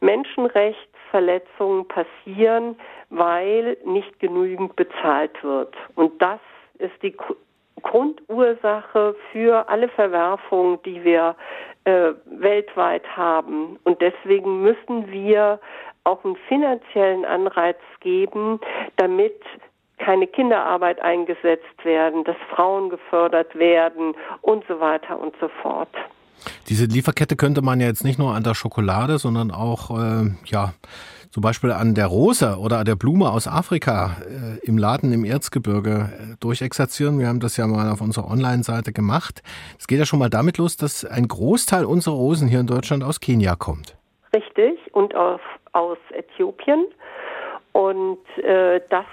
[0.01, 2.77] Menschenrechtsverletzungen passieren,
[3.11, 5.75] weil nicht genügend bezahlt wird.
[5.95, 6.41] Und das
[6.79, 7.17] ist die
[7.83, 11.37] Grundursache für alle Verwerfungen, die wir
[11.85, 13.79] äh, weltweit haben.
[13.85, 15.61] Und deswegen müssen wir
[16.05, 18.61] auch einen finanziellen Anreiz geben,
[18.97, 19.41] damit
[19.99, 25.91] keine Kinderarbeit eingesetzt werden, dass Frauen gefördert werden und so weiter und so fort.
[26.69, 30.73] Diese Lieferkette könnte man ja jetzt nicht nur an der Schokolade, sondern auch äh, ja
[31.31, 35.25] zum Beispiel an der Rose oder an der Blume aus Afrika äh, im Laden im
[35.25, 37.19] Erzgebirge äh, durchexerzieren.
[37.19, 39.43] Wir haben das ja mal auf unserer Online-Seite gemacht.
[39.79, 43.05] Es geht ja schon mal damit los, dass ein Großteil unserer Rosen hier in Deutschland
[43.05, 43.97] aus Kenia kommt.
[44.35, 45.41] Richtig, und aus,
[45.73, 46.87] aus Äthiopien.
[47.73, 49.07] Und äh, das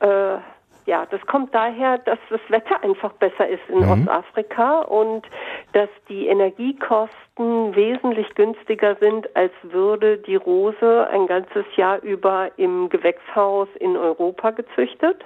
[0.00, 0.38] äh,
[0.86, 3.90] ja, das kommt daher, dass das Wetter einfach besser ist in mhm.
[3.90, 5.26] Ostafrika und
[5.72, 12.88] dass die Energiekosten wesentlich günstiger sind, als würde die Rose ein ganzes Jahr über im
[12.88, 15.24] Gewächshaus in Europa gezüchtet.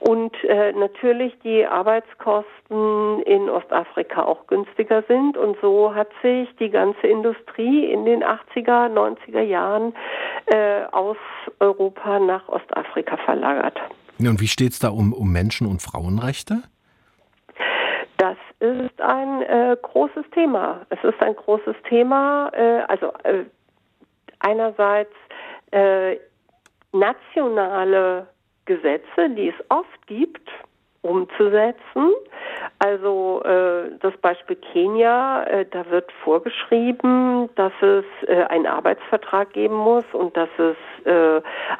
[0.00, 5.36] Und äh, natürlich die Arbeitskosten in Ostafrika auch günstiger sind.
[5.36, 9.94] Und so hat sich die ganze Industrie in den 80er, 90er Jahren
[10.46, 11.16] äh, aus
[11.60, 13.80] Europa nach Ostafrika verlagert.
[14.18, 16.62] Und wie steht es da um, um Menschen- und Frauenrechte?
[18.18, 20.86] Das ist ein äh, großes Thema.
[20.88, 22.50] Es ist ein großes Thema.
[22.54, 23.44] Äh, also äh,
[24.38, 25.12] einerseits
[25.72, 26.16] äh,
[26.92, 28.28] nationale
[28.66, 30.48] Gesetze, die es oft gibt,
[31.02, 32.12] umzusetzen.
[32.78, 38.04] Also äh, das Beispiel Kenia, äh, da wird vorgeschrieben, dass es
[38.48, 40.76] einen Arbeitsvertrag geben muss und dass es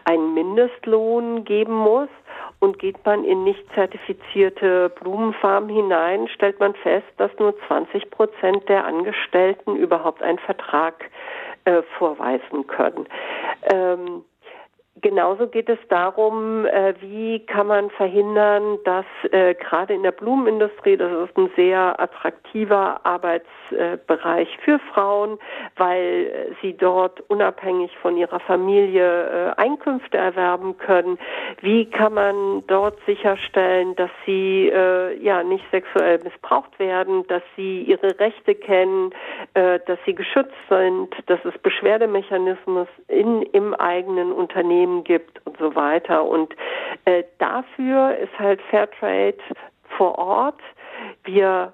[0.05, 2.09] einen Mindestlohn geben muss.
[2.65, 8.66] Und geht man in nicht zertifizierte Blumenfarmen hinein, stellt man fest, dass nur 20 Prozent
[8.70, 11.11] der Angestellten überhaupt einen Vertrag
[11.66, 13.07] äh, vorweisen können.
[13.70, 14.24] Ähm,
[15.03, 20.97] Genauso geht es darum, äh, wie kann man verhindern, dass äh, gerade in der Blumenindustrie,
[20.97, 23.05] das ist ein sehr attraktiver
[23.74, 25.38] Arbeitsbereich für Frauen,
[25.76, 31.18] weil sie dort unabhängig von ihrer Familie äh, Einkünfte erwerben können.
[31.60, 37.82] Wie kann man dort sicherstellen, dass sie äh, ja nicht sexuell missbraucht werden, dass sie
[37.82, 39.10] ihre Rechte kennen,
[39.55, 45.74] äh, dass sie geschützt sind, dass es Beschwerdemechanismus in, im eigenen Unternehmen gibt und so
[45.74, 46.24] weiter.
[46.24, 46.55] Und
[47.05, 49.38] äh, dafür ist halt Fairtrade
[49.96, 50.60] vor Ort.
[51.24, 51.72] Wir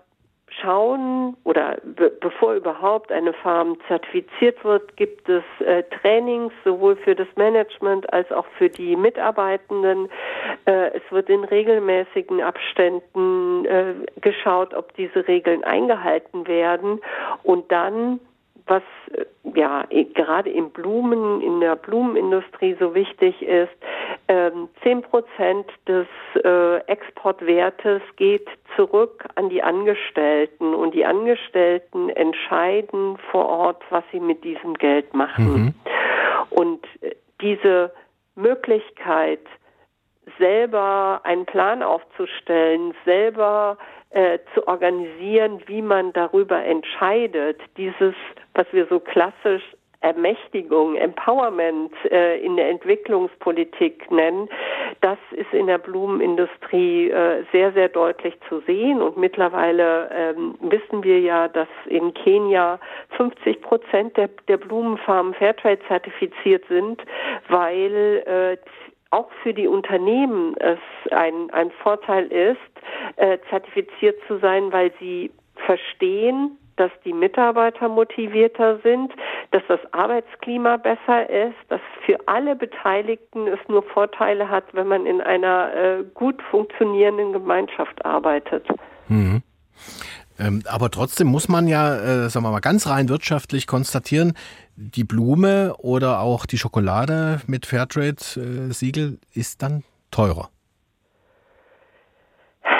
[0.60, 7.14] schauen oder be bevor überhaupt eine Farm zertifiziert wird, gibt es äh, Trainings sowohl für
[7.14, 10.08] das Management als auch für die Mitarbeitenden.
[10.66, 17.00] Äh, es wird in regelmäßigen Abständen äh, geschaut, ob diese Regeln eingehalten werden
[17.42, 18.20] und dann
[18.66, 18.82] was
[19.12, 19.24] äh,
[19.58, 19.84] ja
[20.14, 23.72] gerade in Blumen, in der Blumenindustrie so wichtig ist.
[24.28, 26.06] Ähm, zehn Prozent des
[26.44, 34.20] äh, Exportwertes geht zurück an die Angestellten und die Angestellten entscheiden vor Ort, was sie
[34.20, 35.52] mit diesem Geld machen.
[35.52, 35.74] Mhm.
[36.50, 37.92] Und äh, diese
[38.36, 39.40] Möglichkeit,
[40.38, 43.76] selber einen Plan aufzustellen, selber
[44.10, 48.14] äh, zu organisieren, wie man darüber entscheidet, dieses,
[48.54, 49.62] was wir so klassisch
[50.02, 54.48] Ermächtigung, Empowerment äh, in der Entwicklungspolitik nennen,
[55.02, 59.02] das ist in der Blumenindustrie äh, sehr, sehr deutlich zu sehen.
[59.02, 62.80] Und mittlerweile ähm, wissen wir ja, dass in Kenia
[63.18, 67.02] 50 Prozent der, der Blumenfarmen Fairtrade zertifiziert sind,
[67.48, 68.56] weil äh,
[69.10, 70.78] auch für die Unternehmen es
[71.10, 72.58] ein, ein Vorteil ist,
[73.16, 75.30] äh, zertifiziert zu sein, weil sie
[75.66, 79.12] verstehen, dass die Mitarbeiter motivierter sind,
[79.50, 85.04] dass das Arbeitsklima besser ist, dass für alle Beteiligten es nur Vorteile hat, wenn man
[85.04, 88.66] in einer äh, gut funktionierenden Gemeinschaft arbeitet.
[89.08, 89.42] Mhm.
[90.38, 94.32] Ähm, aber trotzdem muss man ja, äh, sagen wir mal, ganz rein wirtschaftlich konstatieren,
[94.80, 100.48] die Blume oder auch die Schokolade mit Fairtrade-Siegel ist dann teurer.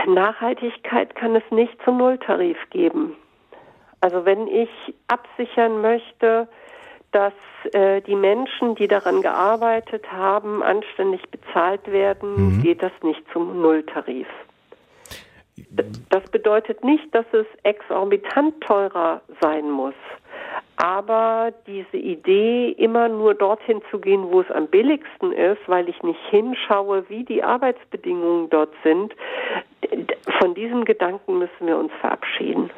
[0.07, 3.17] Nachhaltigkeit kann es nicht zum Nulltarif geben.
[4.01, 4.71] Also wenn ich
[5.09, 6.49] absichern möchte,
[7.13, 7.35] dass
[7.73, 12.63] äh, die Menschen, die daran gearbeitet haben, anständig bezahlt werden, mhm.
[12.63, 14.29] geht das nicht zum Nulltarif.
[16.09, 19.95] Das bedeutet nicht, dass es exorbitant teurer sein muss.
[20.77, 26.03] Aber diese Idee, immer nur dorthin zu gehen, wo es am billigsten ist, weil ich
[26.03, 29.15] nicht hinschaue, wie die Arbeitsbedingungen dort sind,
[30.41, 32.71] von diesem Gedanken müssen wir uns verabschieden.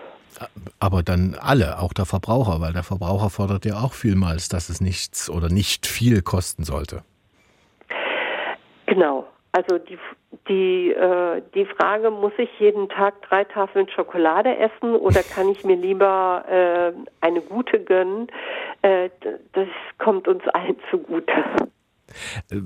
[0.81, 4.81] Aber dann alle, auch der Verbraucher, weil der Verbraucher fordert ja auch vielmals, dass es
[4.81, 7.03] nichts oder nicht viel kosten sollte.
[8.86, 9.27] Genau.
[9.53, 9.99] Also die,
[10.49, 15.62] die, äh, die Frage, muss ich jeden Tag drei Tafeln Schokolade essen oder kann ich
[15.62, 18.29] mir lieber äh, eine gute gönnen?
[18.81, 19.11] Äh,
[19.53, 19.69] das
[19.99, 21.33] kommt uns allen zugute.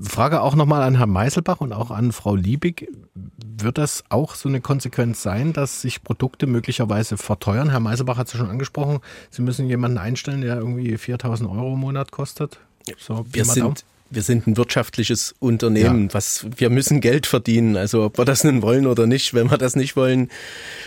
[0.03, 2.89] Frage auch nochmal an Herrn Meiselbach und auch an Frau Liebig.
[3.15, 7.71] Wird das auch so eine Konsequenz sein, dass sich Produkte möglicherweise verteuern?
[7.71, 9.01] Herr Meiselbach hat es ja schon angesprochen.
[9.31, 12.61] Sie müssen jemanden einstellen, der irgendwie 4000 Euro im Monat kostet.
[12.99, 16.15] So, wir sind, wir sind ein wirtschaftliches Unternehmen, ja.
[16.15, 17.77] was wir müssen Geld verdienen.
[17.77, 20.29] Also ob wir das nun wollen oder nicht, wenn wir das nicht wollen,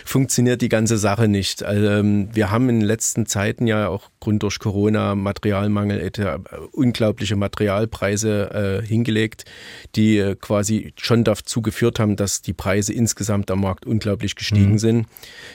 [0.06, 1.64] funktioniert die ganze Sache nicht.
[1.64, 6.40] Also, ähm, wir haben in den letzten Zeiten ja auch Grund durch Corona, Materialmangel, äh,
[6.72, 9.46] unglaubliche Materialpreise äh, hingelegt,
[9.96, 14.74] die äh, quasi schon dazu geführt haben, dass die Preise insgesamt am Markt unglaublich gestiegen
[14.74, 14.80] mhm.
[14.80, 15.08] sind.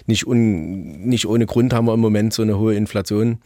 [0.06, 3.38] Nicht, un, nicht ohne Grund haben wir im Moment so eine hohe Inflation.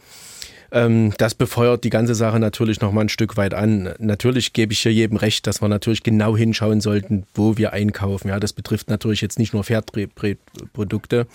[0.71, 3.93] Ähm, das befeuert die ganze Sache natürlich noch mal ein Stück weit an.
[3.99, 8.29] Natürlich gebe ich hier jedem recht, dass wir natürlich genau hinschauen sollten, wo wir einkaufen.
[8.29, 11.27] Ja, das betrifft natürlich jetzt nicht nur Fairtrade-Produkte.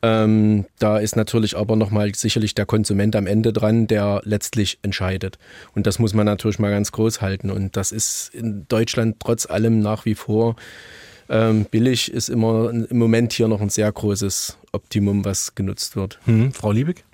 [0.00, 5.38] Ähm, da ist natürlich aber nochmal sicherlich der Konsument am Ende dran, der letztlich entscheidet.
[5.74, 7.50] Und das muss man natürlich mal ganz groß halten.
[7.50, 10.54] Und das ist in Deutschland trotz allem nach wie vor
[11.28, 16.18] ähm, billig, ist immer im Moment hier noch ein sehr großes Optimum, was genutzt wird.
[16.24, 17.04] Hm, Frau Liebig?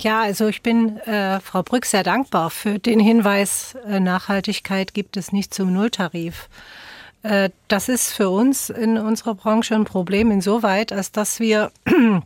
[0.00, 5.16] Ja, also ich bin äh, Frau Brück sehr dankbar für den Hinweis, äh, Nachhaltigkeit gibt
[5.16, 6.48] es nicht zum Nulltarif.
[7.22, 11.72] Äh, das ist für uns in unserer Branche ein Problem insoweit, als dass wir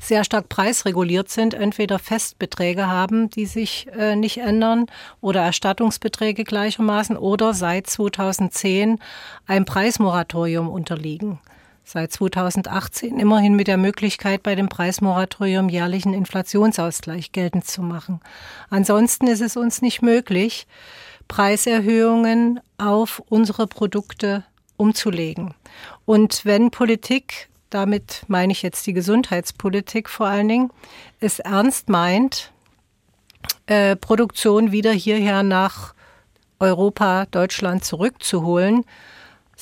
[0.00, 4.86] sehr stark preisreguliert sind, entweder Festbeträge haben, die sich äh, nicht ändern
[5.20, 8.98] oder Erstattungsbeträge gleichermaßen oder seit 2010
[9.46, 11.38] ein Preismoratorium unterliegen
[11.84, 18.20] seit 2018 immerhin mit der Möglichkeit, bei dem Preismoratorium jährlichen Inflationsausgleich geltend zu machen.
[18.70, 20.66] Ansonsten ist es uns nicht möglich,
[21.28, 24.44] Preiserhöhungen auf unsere Produkte
[24.76, 25.54] umzulegen.
[26.04, 30.70] Und wenn Politik, damit meine ich jetzt die Gesundheitspolitik vor allen Dingen,
[31.20, 32.52] es ernst meint,
[33.66, 35.94] äh, Produktion wieder hierher nach
[36.58, 38.84] Europa, Deutschland zurückzuholen,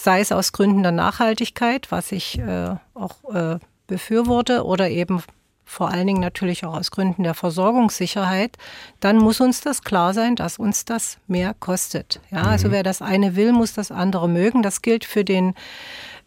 [0.02, 5.22] sei es aus Gründen der Nachhaltigkeit, was ich äh, auch äh, befürworte, oder eben
[5.64, 8.56] vor allen Dingen natürlich auch aus Gründen der Versorgungssicherheit,
[8.98, 12.20] dann muss uns das klar sein, dass uns das mehr kostet.
[12.30, 12.72] Ja, also mhm.
[12.72, 14.62] wer das eine will, muss das andere mögen.
[14.62, 15.54] Das gilt für den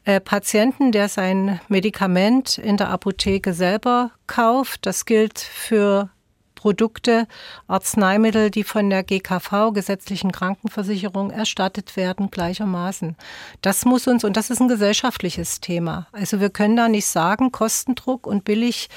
[0.05, 4.85] äh, Patienten, der sein Medikament in der Apotheke selber kauft.
[4.85, 6.09] Das gilt für
[6.63, 7.27] Produkte,
[7.67, 13.17] Arzneimittel, die von der GKV, gesetzlichen Krankenversicherung, erstattet werden, gleichermaßen.
[13.59, 16.07] Das muss uns, und das ist ein gesellschaftliches Thema.
[16.13, 18.87] Also wir können da nicht sagen, Kostendruck und billig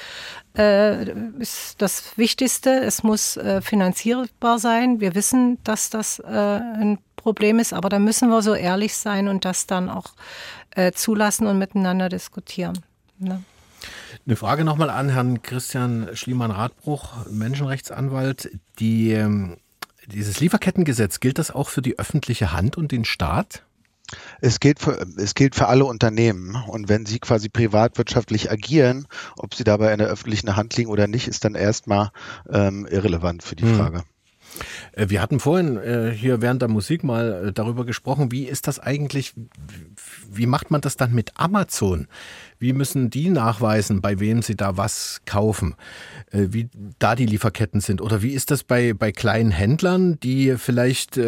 [0.57, 2.69] äh, ist das Wichtigste.
[2.69, 5.01] Es muss äh, finanzierbar sein.
[5.01, 9.27] Wir wissen, dass das äh, ein Problem ist, aber da müssen wir so ehrlich sein
[9.27, 10.13] und das dann auch
[10.71, 12.79] äh, zulassen und miteinander diskutieren.
[13.19, 13.43] Ne?
[14.25, 18.49] Eine Frage nochmal an Herrn Christian Schliemann-Radbruch, Menschenrechtsanwalt.
[18.79, 19.57] Die, ähm,
[20.07, 23.63] dieses Lieferkettengesetz, gilt das auch für die öffentliche Hand und den Staat?
[24.39, 26.55] Es gilt, für, es gilt für alle Unternehmen.
[26.67, 31.07] Und wenn sie quasi privatwirtschaftlich agieren, ob sie dabei in der öffentlichen Hand liegen oder
[31.07, 32.11] nicht, ist dann erstmal
[32.49, 33.75] ähm, irrelevant für die hm.
[33.75, 34.03] Frage.
[34.93, 38.67] Äh, wir hatten vorhin äh, hier während der Musik mal äh, darüber gesprochen, wie ist
[38.67, 39.33] das eigentlich,
[40.31, 42.07] wie macht man das dann mit Amazon?
[42.59, 45.75] Wie müssen die nachweisen, bei wem sie da was kaufen?
[46.31, 48.01] Wie da die Lieferketten sind?
[48.01, 51.19] Oder wie ist das bei, bei kleinen Händlern, die vielleicht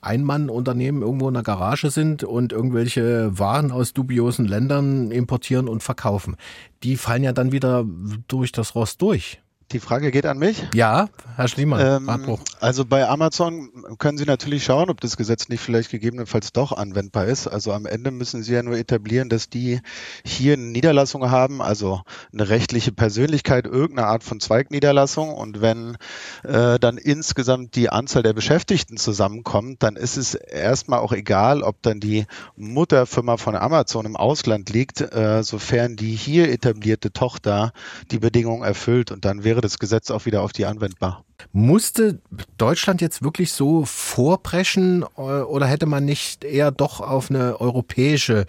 [0.00, 6.36] Ein-Mann-Unternehmen irgendwo in der Garage sind und irgendwelche Waren aus dubiosen Ländern importieren und verkaufen?
[6.82, 7.84] Die fallen ja dann wieder
[8.26, 9.41] durch das Rost durch.
[9.72, 10.62] Die Frage geht an mich.
[10.74, 12.06] Ja, Herr Schliemann.
[12.06, 16.72] Ähm, also bei Amazon können Sie natürlich schauen, ob das Gesetz nicht vielleicht gegebenenfalls doch
[16.72, 17.46] anwendbar ist.
[17.46, 19.80] Also am Ende müssen Sie ja nur etablieren, dass die
[20.26, 22.02] hier eine Niederlassung haben, also
[22.34, 25.32] eine rechtliche Persönlichkeit, irgendeine Art von Zweigniederlassung.
[25.32, 25.96] Und wenn
[26.44, 31.80] äh, dann insgesamt die Anzahl der Beschäftigten zusammenkommt, dann ist es erstmal auch egal, ob
[31.80, 32.26] dann die
[32.56, 37.72] Mutterfirma von Amazon im Ausland liegt, äh, sofern die hier etablierte Tochter
[38.10, 39.10] die Bedingungen erfüllt.
[39.12, 41.24] Und dann wäre das Gesetz auch wieder auf die anwendbar.
[41.52, 42.20] Musste
[42.56, 48.46] Deutschland jetzt wirklich so vorpreschen äh, oder hätte man nicht eher doch auf eine europäische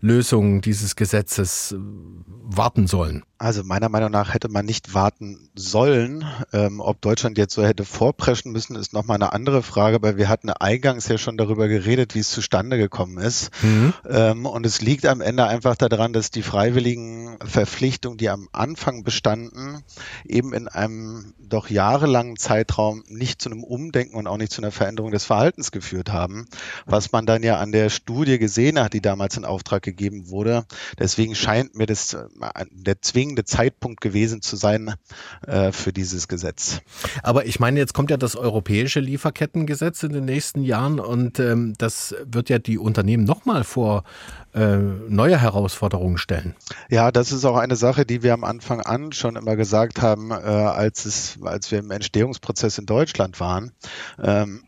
[0.00, 1.76] Lösung dieses Gesetzes äh,
[2.42, 3.24] warten sollen?
[3.38, 6.24] Also meiner Meinung nach hätte man nicht warten sollen.
[6.52, 10.28] Ähm, ob Deutschland jetzt so hätte vorpreschen müssen, ist nochmal eine andere Frage, weil wir
[10.28, 13.50] hatten eingangs ja schon darüber geredet, wie es zustande gekommen ist.
[13.62, 13.92] Mhm.
[14.08, 19.02] Ähm, und es liegt am Ende einfach daran, dass die freiwilligen Verpflichtungen, die am Anfang
[19.02, 19.82] bestanden,
[20.24, 21.68] eben in einem doch
[22.24, 26.12] jahrelangen Zeitraum nicht zu einem Umdenken und auch nicht zu einer Veränderung des Verhaltens geführt
[26.12, 26.46] haben,
[26.86, 30.64] was man dann ja an der Studie gesehen hat, die damals in Auftrag gegeben wurde.
[30.98, 32.26] Deswegen scheint mir das äh,
[32.70, 34.94] der zwingende zwingende Zeitpunkt gewesen zu sein
[35.46, 36.80] äh, für dieses Gesetz.
[37.22, 41.74] Aber ich meine, jetzt kommt ja das europäische Lieferkettengesetz in den nächsten Jahren und ähm,
[41.78, 44.04] das wird ja die Unternehmen nochmal vor
[44.54, 46.54] äh, neue Herausforderungen stellen.
[46.88, 50.30] Ja, das ist auch eine Sache, die wir am Anfang an schon immer gesagt haben,
[50.30, 53.72] äh, als es, als wir im Entstehungsprozess in Deutschland waren.
[54.22, 54.62] Ähm,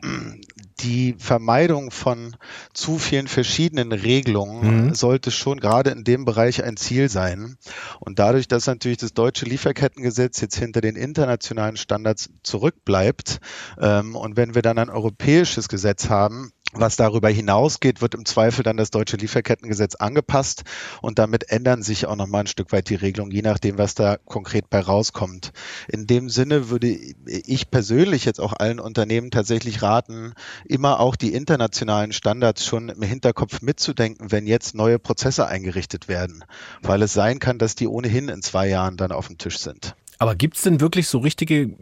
[0.81, 2.37] die Vermeidung von
[2.75, 4.95] zu vielen verschiedenen Regelungen mhm.
[4.95, 7.57] sollte schon gerade in dem Bereich ein Ziel sein.
[8.01, 13.41] Und dadurch, dass natürlich das deutsche Lieferkettengesetz jetzt hinter den internationalen Standards zurückbleibt
[13.81, 18.63] ähm, und wenn wir dann ein europäisches Gesetz haben, was darüber hinausgeht, wird im Zweifel
[18.63, 20.65] dann das deutsche Lieferkettengesetz angepasst
[21.01, 23.95] und damit ändern sich auch noch mal ein Stück weit die Regelungen, je nachdem, was
[23.95, 25.53] da konkret bei rauskommt.
[25.89, 30.35] In dem Sinne würde ich persönlich jetzt auch allen Unternehmen tatsächlich raten,
[30.65, 36.45] immer auch die internationalen Standards schon im Hinterkopf mitzudenken, wenn jetzt neue Prozesse eingerichtet werden,
[36.83, 39.95] weil es sein kann, dass die ohnehin in zwei Jahren dann auf dem Tisch sind.
[40.19, 41.77] Aber gibt es denn wirklich so richtige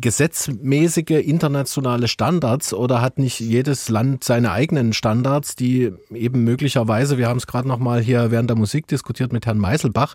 [0.00, 7.28] gesetzmäßige internationale Standards oder hat nicht jedes Land seine eigenen Standards, die eben möglicherweise, wir
[7.28, 10.14] haben es gerade noch mal hier während der Musik diskutiert mit Herrn Meiselbach,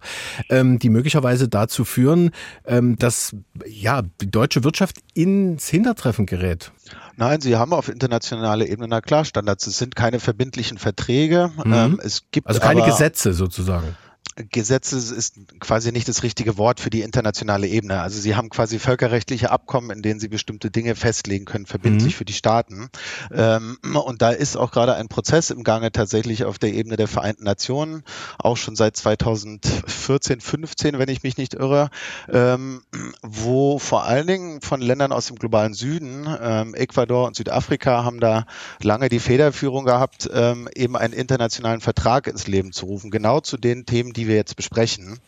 [0.50, 2.32] ähm, die möglicherweise dazu führen,
[2.66, 3.36] ähm, dass
[3.68, 6.72] ja die deutsche Wirtschaft ins Hintertreffen gerät?
[7.16, 9.68] Nein, sie haben auf internationaler Ebene na klar Standards.
[9.68, 11.52] Es sind keine verbindlichen Verträge.
[11.64, 11.74] Mhm.
[11.74, 13.96] Ähm, es gibt also keine Gesetze sozusagen.
[14.38, 18.02] Gesetze ist quasi nicht das richtige Wort für die internationale Ebene.
[18.02, 22.18] Also sie haben quasi völkerrechtliche Abkommen, in denen sie bestimmte Dinge festlegen können, verbindlich mhm.
[22.18, 22.90] für die Staaten.
[23.32, 27.08] Ähm, und da ist auch gerade ein Prozess im Gange tatsächlich auf der Ebene der
[27.08, 28.04] Vereinten Nationen,
[28.38, 31.90] auch schon seit 2014, 15, wenn ich mich nicht irre,
[32.32, 32.84] ähm,
[33.24, 38.20] wo vor allen Dingen von Ländern aus dem globalen Süden, ähm, Ecuador und Südafrika haben
[38.20, 38.46] da
[38.82, 43.58] lange die Federführung gehabt, ähm, eben einen internationalen Vertrag ins Leben zu rufen, genau zu
[43.58, 45.20] den Themen, die wir jetzt besprechen,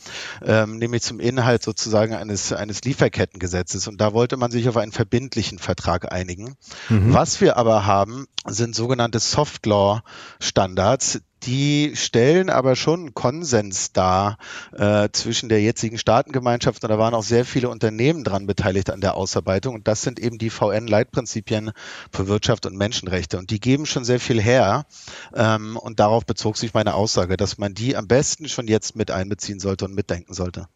[0.46, 3.88] ähm, nämlich zum Inhalt sozusagen eines, eines Lieferkettengesetzes.
[3.88, 6.56] Und da wollte man sich auf einen verbindlichen Vertrag einigen.
[6.90, 7.14] Mhm.
[7.14, 10.02] Was wir aber haben, sind sogenannte Soft Law
[10.40, 14.38] Standards, die stellen aber schon Konsens dar
[14.76, 16.84] äh, zwischen der jetzigen Staatengemeinschaft.
[16.84, 19.76] Und da waren auch sehr viele Unternehmen dran beteiligt an der Ausarbeitung.
[19.76, 21.72] Und das sind eben die VN-Leitprinzipien
[22.12, 23.38] für Wirtschaft und Menschenrechte.
[23.38, 24.86] Und die geben schon sehr viel her.
[25.34, 29.12] Ähm, und darauf bezog sich meine Aussage, dass man die am besten schon jetzt mit
[29.12, 30.68] einbeziehen sollte und mitdenken sollte.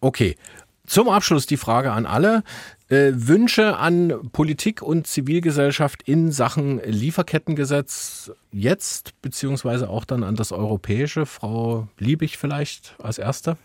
[0.00, 0.36] Okay,
[0.86, 2.42] zum Abschluss die Frage an alle.
[2.90, 10.50] Äh, Wünsche an Politik und Zivilgesellschaft in Sachen Lieferkettengesetz jetzt, beziehungsweise auch dann an das
[10.50, 11.24] europäische.
[11.24, 13.56] Frau Liebig vielleicht als Erste.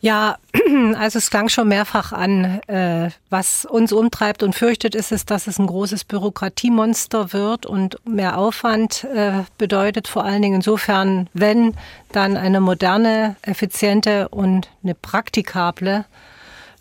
[0.00, 0.38] Ja,
[0.96, 2.62] also es klang schon mehrfach an.
[2.66, 7.98] Äh, was uns umtreibt und fürchtet, ist es, dass es ein großes Bürokratiemonster wird und
[8.08, 10.08] mehr Aufwand äh, bedeutet.
[10.08, 11.74] Vor allen Dingen insofern, wenn
[12.12, 16.06] dann eine moderne, effiziente und eine praktikable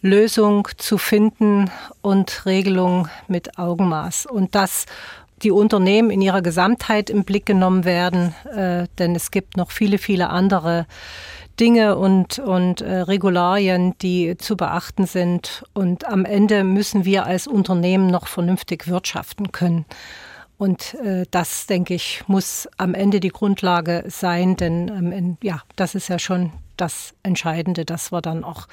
[0.01, 1.69] Lösung zu finden
[2.01, 4.25] und Regelung mit Augenmaß.
[4.25, 4.85] Und dass
[5.41, 9.97] die Unternehmen in ihrer Gesamtheit im Blick genommen werden, äh, denn es gibt noch viele,
[9.97, 10.85] viele andere
[11.59, 15.63] Dinge und, und äh, Regularien, die zu beachten sind.
[15.73, 19.85] Und am Ende müssen wir als Unternehmen noch vernünftig wirtschaften können.
[20.57, 25.95] Und äh, das, denke ich, muss am Ende die Grundlage sein, denn ähm, ja, das
[25.95, 28.67] ist ja schon das Entscheidende, dass wir dann auch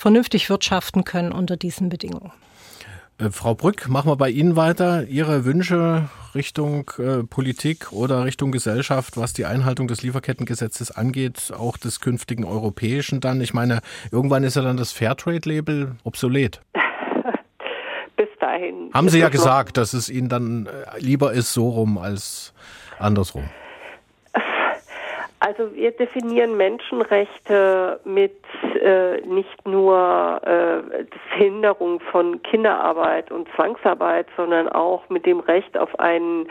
[0.00, 2.32] vernünftig wirtschaften können unter diesen Bedingungen.
[3.18, 5.04] Äh, Frau Brück, machen wir bei Ihnen weiter.
[5.06, 11.76] Ihre Wünsche Richtung äh, Politik oder Richtung Gesellschaft, was die Einhaltung des Lieferkettengesetzes angeht, auch
[11.76, 13.42] des künftigen europäischen dann?
[13.42, 16.62] Ich meine, irgendwann ist ja dann das Fairtrade-Label obsolet.
[18.16, 18.90] Bis dahin.
[18.94, 22.54] Haben Sie ja gesagt, dass es Ihnen dann äh, lieber ist so rum als
[22.98, 23.44] andersrum.
[25.40, 28.36] Also wir definieren Menschenrechte mit
[28.82, 35.98] äh, nicht nur äh, Verhinderung von Kinderarbeit und Zwangsarbeit, sondern auch mit dem Recht auf
[35.98, 36.46] ein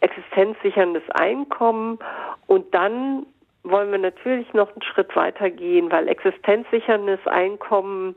[0.00, 2.00] existenzsicherndes Einkommen.
[2.48, 3.26] Und dann
[3.62, 8.16] wollen wir natürlich noch einen Schritt weiter gehen, weil existenzsicherndes Einkommen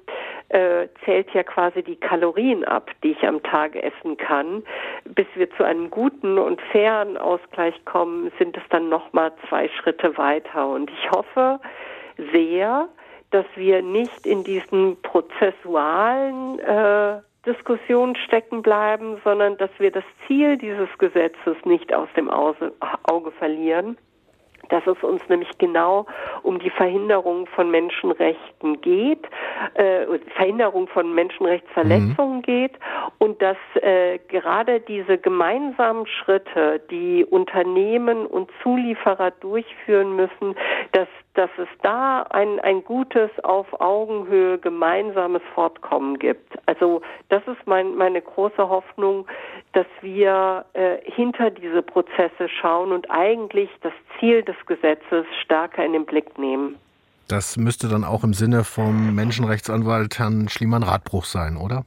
[0.49, 4.63] äh, zählt ja quasi die Kalorien ab, die ich am Tag essen kann.
[5.03, 10.17] Bis wir zu einem guten und fairen Ausgleich kommen, sind es dann nochmal zwei Schritte
[10.17, 10.67] weiter.
[10.67, 11.59] Und ich hoffe
[12.31, 12.87] sehr,
[13.31, 20.57] dass wir nicht in diesen prozessualen äh, Diskussionen stecken bleiben, sondern dass wir das Ziel
[20.57, 23.97] dieses Gesetzes nicht aus dem Auge verlieren
[24.69, 26.05] dass es uns nämlich genau
[26.43, 29.23] um die Verhinderung von Menschenrechten geht,
[29.75, 30.05] äh,
[30.35, 32.41] Verhinderung von Menschenrechtsverletzungen mhm.
[32.41, 32.73] geht
[33.17, 40.55] und dass äh, gerade diese gemeinsamen Schritte, die Unternehmen und Zulieferer durchführen müssen,
[40.91, 46.57] dass dass es da ein, ein gutes auf Augenhöhe gemeinsames Fortkommen gibt.
[46.65, 49.27] Also das ist mein, meine große Hoffnung,
[49.73, 55.93] dass wir äh, hinter diese Prozesse schauen und eigentlich das Ziel des Gesetzes stärker in
[55.93, 56.77] den Blick nehmen.
[57.27, 61.85] Das müsste dann auch im Sinne vom Menschenrechtsanwalt Herrn Schliemann-Radbruch sein, oder?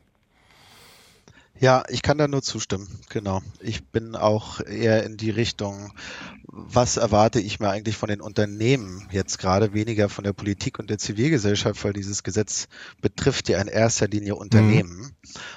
[1.61, 3.41] Ja, ich kann da nur zustimmen, genau.
[3.61, 5.93] Ich bin auch eher in die Richtung,
[6.51, 10.89] was erwarte ich mir eigentlich von den Unternehmen jetzt gerade weniger von der Politik und
[10.89, 12.69] der Zivilgesellschaft, weil dieses Gesetz
[13.03, 15.13] betrifft ja in erster Linie Unternehmen.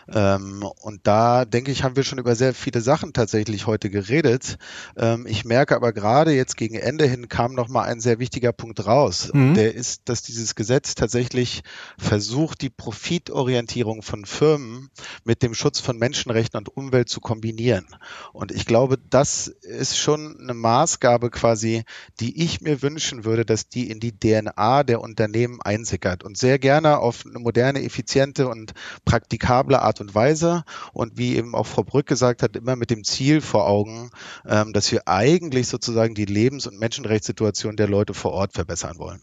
[0.08, 0.14] Mhm.
[0.14, 4.58] Ähm, und da denke ich, haben wir schon über sehr viele Sachen tatsächlich heute geredet.
[4.98, 8.52] Ähm, ich merke aber gerade jetzt gegen Ende hin kam noch mal ein sehr wichtiger
[8.52, 9.32] Punkt raus.
[9.34, 9.54] Mhm.
[9.54, 11.64] Der ist, dass dieses Gesetz tatsächlich
[11.98, 14.90] versucht, die Profitorientierung von Firmen
[15.24, 17.86] mit dem Schutz von Menschenrechten und Umwelt zu kombinieren.
[18.34, 21.84] Und ich glaube, das ist schon eine Maßnahme, Maßgabe quasi,
[22.20, 26.58] die ich mir wünschen würde, dass die in die DNA der Unternehmen einsickert und sehr
[26.58, 28.74] gerne auf eine moderne, effiziente und
[29.06, 30.64] praktikable Art und Weise
[30.94, 34.10] und wie eben auch Frau Brück gesagt hat, immer mit dem Ziel vor Augen,
[34.48, 39.22] ähm, dass wir eigentlich sozusagen die Lebens- und Menschenrechtssituation der Leute vor Ort verbessern wollen.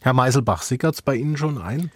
[0.00, 1.90] Herr Meiselbach, sickert es bei Ihnen schon ein?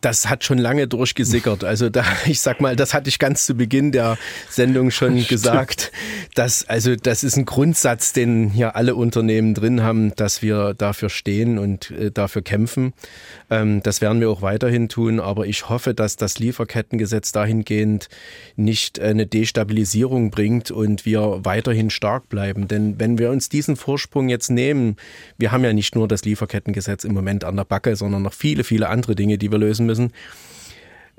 [0.00, 1.64] Das hat schon lange durchgesickert.
[1.64, 5.92] Also da, ich sag mal, das hatte ich ganz zu Beginn der Sendung schon gesagt.
[6.34, 11.08] Dass, also das ist ein Grundsatz, den hier alle Unternehmen drin haben, dass wir dafür
[11.08, 12.92] stehen und äh, dafür kämpfen.
[13.50, 15.20] Ähm, das werden wir auch weiterhin tun.
[15.20, 18.08] Aber ich hoffe, dass das Lieferkettengesetz dahingehend
[18.56, 22.68] nicht eine Destabilisierung bringt und wir weiterhin stark bleiben.
[22.68, 24.96] Denn wenn wir uns diesen Vorsprung jetzt nehmen,
[25.38, 28.64] wir haben ja nicht nur das Lieferkettengesetz im Moment an der Backe, sondern noch viele,
[28.64, 30.12] viele andere Dinge, die wir lösen müssen,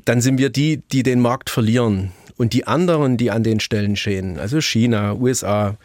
[0.05, 2.11] dann sind wir die, die den Markt verlieren.
[2.37, 5.77] Und die anderen, die an den Stellen stehen, also China, USA,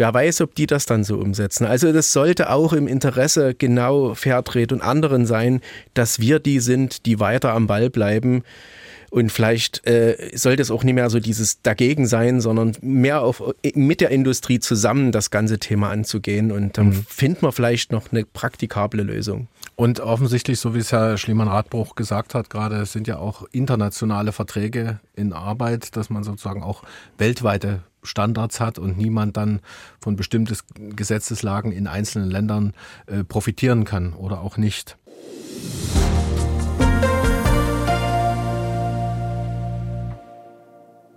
[0.00, 1.66] wer weiß, ob die das dann so umsetzen.
[1.66, 5.60] Also das sollte auch im Interesse genau Fairtrade und anderen sein,
[5.92, 8.42] dass wir die sind, die weiter am Ball bleiben
[9.10, 13.42] und vielleicht äh, sollte es auch nicht mehr so dieses Dagegen sein, sondern mehr auf,
[13.74, 16.52] mit der Industrie zusammen das ganze Thema anzugehen.
[16.52, 17.04] Und dann mhm.
[17.08, 19.48] finden wir vielleicht noch eine praktikable Lösung.
[19.80, 25.00] Und offensichtlich, so wie es Herr Schliemann-Radbruch gesagt hat, gerade sind ja auch internationale Verträge
[25.16, 26.82] in Arbeit, dass man sozusagen auch
[27.16, 29.60] weltweite Standards hat und niemand dann
[29.98, 30.54] von bestimmten
[30.94, 32.74] Gesetzeslagen in einzelnen Ländern
[33.06, 34.98] äh, profitieren kann oder auch nicht.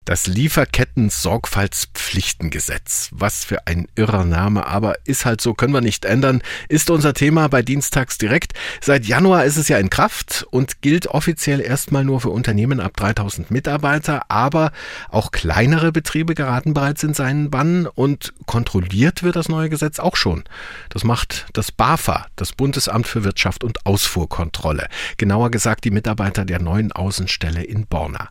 [0.05, 3.09] Das Lieferketten-Sorgfaltspflichtengesetz.
[3.13, 7.13] Was für ein irrer Name, aber ist halt so, können wir nicht ändern, ist unser
[7.13, 8.51] Thema bei Dienstags direkt.
[8.81, 12.97] Seit Januar ist es ja in Kraft und gilt offiziell erstmal nur für Unternehmen ab
[12.97, 14.73] 3000 Mitarbeiter, aber
[15.09, 20.17] auch kleinere Betriebe geraten bereits in seinen Bann und kontrolliert wird das neue Gesetz auch
[20.17, 20.43] schon.
[20.89, 24.89] Das macht das BAFA, das Bundesamt für Wirtschaft und Ausfuhrkontrolle.
[25.15, 28.27] Genauer gesagt die Mitarbeiter der neuen Außenstelle in Borna.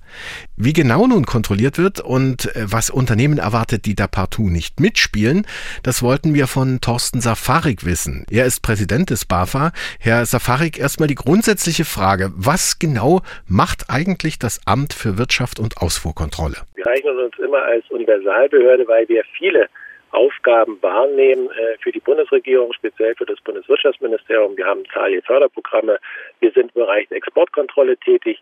[0.57, 4.81] Wie genau nun kontrolliert kontrolliert wird und äh, was Unternehmen erwartet, die da partout nicht
[4.81, 5.47] mitspielen,
[5.83, 8.25] das wollten wir von Thorsten Safarik wissen.
[8.31, 9.73] Er ist Präsident des BAFA.
[10.01, 15.79] Herr Safarik, erstmal die grundsätzliche Frage, was genau macht eigentlich das Amt für Wirtschaft und
[15.79, 16.57] Ausfuhrkontrolle?
[16.75, 19.69] Wir rechnen uns immer als Universalbehörde, weil wir viele
[20.11, 24.57] Aufgaben wahrnehmen äh, für die Bundesregierung, speziell für das Bundeswirtschaftsministerium.
[24.57, 25.99] Wir haben zahlreiche Förderprogramme.
[26.41, 28.39] Wir sind im Bereich Exportkontrolle tätig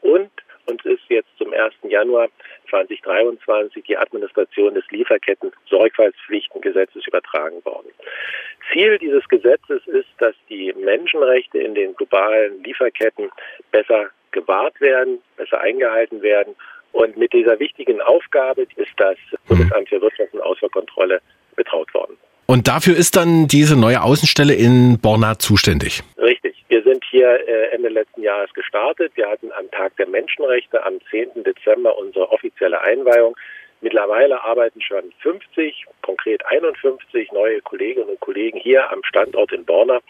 [0.00, 0.30] und
[0.66, 1.74] uns ist jetzt zum 1.
[1.88, 2.28] Januar
[2.70, 7.88] 2023 die Administration des Lieferketten-Sorgfaltspflichtengesetzes übertragen worden.
[8.72, 13.30] Ziel dieses Gesetzes ist, dass die Menschenrechte in den globalen Lieferketten
[13.70, 16.56] besser gewahrt werden, besser eingehalten werden.
[16.92, 19.16] Und mit dieser wichtigen Aufgabe ist das
[19.48, 21.20] Bundesamt für Wirtschaft und Ausfuhrkontrolle
[21.56, 22.16] betraut worden.
[22.46, 26.02] Und dafür ist dann diese neue Außenstelle in Borna zuständig.
[26.18, 26.64] Richtig.
[26.68, 29.12] Wir sind hier äh, Ende letzten Jahres gestartet.
[29.14, 31.44] Wir hatten am Tag der Menschenrechte am 10.
[31.44, 33.36] Dezember unsere offizielle Einweihung.
[33.80, 40.00] Mittlerweile arbeiten schon 50, konkret 51 neue Kolleginnen und Kollegen hier am Standort in Borna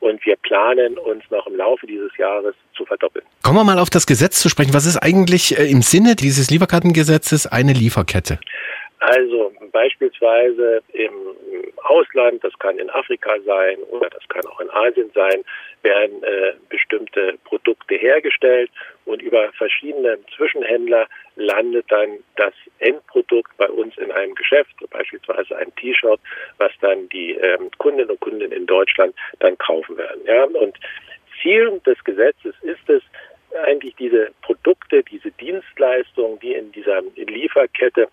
[0.00, 3.24] und wir planen uns noch im Laufe dieses Jahres zu verdoppeln.
[3.42, 4.74] Kommen wir mal auf das Gesetz zu sprechen.
[4.74, 8.40] Was ist eigentlich äh, im Sinne dieses Lieferkartengesetzes eine Lieferkette?
[8.98, 11.12] Also beispielsweise im
[11.84, 15.44] Ausland, das kann in Afrika sein oder das kann auch in Asien sein,
[15.82, 18.70] werden äh, bestimmte Produkte hergestellt
[19.04, 21.06] und über verschiedene Zwischenhändler
[21.36, 26.20] landet dann das Endprodukt bei uns in einem Geschäft, beispielsweise ein T-Shirt,
[26.58, 30.22] was dann die ähm, Kundinnen und Kunden in Deutschland dann kaufen werden.
[30.26, 30.44] Ja?
[30.44, 30.76] Und
[31.40, 33.02] Ziel des Gesetzes ist es,
[33.64, 38.08] eigentlich diese Produkte, diese Dienstleistungen, die in dieser Lieferkette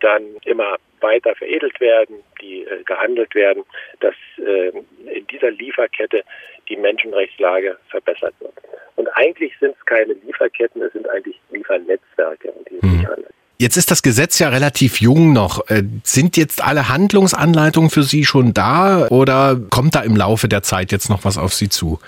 [0.00, 3.64] dann immer weiter veredelt werden, die äh, gehandelt werden,
[4.00, 4.72] dass äh,
[5.14, 6.22] in dieser Lieferkette
[6.68, 8.52] die Menschenrechtslage verbessert wird.
[8.96, 13.08] Und eigentlich sind es keine Lieferketten, es sind eigentlich Liefernetzwerke, um die es sich hm.
[13.08, 13.34] handelt.
[13.58, 15.68] Jetzt ist das Gesetz ja relativ jung noch.
[15.68, 20.62] Äh, sind jetzt alle Handlungsanleitungen für Sie schon da oder kommt da im Laufe der
[20.62, 21.98] Zeit jetzt noch was auf Sie zu?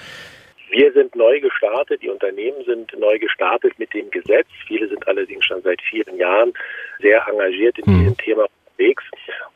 [0.71, 4.47] Wir sind neu gestartet, die Unternehmen sind neu gestartet mit dem Gesetz.
[4.67, 6.55] Viele sind allerdings schon seit vielen Jahren
[7.03, 7.99] sehr engagiert in hm.
[7.99, 9.05] diesem Thema unterwegs.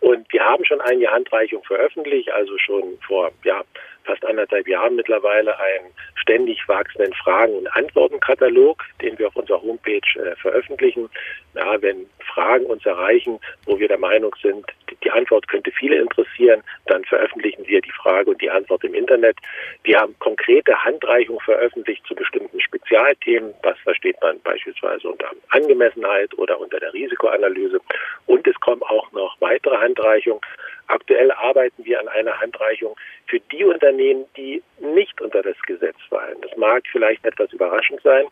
[0.01, 3.63] Und wir haben schon eine Handreichung veröffentlicht, also schon vor ja,
[4.07, 10.01] fast anderthalb Jahren mittlerweile einen ständig wachsenden Fragen- und Antwortenkatalog, den wir auf unserer Homepage
[10.17, 11.11] äh, veröffentlichen.
[11.55, 14.67] Ja, wenn Fragen uns erreichen, wo wir der Meinung sind,
[15.03, 19.37] die Antwort könnte viele interessieren, dann veröffentlichen wir die Frage und die Antwort im Internet.
[19.85, 23.55] Wir haben konkrete Handreichungen veröffentlicht zu bestimmten Spezialthemen.
[23.63, 27.81] Das versteht man beispielsweise unter Angemessenheit oder unter der Risikoanalyse.
[28.27, 30.41] Und es kommen auch noch weitere Handreichungen.
[30.89, 32.97] Aktuell arbeiten wir an einer Handreichung
[33.27, 36.37] für die Unternehmen, die nicht unter das Gesetz fallen.
[36.43, 38.27] Das mag vielleicht etwas überraschend sein,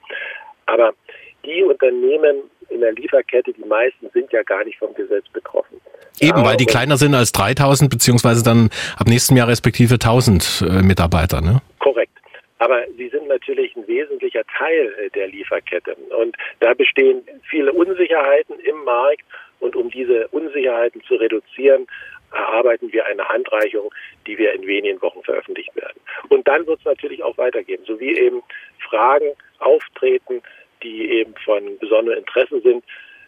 [0.66, 0.94] aber
[1.44, 5.80] die Unternehmen in der Lieferkette, die meisten sind ja gar nicht vom Gesetz betroffen.
[6.20, 10.64] Eben, ja, weil die kleiner sind als 3000 beziehungsweise dann ab nächstem Jahr respektive 1000
[10.66, 11.60] äh, Mitarbeiter, ne?
[11.78, 12.12] Korrekt.
[12.58, 15.94] aber sie sind natürlich ein wesentlicher Teil äh, der Lieferkette.
[16.18, 19.24] Und da bestehen viele Unsicherheiten im Markt.
[19.60, 21.86] Und um diese Unsicherheiten zu reduzieren,
[22.34, 23.92] erarbeiten wir eine Handreichung,
[24.26, 26.00] die wir in wenigen Wochen veröffentlicht werden.
[26.28, 28.42] Und dann wird es natürlich auch weitergehen, so wie eben
[28.88, 30.42] Fragen auftreten,
[30.82, 32.84] die eben von besonderem Interesse sind,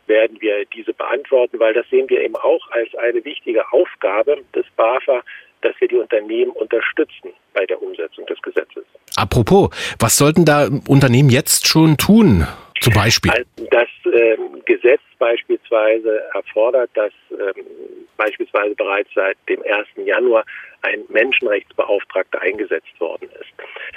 [0.07, 4.65] werden wir diese beantworten, weil das sehen wir eben auch als eine wichtige Aufgabe des
[4.77, 5.23] BAFA,
[5.63, 8.85] dass wir die Unternehmen unterstützen bei der Umsetzung des Gesetzes.
[9.17, 12.47] Apropos, was sollten da Unternehmen jetzt schon tun?
[12.81, 13.33] Zum Beispiel?
[13.71, 17.65] Das ähm, Gesetz beispielsweise erfordert, dass ähm,
[18.17, 20.07] beispielsweise bereits seit dem 1.
[20.07, 20.45] Januar
[20.83, 23.53] ein Menschenrechtsbeauftragter eingesetzt worden ist.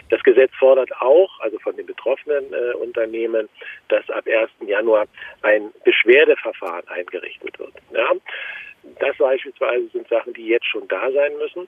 [0.10, 3.50] Das Gesetz fordert auch, also von den betroffenen äh, Unternehmen,
[3.90, 4.50] dass ab 1.
[4.68, 5.08] Januar
[5.44, 7.74] ein Beschwerdeverfahren eingerichtet wird.
[7.94, 8.12] Ja?
[9.00, 11.68] Das beispielsweise sind Sachen, die jetzt schon da sein müssen.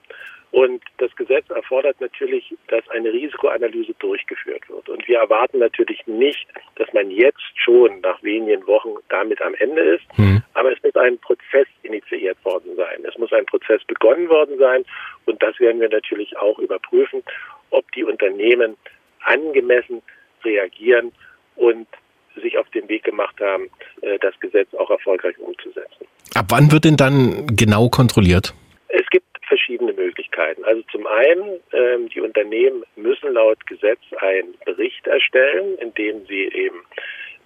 [0.51, 4.89] Und das Gesetz erfordert natürlich, dass eine Risikoanalyse durchgeführt wird.
[4.89, 9.81] Und wir erwarten natürlich nicht, dass man jetzt schon nach wenigen Wochen damit am Ende
[9.81, 10.03] ist.
[10.17, 10.43] Mhm.
[10.53, 13.05] Aber es muss ein Prozess initiiert worden sein.
[13.07, 14.83] Es muss ein Prozess begonnen worden sein.
[15.25, 17.23] Und das werden wir natürlich auch überprüfen,
[17.69, 18.75] ob die Unternehmen
[19.23, 20.01] angemessen
[20.43, 21.13] reagieren
[21.55, 21.87] und
[22.35, 23.69] sich auf den Weg gemacht haben,
[24.01, 26.05] äh, das Gesetz auch erfolgreich umzusetzen.
[26.35, 28.53] Ab wann wird denn dann genau kontrolliert?
[28.87, 30.63] Es gibt verschiedene Möglichkeiten.
[30.63, 36.43] Also zum einen, ähm, die Unternehmen müssen laut Gesetz einen Bericht erstellen, in dem sie
[36.53, 36.85] eben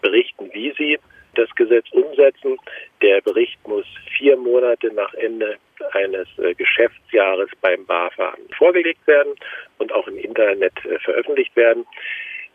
[0.01, 0.99] berichten, wie sie
[1.35, 2.57] das Gesetz umsetzen.
[3.01, 3.85] Der Bericht muss
[4.17, 5.57] vier Monate nach Ende
[5.91, 9.33] eines äh, Geschäftsjahres beim BAFA vorgelegt werden
[9.77, 11.85] und auch im Internet äh, veröffentlicht werden.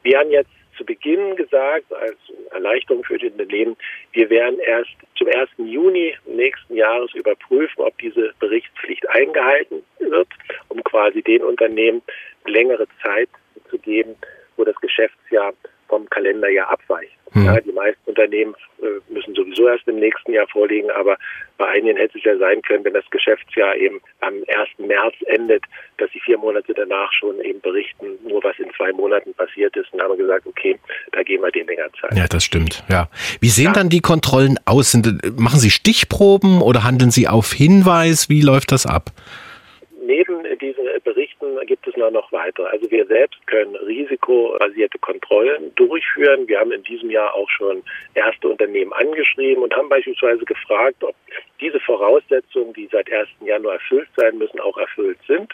[0.03, 0.51] Wir haben jetzt
[0.81, 2.17] zu Beginn gesagt, als
[2.53, 3.77] Erleichterung für die Unternehmen,
[4.13, 5.51] wir werden erst zum 1.
[5.59, 10.29] Juni nächsten Jahres überprüfen, ob diese Berichtspflicht eingehalten wird,
[10.69, 12.01] um quasi den Unternehmen
[12.47, 13.29] längere Zeit
[13.69, 14.17] zu geben,
[14.57, 15.53] wo das Geschäftsjahr
[15.91, 17.13] vom Kalenderjahr abweicht.
[17.35, 17.45] Mhm.
[17.45, 21.17] Ja, die meisten Unternehmen äh, müssen sowieso erst im nächsten Jahr vorliegen, aber
[21.59, 24.79] bei einigen hätte es ja sein können, wenn das Geschäftsjahr eben am 1.
[24.79, 25.65] März endet,
[25.99, 29.93] dass sie vier Monate danach schon eben berichten, nur was in zwei Monaten passiert ist.
[29.93, 30.79] Und haben gesagt, okay,
[31.13, 32.17] da geben wir den länger Zeit.
[32.17, 32.83] Ja, das stimmt.
[32.89, 33.09] Ja.
[33.41, 33.73] Wie sehen ja.
[33.73, 34.97] dann die Kontrollen aus?
[35.37, 38.29] machen Sie Stichproben oder handeln Sie auf Hinweis?
[38.29, 39.11] Wie läuft das ab?
[40.05, 40.45] Neben
[41.01, 42.67] Berichten gibt es noch weitere.
[42.67, 46.49] Also wir selbst können risikobasierte Kontrollen durchführen.
[46.49, 47.83] Wir haben in diesem Jahr auch schon
[48.15, 51.15] erste Unternehmen angeschrieben und haben beispielsweise gefragt, ob
[51.61, 53.29] diese Voraussetzungen, die seit 1.
[53.45, 55.53] Januar erfüllt sein müssen, auch erfüllt sind.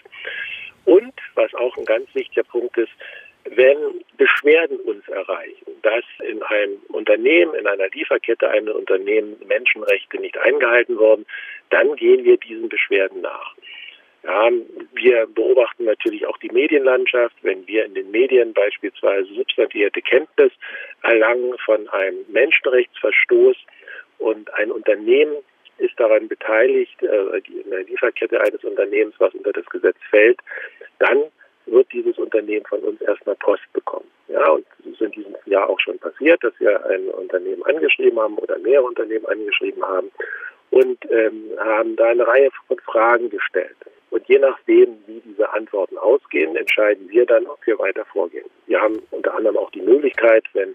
[0.85, 2.93] Und was auch ein ganz wichtiger Punkt ist,
[3.55, 3.79] wenn
[4.17, 10.99] Beschwerden uns erreichen, dass in einem Unternehmen, in einer Lieferkette einem Unternehmen Menschenrechte nicht eingehalten
[10.99, 11.27] wurden,
[11.71, 13.55] dann gehen wir diesen Beschwerden nach.
[14.27, 14.51] Ja,
[14.95, 17.37] wir beobachten natürlich auch die Medienlandschaft.
[17.43, 20.51] Wenn wir in den Medien beispielsweise substantierte Kenntnis
[21.03, 23.57] erlangen von einem Menschenrechtsverstoß
[24.19, 25.37] und ein Unternehmen
[25.79, 30.41] ist daran beteiligt, äh, in der Lieferkette eines Unternehmens, was unter das Gesetz fällt,
[30.99, 31.25] dann
[31.67, 34.11] wird dieses Unternehmen von uns erstmal Post bekommen.
[34.27, 38.19] Ja, und es ist in diesem Jahr auch schon passiert, dass wir ein Unternehmen angeschrieben
[38.19, 40.11] haben oder mehrere Unternehmen angeschrieben haben
[40.71, 43.77] und ähm, haben da eine Reihe von Fragen gestellt.
[44.17, 48.47] Und je nachdem, wie diese Antworten ausgehen, entscheiden wir dann, ob wir weiter vorgehen.
[48.67, 50.75] Wir haben unter anderem auch die Möglichkeit, wenn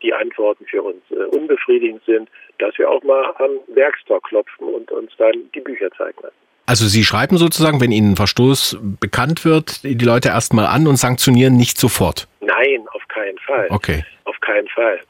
[0.00, 2.28] die Antworten für uns äh, unbefriedigend sind,
[2.58, 6.36] dass wir auch mal am Werkstor klopfen und uns dann die Bücher zeigen lassen.
[6.66, 10.94] Also Sie schreiben sozusagen, wenn Ihnen ein Verstoß bekannt wird, die Leute erstmal an und
[10.98, 12.28] sanktionieren nicht sofort?
[12.40, 13.66] Nein, auf keinen Fall.
[13.70, 14.04] Okay.
[14.22, 15.00] Auf keinen Fall.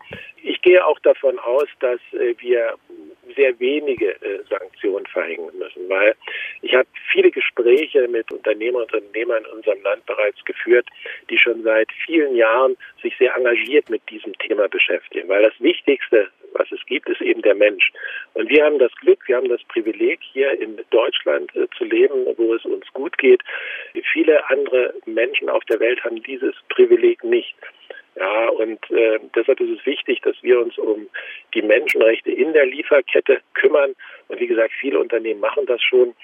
[0.43, 2.73] Ich gehe auch davon aus, dass äh, wir
[3.35, 6.15] sehr wenige äh, Sanktionen verhängen müssen, weil
[6.63, 10.87] ich habe viele Gespräche mit Unternehmern und Unternehmern in unserem Land bereits geführt,
[11.31, 16.29] die schon seit vielen Jahren sich sehr engagiert mit diesem Thema beschäftigen, weil das Wichtigste,
[16.55, 17.93] was es gibt, ist eben der Mensch.
[18.35, 22.27] Und wir haben das Glück, wir haben das Privileg, hier in Deutschland äh, zu leben,
[22.37, 23.43] wo es uns gut geht.
[24.12, 27.55] Viele andere Menschen auf der Welt haben dieses Privileg nicht.
[28.16, 31.09] Ja, und äh, deshalb ist es wichtig, dass wir uns um
[31.55, 33.95] die Menschenrechte in der Lieferkette kümmern.
[34.29, 36.15] Und wie gesagt, viele Unternehmen machen das schon.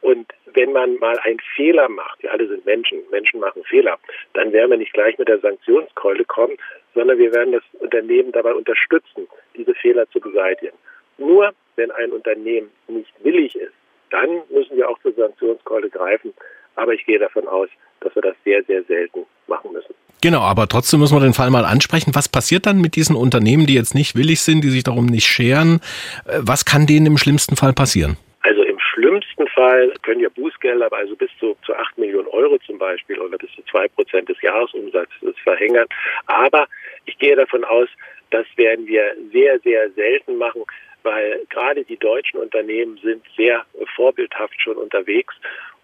[0.00, 3.98] Und wenn man mal einen Fehler macht, wir alle sind Menschen, Menschen machen Fehler,
[4.34, 6.56] dann werden wir nicht gleich mit der Sanktionskeule kommen,
[6.94, 9.26] sondern wir werden das Unternehmen dabei unterstützen,
[9.56, 10.76] diese Fehler zu beseitigen.
[11.18, 13.72] Nur wenn ein Unternehmen nicht willig ist,
[14.10, 16.32] dann müssen wir auch zur Sanktionskeule greifen.
[16.76, 17.68] Aber ich gehe davon aus,
[18.00, 19.94] dass wir das sehr, sehr selten machen müssen.
[20.20, 22.14] Genau, aber trotzdem muss man den Fall mal ansprechen.
[22.14, 25.26] Was passiert dann mit diesen Unternehmen, die jetzt nicht willig sind, die sich darum nicht
[25.26, 25.80] scheren?
[26.26, 28.16] Äh, was kann denen im schlimmsten Fall passieren?
[28.40, 28.62] Also
[28.94, 33.36] schlimmsten Fall können ja Bußgelder, also bis zu, zu 8 Millionen Euro zum Beispiel oder
[33.36, 35.86] bis zu 2 Prozent des Jahresumsatzes verhängen.
[36.26, 36.66] Aber
[37.04, 37.88] ich gehe davon aus,
[38.30, 40.64] das werden wir sehr, sehr selten machen,
[41.02, 43.64] weil gerade die deutschen Unternehmen sind sehr
[43.94, 45.34] vorbildhaft schon unterwegs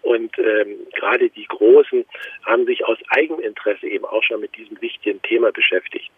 [0.01, 2.05] und ähm, gerade die Großen
[2.45, 6.09] haben sich aus Eigeninteresse eben auch schon mit diesem wichtigen Thema beschäftigt.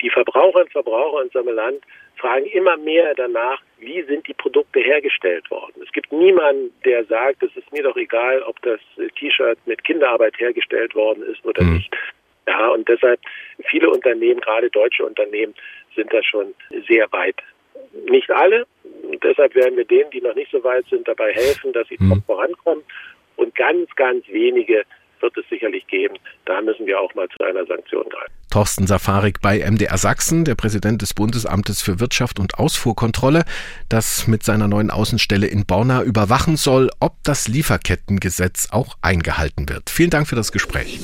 [0.00, 1.84] Die Verbraucher und Verbraucher in unserem Land
[2.16, 5.82] fragen immer mehr danach, wie sind die Produkte hergestellt worden.
[5.82, 8.80] Es gibt niemanden, der sagt, es ist mir doch egal, ob das
[9.18, 11.74] T-Shirt mit Kinderarbeit hergestellt worden ist oder mhm.
[11.74, 11.94] nicht.
[12.48, 13.20] Ja, und deshalb
[13.68, 15.54] viele Unternehmen, gerade deutsche Unternehmen,
[15.94, 16.54] sind da schon
[16.88, 17.36] sehr weit.
[18.08, 18.66] Nicht alle.
[19.02, 21.96] Und deshalb werden wir denen, die noch nicht so weit sind, dabei helfen, dass sie
[21.98, 22.22] mhm.
[22.24, 22.84] vorankommen.
[23.36, 24.84] Und ganz, ganz wenige
[25.20, 26.18] wird es sicherlich geben.
[26.44, 28.32] Da müssen wir auch mal zu einer Sanktion greifen.
[28.56, 33.44] Thorsten Safarik bei MDR Sachsen, der Präsident des Bundesamtes für Wirtschaft und Ausfuhrkontrolle,
[33.90, 39.90] das mit seiner neuen Außenstelle in Borna überwachen soll, ob das Lieferkettengesetz auch eingehalten wird.
[39.90, 41.00] Vielen Dank für das Gespräch.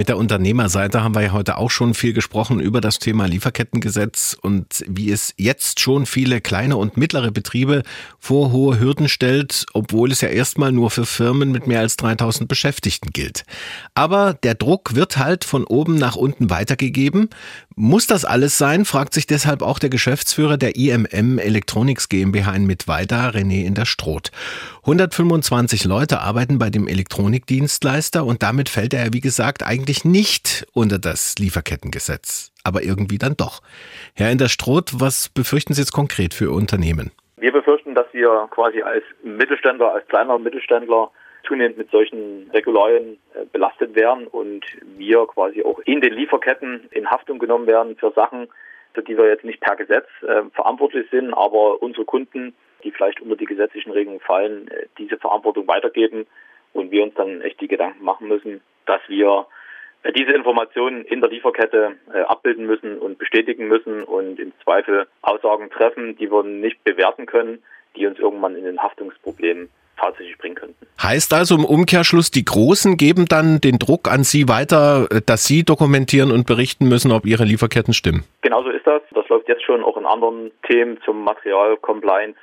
[0.00, 4.34] Mit der Unternehmerseite haben wir ja heute auch schon viel gesprochen über das Thema Lieferkettengesetz
[4.40, 7.82] und wie es jetzt schon viele kleine und mittlere Betriebe
[8.18, 12.48] vor hohe Hürden stellt, obwohl es ja erstmal nur für Firmen mit mehr als 3000
[12.48, 13.44] Beschäftigten gilt.
[13.92, 17.28] Aber der Druck wird halt von oben nach unten weitergegeben.
[17.76, 22.66] Muss das alles sein, fragt sich deshalb auch der Geschäftsführer der IMM Electronics GmbH in
[22.66, 24.32] Mittweida, René in der Stroth.
[24.82, 30.98] 125 Leute arbeiten bei dem Elektronikdienstleister und damit fällt er, wie gesagt, eigentlich nicht unter
[30.98, 32.52] das Lieferkettengesetz.
[32.64, 33.62] Aber irgendwie dann doch.
[34.14, 37.12] Herr in der Stroth, was befürchten Sie jetzt konkret für Ihr Unternehmen?
[37.36, 41.10] Wir befürchten, dass wir quasi als Mittelständler, als kleiner Mittelständler
[41.46, 47.10] zunehmend mit solchen Regularien äh, belastet werden und wir quasi auch in den Lieferketten in
[47.10, 48.48] Haftung genommen werden für Sachen,
[48.94, 52.54] für die wir jetzt nicht per Gesetz äh, verantwortlich sind, aber unsere Kunden,
[52.84, 56.26] die vielleicht unter die gesetzlichen Regeln fallen, äh, diese Verantwortung weitergeben
[56.72, 59.46] und wir uns dann echt die Gedanken machen müssen, dass wir
[60.16, 61.94] diese Informationen in der Lieferkette
[62.26, 67.62] abbilden müssen und bestätigen müssen und im Zweifel Aussagen treffen, die wir nicht bewerten können,
[67.96, 69.68] die uns irgendwann in den Haftungsproblemen
[70.00, 70.86] tatsächlich bringen könnten.
[71.02, 75.64] Heißt also im Umkehrschluss, die Großen geben dann den Druck an Sie weiter, dass Sie
[75.64, 78.24] dokumentieren und berichten müssen, ob Ihre Lieferketten stimmen?
[78.42, 79.02] Genauso ist das.
[79.14, 82.38] Das läuft jetzt schon auch in anderen Themen zum Material Compliance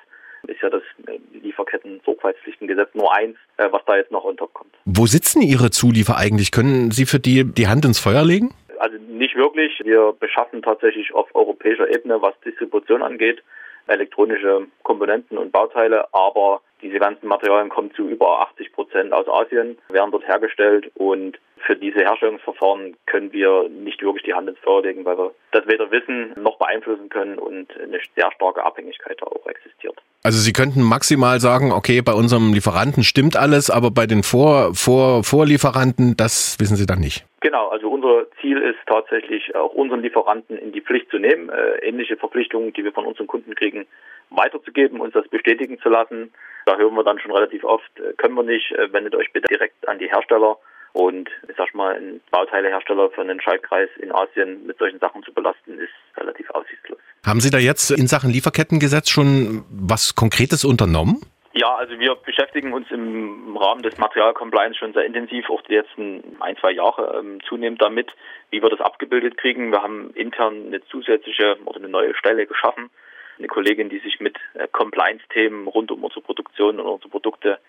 [0.47, 4.73] ist ja das äh, Lieferketten-Sorgfaltspflichtengesetz nur eins, äh, was da jetzt noch unterkommt.
[4.85, 6.51] Wo sitzen Ihre Zuliefer eigentlich?
[6.51, 8.53] Können Sie für die die Hand ins Feuer legen?
[8.79, 9.79] Also nicht wirklich.
[9.83, 13.43] Wir beschaffen tatsächlich auf europäischer Ebene, was Distribution angeht,
[13.87, 19.77] elektronische Komponenten und Bauteile, aber diese ganzen Materialien kommen zu über 80 Prozent aus Asien,
[19.89, 24.83] werden dort hergestellt und für diese Herstellungsverfahren können wir nicht wirklich die Hand ins Feuer
[24.83, 29.25] legen, weil wir das weder wissen noch beeinflussen können und eine sehr starke Abhängigkeit da
[29.25, 29.95] auch existiert.
[30.23, 34.73] Also Sie könnten maximal sagen, okay, bei unserem Lieferanten stimmt alles, aber bei den Vor
[34.75, 37.25] Vor Vorlieferanten, das wissen Sie dann nicht.
[37.41, 41.77] Genau, also unser Ziel ist tatsächlich auch unseren Lieferanten in die Pflicht zu nehmen, äh,
[41.87, 43.85] ähnliche Verpflichtungen, die wir von unseren Kunden kriegen,
[44.29, 46.33] weiterzugeben, uns das bestätigen zu lassen.
[46.65, 49.47] Da hören wir dann schon relativ oft, äh, können wir nicht, äh, wendet euch bitte
[49.47, 50.57] direkt an die Hersteller.
[50.93, 55.33] Und ich sag mal, ein Bauteilehersteller für einen Schaltkreis in Asien mit solchen Sachen zu
[55.33, 56.99] belasten, ist relativ aussichtslos.
[57.25, 61.21] Haben Sie da jetzt in Sachen Lieferkettengesetz schon was Konkretes unternommen?
[61.53, 66.37] Ja, also wir beschäftigen uns im Rahmen des Materialcompliance schon sehr intensiv, auch die letzten
[66.39, 68.11] ein, zwei Jahre ähm, zunehmend damit,
[68.51, 69.71] wie wir das abgebildet kriegen.
[69.71, 72.91] Wir haben intern eine zusätzliche oder eine neue Stelle geschaffen,
[73.37, 77.59] eine Kollegin, die sich mit äh, Compliance-Themen rund um unsere Produktion und unsere Produkte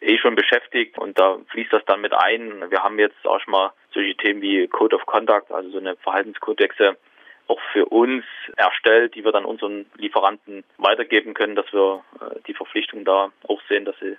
[0.00, 2.70] eh schon beschäftigt und da fließt das dann mit ein.
[2.70, 5.96] Wir haben jetzt auch schon mal solche Themen wie Code of Conduct, also so eine
[5.96, 6.96] Verhaltenskodexe
[7.48, 8.24] auch für uns
[8.56, 13.60] erstellt, die wir dann unseren Lieferanten weitergeben können, dass wir äh, die Verpflichtung da auch
[13.68, 14.16] sehen, dass sie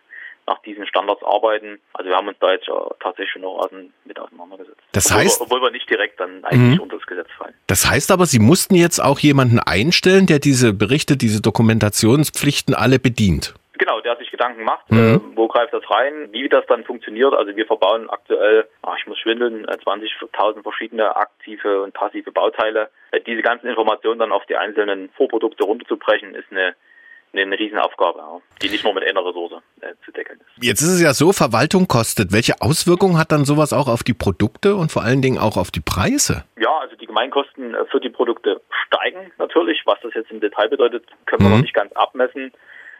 [0.47, 1.79] nach diesen Standards arbeiten.
[1.93, 2.69] Also wir haben uns da jetzt
[2.99, 3.69] tatsächlich schon noch
[4.05, 4.81] mit auseinandergesetzt.
[4.93, 6.83] Das heißt, obwohl wir, obwohl wir nicht direkt dann eigentlich mhm.
[6.83, 7.53] unter das Gesetz fallen.
[7.67, 12.99] Das heißt aber, Sie mussten jetzt auch jemanden einstellen, der diese Berichte, diese Dokumentationspflichten alle
[12.99, 13.53] bedient.
[13.77, 14.97] Genau, der sich Gedanken macht, mhm.
[14.97, 17.33] äh, wo greift das rein, wie das dann funktioniert.
[17.33, 22.89] Also wir verbauen aktuell, ach, ich muss schwindeln, 20.000 äh, verschiedene aktive und passive Bauteile.
[23.11, 26.75] Äh, diese ganzen Informationen dann auf die einzelnen Vorprodukte runterzubrechen, ist eine
[27.33, 30.63] eine Riesenaufgabe, die nicht nur mit einer Ressource äh, zu deckeln ist.
[30.63, 32.31] Jetzt ist es ja so, Verwaltung kostet.
[32.31, 35.71] Welche Auswirkungen hat dann sowas auch auf die Produkte und vor allen Dingen auch auf
[35.71, 36.45] die Preise?
[36.59, 39.81] Ja, also die Gemeinkosten für die Produkte steigen natürlich.
[39.85, 41.55] Was das jetzt im Detail bedeutet, können wir mhm.
[41.55, 42.51] noch nicht ganz abmessen.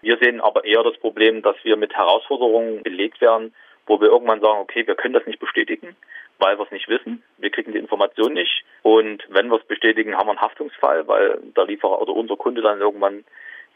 [0.02, 3.54] Wir sehen aber eher das Problem, dass wir mit Herausforderungen belegt werden,
[3.88, 5.96] wo wir irgendwann sagen, okay, wir können das nicht bestätigen,
[6.40, 7.24] weil wir es nicht wissen.
[7.38, 8.64] Wir kriegen die Information nicht.
[8.84, 12.62] Und wenn wir es bestätigen, haben wir einen Haftungsfall, weil der Lieferer oder unser Kunde
[12.62, 13.24] dann irgendwann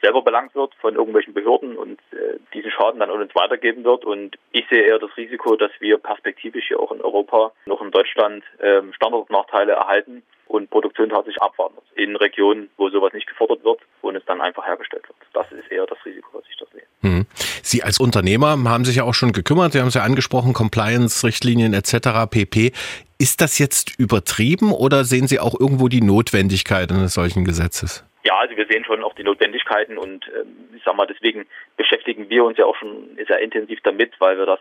[0.02, 4.06] selber belangt wird von irgendwelchen Behörden und äh, diesen Schaden dann an uns weitergeben wird.
[4.06, 7.92] Und ich sehe eher das Risiko, dass wir perspektivisch hier auch in Europa, noch in
[7.92, 13.80] Deutschland ähm, Standortnachteile erhalten und Produktion tatsächlich abwandert in Regionen, wo sowas nicht gefordert wird
[14.02, 15.18] und es dann einfach hergestellt wird.
[15.34, 16.84] Das ist eher das Risiko, was ich da sehe.
[17.02, 17.26] Hm.
[17.64, 21.74] Sie als Unternehmer haben sich ja auch schon gekümmert, Sie haben es ja angesprochen, Compliance-Richtlinien
[21.74, 22.30] etc.
[22.30, 22.74] pp.
[23.18, 28.04] Ist das jetzt übertrieben oder sehen Sie auch irgendwo die Notwendigkeit eines solchen Gesetzes?
[28.24, 32.30] Ja, also wir sehen schon auch die Notwendigkeiten und ähm, ich sag mal, deswegen beschäftigen
[32.30, 34.60] wir uns ja auch schon sehr intensiv damit, weil wir das,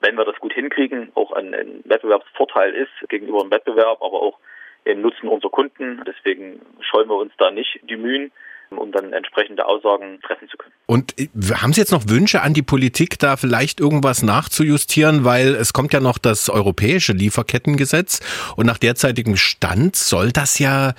[0.00, 4.38] wenn wir das gut hinkriegen, auch ein, ein Wettbewerbsvorteil ist gegenüber dem Wettbewerb, aber auch
[4.84, 6.02] im Nutzen unserer Kunden.
[6.06, 8.32] Deswegen scheuen wir uns da nicht die Mühen
[8.76, 10.72] um dann entsprechende Aussagen treffen zu können.
[10.86, 15.54] Und äh, haben Sie jetzt noch Wünsche an die Politik, da vielleicht irgendwas nachzujustieren, weil
[15.54, 18.20] es kommt ja noch das europäische Lieferkettengesetz
[18.56, 20.94] und nach derzeitigem Stand soll das ja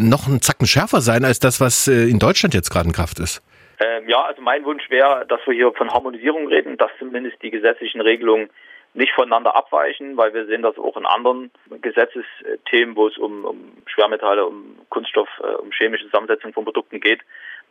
[0.00, 3.18] noch ein Zacken schärfer sein als das, was äh, in Deutschland jetzt gerade in Kraft
[3.18, 3.42] ist.
[3.80, 7.50] Ähm, ja, also mein Wunsch wäre, dass wir hier von Harmonisierung reden, dass zumindest die
[7.50, 8.50] gesetzlichen Regelungen
[8.94, 11.50] nicht voneinander abweichen, weil wir sehen das auch in anderen
[11.80, 17.20] Gesetzesthemen, wo es um, um Schwermetalle, um Kunststoff, äh, um chemische Zusammensetzung von Produkten geht.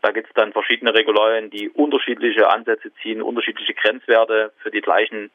[0.02, 5.30] Da gibt es dann verschiedene Regularien, die unterschiedliche Ansätze ziehen, unterschiedliche Grenzwerte für die gleichen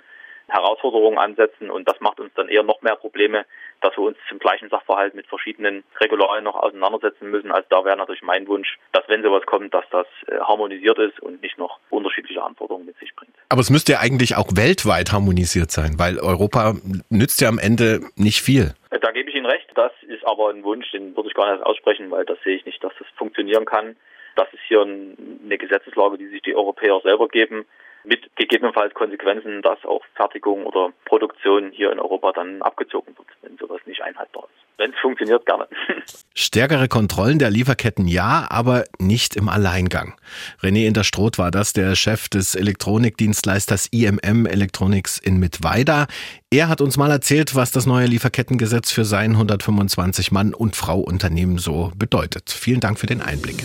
[0.49, 3.45] Herausforderungen ansetzen und das macht uns dann eher noch mehr Probleme,
[3.81, 7.51] dass wir uns zum gleichen Sachverhalt mit verschiedenen Regularien noch auseinandersetzen müssen.
[7.51, 11.21] Also da wäre natürlich mein Wunsch, dass wenn sowas kommt, dass das äh, harmonisiert ist
[11.21, 13.35] und nicht noch unterschiedliche Anforderungen mit sich bringt.
[13.49, 16.75] Aber es müsste ja eigentlich auch weltweit harmonisiert sein, weil Europa
[17.11, 18.75] nützt ja am Ende nicht viel.
[18.91, 19.69] Da gebe ich Ihnen recht.
[19.75, 22.65] Das ist aber ein Wunsch, den würde ich gar nicht aussprechen, weil das sehe ich
[22.67, 23.97] nicht, dass das funktionieren kann.
[24.37, 27.67] Das ist hier eine Gesetzeslage, die sich die Europäer selber geben
[28.07, 33.57] mit gegebenenfalls Konsequenzen, dass auch Fertigung oder Produktion hier in Europa dann abgezogen wird, wenn
[33.59, 34.67] sowas nicht einhaltbar ist.
[34.79, 35.67] Wenn es funktioniert, gerne.
[36.35, 40.15] Stärkere Kontrollen der Lieferketten ja, aber nicht im Alleingang.
[40.63, 46.07] René Interstroth war das, der Chef des Elektronikdienstleisters IMM Electronics in Mittweida.
[46.51, 51.01] Er hat uns mal erzählt, was das neue Lieferkettengesetz für sein 125 Mann und Frau
[51.01, 52.51] Unternehmen so bedeutet.
[52.51, 53.65] Vielen Dank für den Einblick.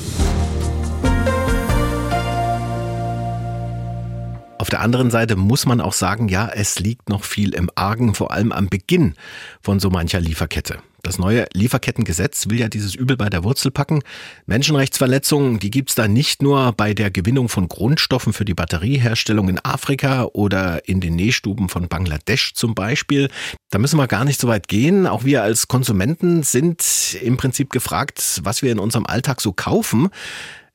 [4.61, 8.13] Auf der anderen Seite muss man auch sagen, ja, es liegt noch viel im Argen,
[8.13, 9.15] vor allem am Beginn
[9.59, 10.77] von so mancher Lieferkette.
[11.01, 14.03] Das neue Lieferkettengesetz will ja dieses Übel bei der Wurzel packen.
[14.45, 19.57] Menschenrechtsverletzungen, die gibt's da nicht nur bei der Gewinnung von Grundstoffen für die Batterieherstellung in
[19.65, 23.29] Afrika oder in den Nähstuben von Bangladesch zum Beispiel.
[23.71, 25.07] Da müssen wir gar nicht so weit gehen.
[25.07, 30.09] Auch wir als Konsumenten sind im Prinzip gefragt, was wir in unserem Alltag so kaufen.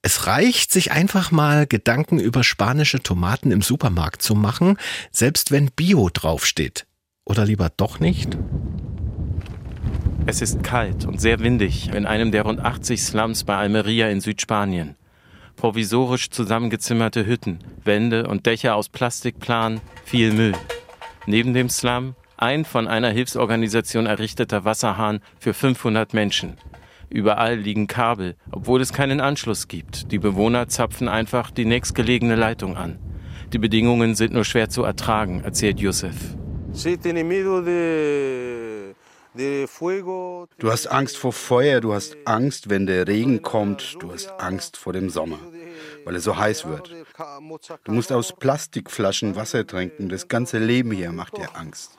[0.07, 4.79] Es reicht, sich einfach mal Gedanken über spanische Tomaten im Supermarkt zu machen,
[5.11, 6.87] selbst wenn Bio draufsteht.
[7.25, 8.39] Oder lieber doch nicht?
[10.25, 14.21] Es ist kalt und sehr windig in einem der rund 80 Slums bei Almeria in
[14.21, 14.95] Südspanien.
[15.57, 20.55] Provisorisch zusammengezimmerte Hütten, Wände und Dächer aus Plastikplan, viel Müll.
[21.27, 26.59] Neben dem Slum ein von einer Hilfsorganisation errichteter Wasserhahn für 500 Menschen.
[27.09, 30.11] Überall liegen Kabel, obwohl es keinen Anschluss gibt.
[30.11, 32.99] Die Bewohner zapfen einfach die nächstgelegene Leitung an.
[33.53, 36.17] Die Bedingungen sind nur schwer zu ertragen, erzählt Yusuf.
[40.59, 44.77] Du hast Angst vor Feuer, du hast Angst, wenn der Regen kommt, du hast Angst
[44.77, 45.39] vor dem Sommer,
[46.05, 46.93] weil es so heiß wird.
[47.85, 51.99] Du musst aus Plastikflaschen Wasser trinken, das ganze Leben hier macht dir Angst.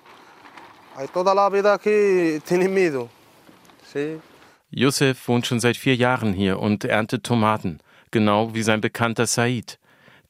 [4.70, 7.80] Youssef wohnt schon seit vier Jahren hier und erntet Tomaten,
[8.12, 9.80] genau wie sein Bekannter Said.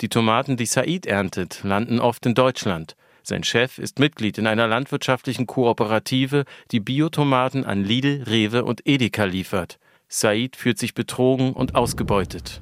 [0.01, 2.95] Die Tomaten, die Said erntet, landen oft in Deutschland.
[3.23, 9.26] Sein Chef ist Mitglied in einer landwirtschaftlichen Kooperative, die Biotomaten an Lidl, Rewe und Edeka
[9.26, 9.80] liefert.
[10.07, 12.61] Said fühlt sich betrogen und ausgebeutet.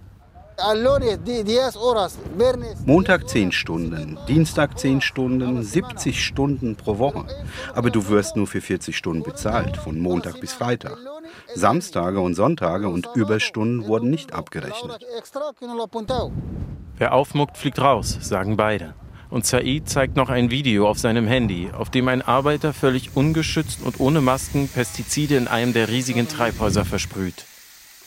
[2.85, 7.25] Montag 10 Stunden, Dienstag 10 Stunden, 70 Stunden pro Woche.
[7.73, 10.97] Aber du wirst nur für 40 Stunden bezahlt, von Montag bis Freitag.
[11.53, 15.05] Samstage und Sonntage und Überstunden wurden nicht abgerechnet.
[16.97, 18.93] Wer aufmuckt, fliegt raus, sagen beide.
[19.29, 23.79] Und Said zeigt noch ein Video auf seinem Handy, auf dem ein Arbeiter völlig ungeschützt
[23.83, 27.45] und ohne Masken Pestizide in einem der riesigen Treibhäuser versprüht.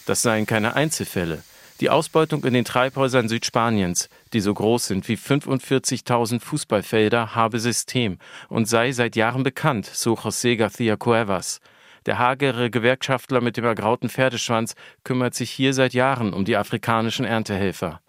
[0.07, 1.43] Das seien keine Einzelfälle.
[1.81, 8.19] Die Ausbeutung in den Treibhäusern Südspaniens, die so groß sind wie 45.000 Fußballfelder, habe System
[8.49, 11.61] und sei seit Jahren bekannt, so José García Cuevas.
[12.07, 14.75] Der hagere Gewerkschaftler mit dem ergrauten Pferdeschwanz
[15.05, 18.01] kümmert sich hier seit Jahren um die afrikanischen Erntehelfer.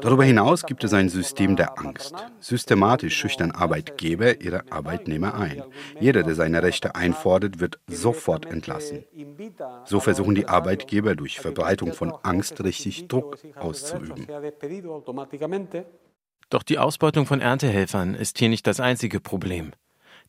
[0.00, 2.16] Darüber hinaus gibt es ein System der Angst.
[2.40, 5.62] Systematisch schüchtern Arbeitgeber ihre Arbeitnehmer ein.
[6.00, 9.04] Jeder, der seine Rechte einfordert, wird sofort entlassen.
[9.84, 14.26] So versuchen die Arbeitgeber durch Verbreitung von Angst richtig Druck auszuüben.
[16.50, 19.70] Doch die Ausbeutung von Erntehelfern ist hier nicht das einzige Problem.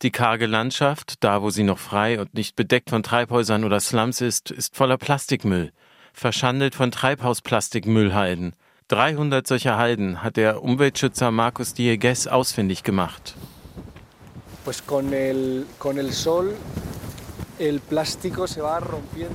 [0.03, 4.22] Die karge Landschaft, da wo sie noch frei und nicht bedeckt von Treibhäusern oder Slums
[4.22, 5.72] ist, ist voller Plastikmüll
[6.15, 8.53] verschandelt von Treibhausplastikmüllhalden.
[8.87, 13.35] 300 solcher Halden hat der Umweltschützer Markus Diegues ausfindig gemacht.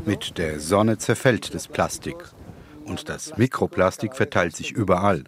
[0.05, 2.17] Mit der Sonne zerfällt das Plastik
[2.85, 5.25] und das Mikroplastik verteilt sich überall.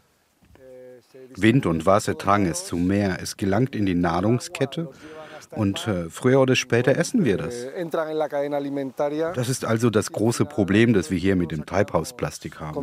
[1.37, 4.91] Wind und Wasser tragen es zum Meer, es gelangt in die Nahrungskette
[5.53, 7.55] und äh, früher oder später essen wir das.
[9.35, 12.75] Das ist also das große Problem, das wir hier mit dem Treibhausplastik haben.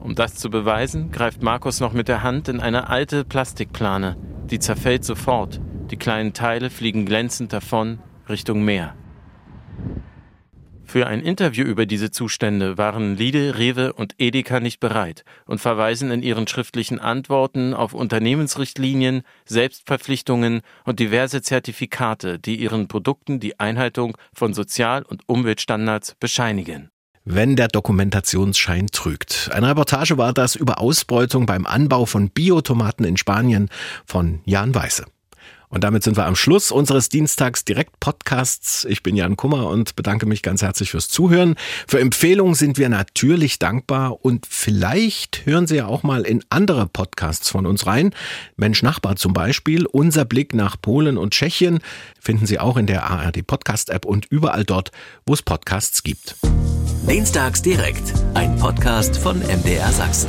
[0.00, 4.16] Um das zu beweisen, greift Markus noch mit der Hand in eine alte Plastikplane.
[4.46, 5.60] Die zerfällt sofort.
[5.90, 7.98] Die kleinen Teile fliegen glänzend davon
[8.28, 8.94] Richtung Meer.
[10.92, 16.10] Für ein Interview über diese Zustände waren Lidl, Rewe und Edeka nicht bereit und verweisen
[16.10, 24.18] in ihren schriftlichen Antworten auf Unternehmensrichtlinien, Selbstverpflichtungen und diverse Zertifikate, die ihren Produkten die Einhaltung
[24.34, 26.90] von Sozial- und Umweltstandards bescheinigen.
[27.24, 29.48] Wenn der Dokumentationsschein trügt.
[29.50, 33.70] Eine Reportage war das über Ausbeutung beim Anbau von Biotomaten in Spanien
[34.04, 35.06] von Jan Weiße.
[35.72, 38.84] Und damit sind wir am Schluss unseres Dienstags Direkt Podcasts.
[38.84, 41.54] Ich bin Jan Kummer und bedanke mich ganz herzlich fürs Zuhören.
[41.88, 46.86] Für Empfehlungen sind wir natürlich dankbar und vielleicht hören Sie ja auch mal in andere
[46.86, 48.14] Podcasts von uns rein.
[48.56, 49.86] Mensch Nachbar zum Beispiel.
[49.86, 51.78] Unser Blick nach Polen und Tschechien
[52.20, 54.90] finden Sie auch in der ARD Podcast App und überall dort,
[55.24, 56.36] wo es Podcasts gibt.
[57.08, 60.28] Dienstags Direkt, ein Podcast von MDR Sachsen.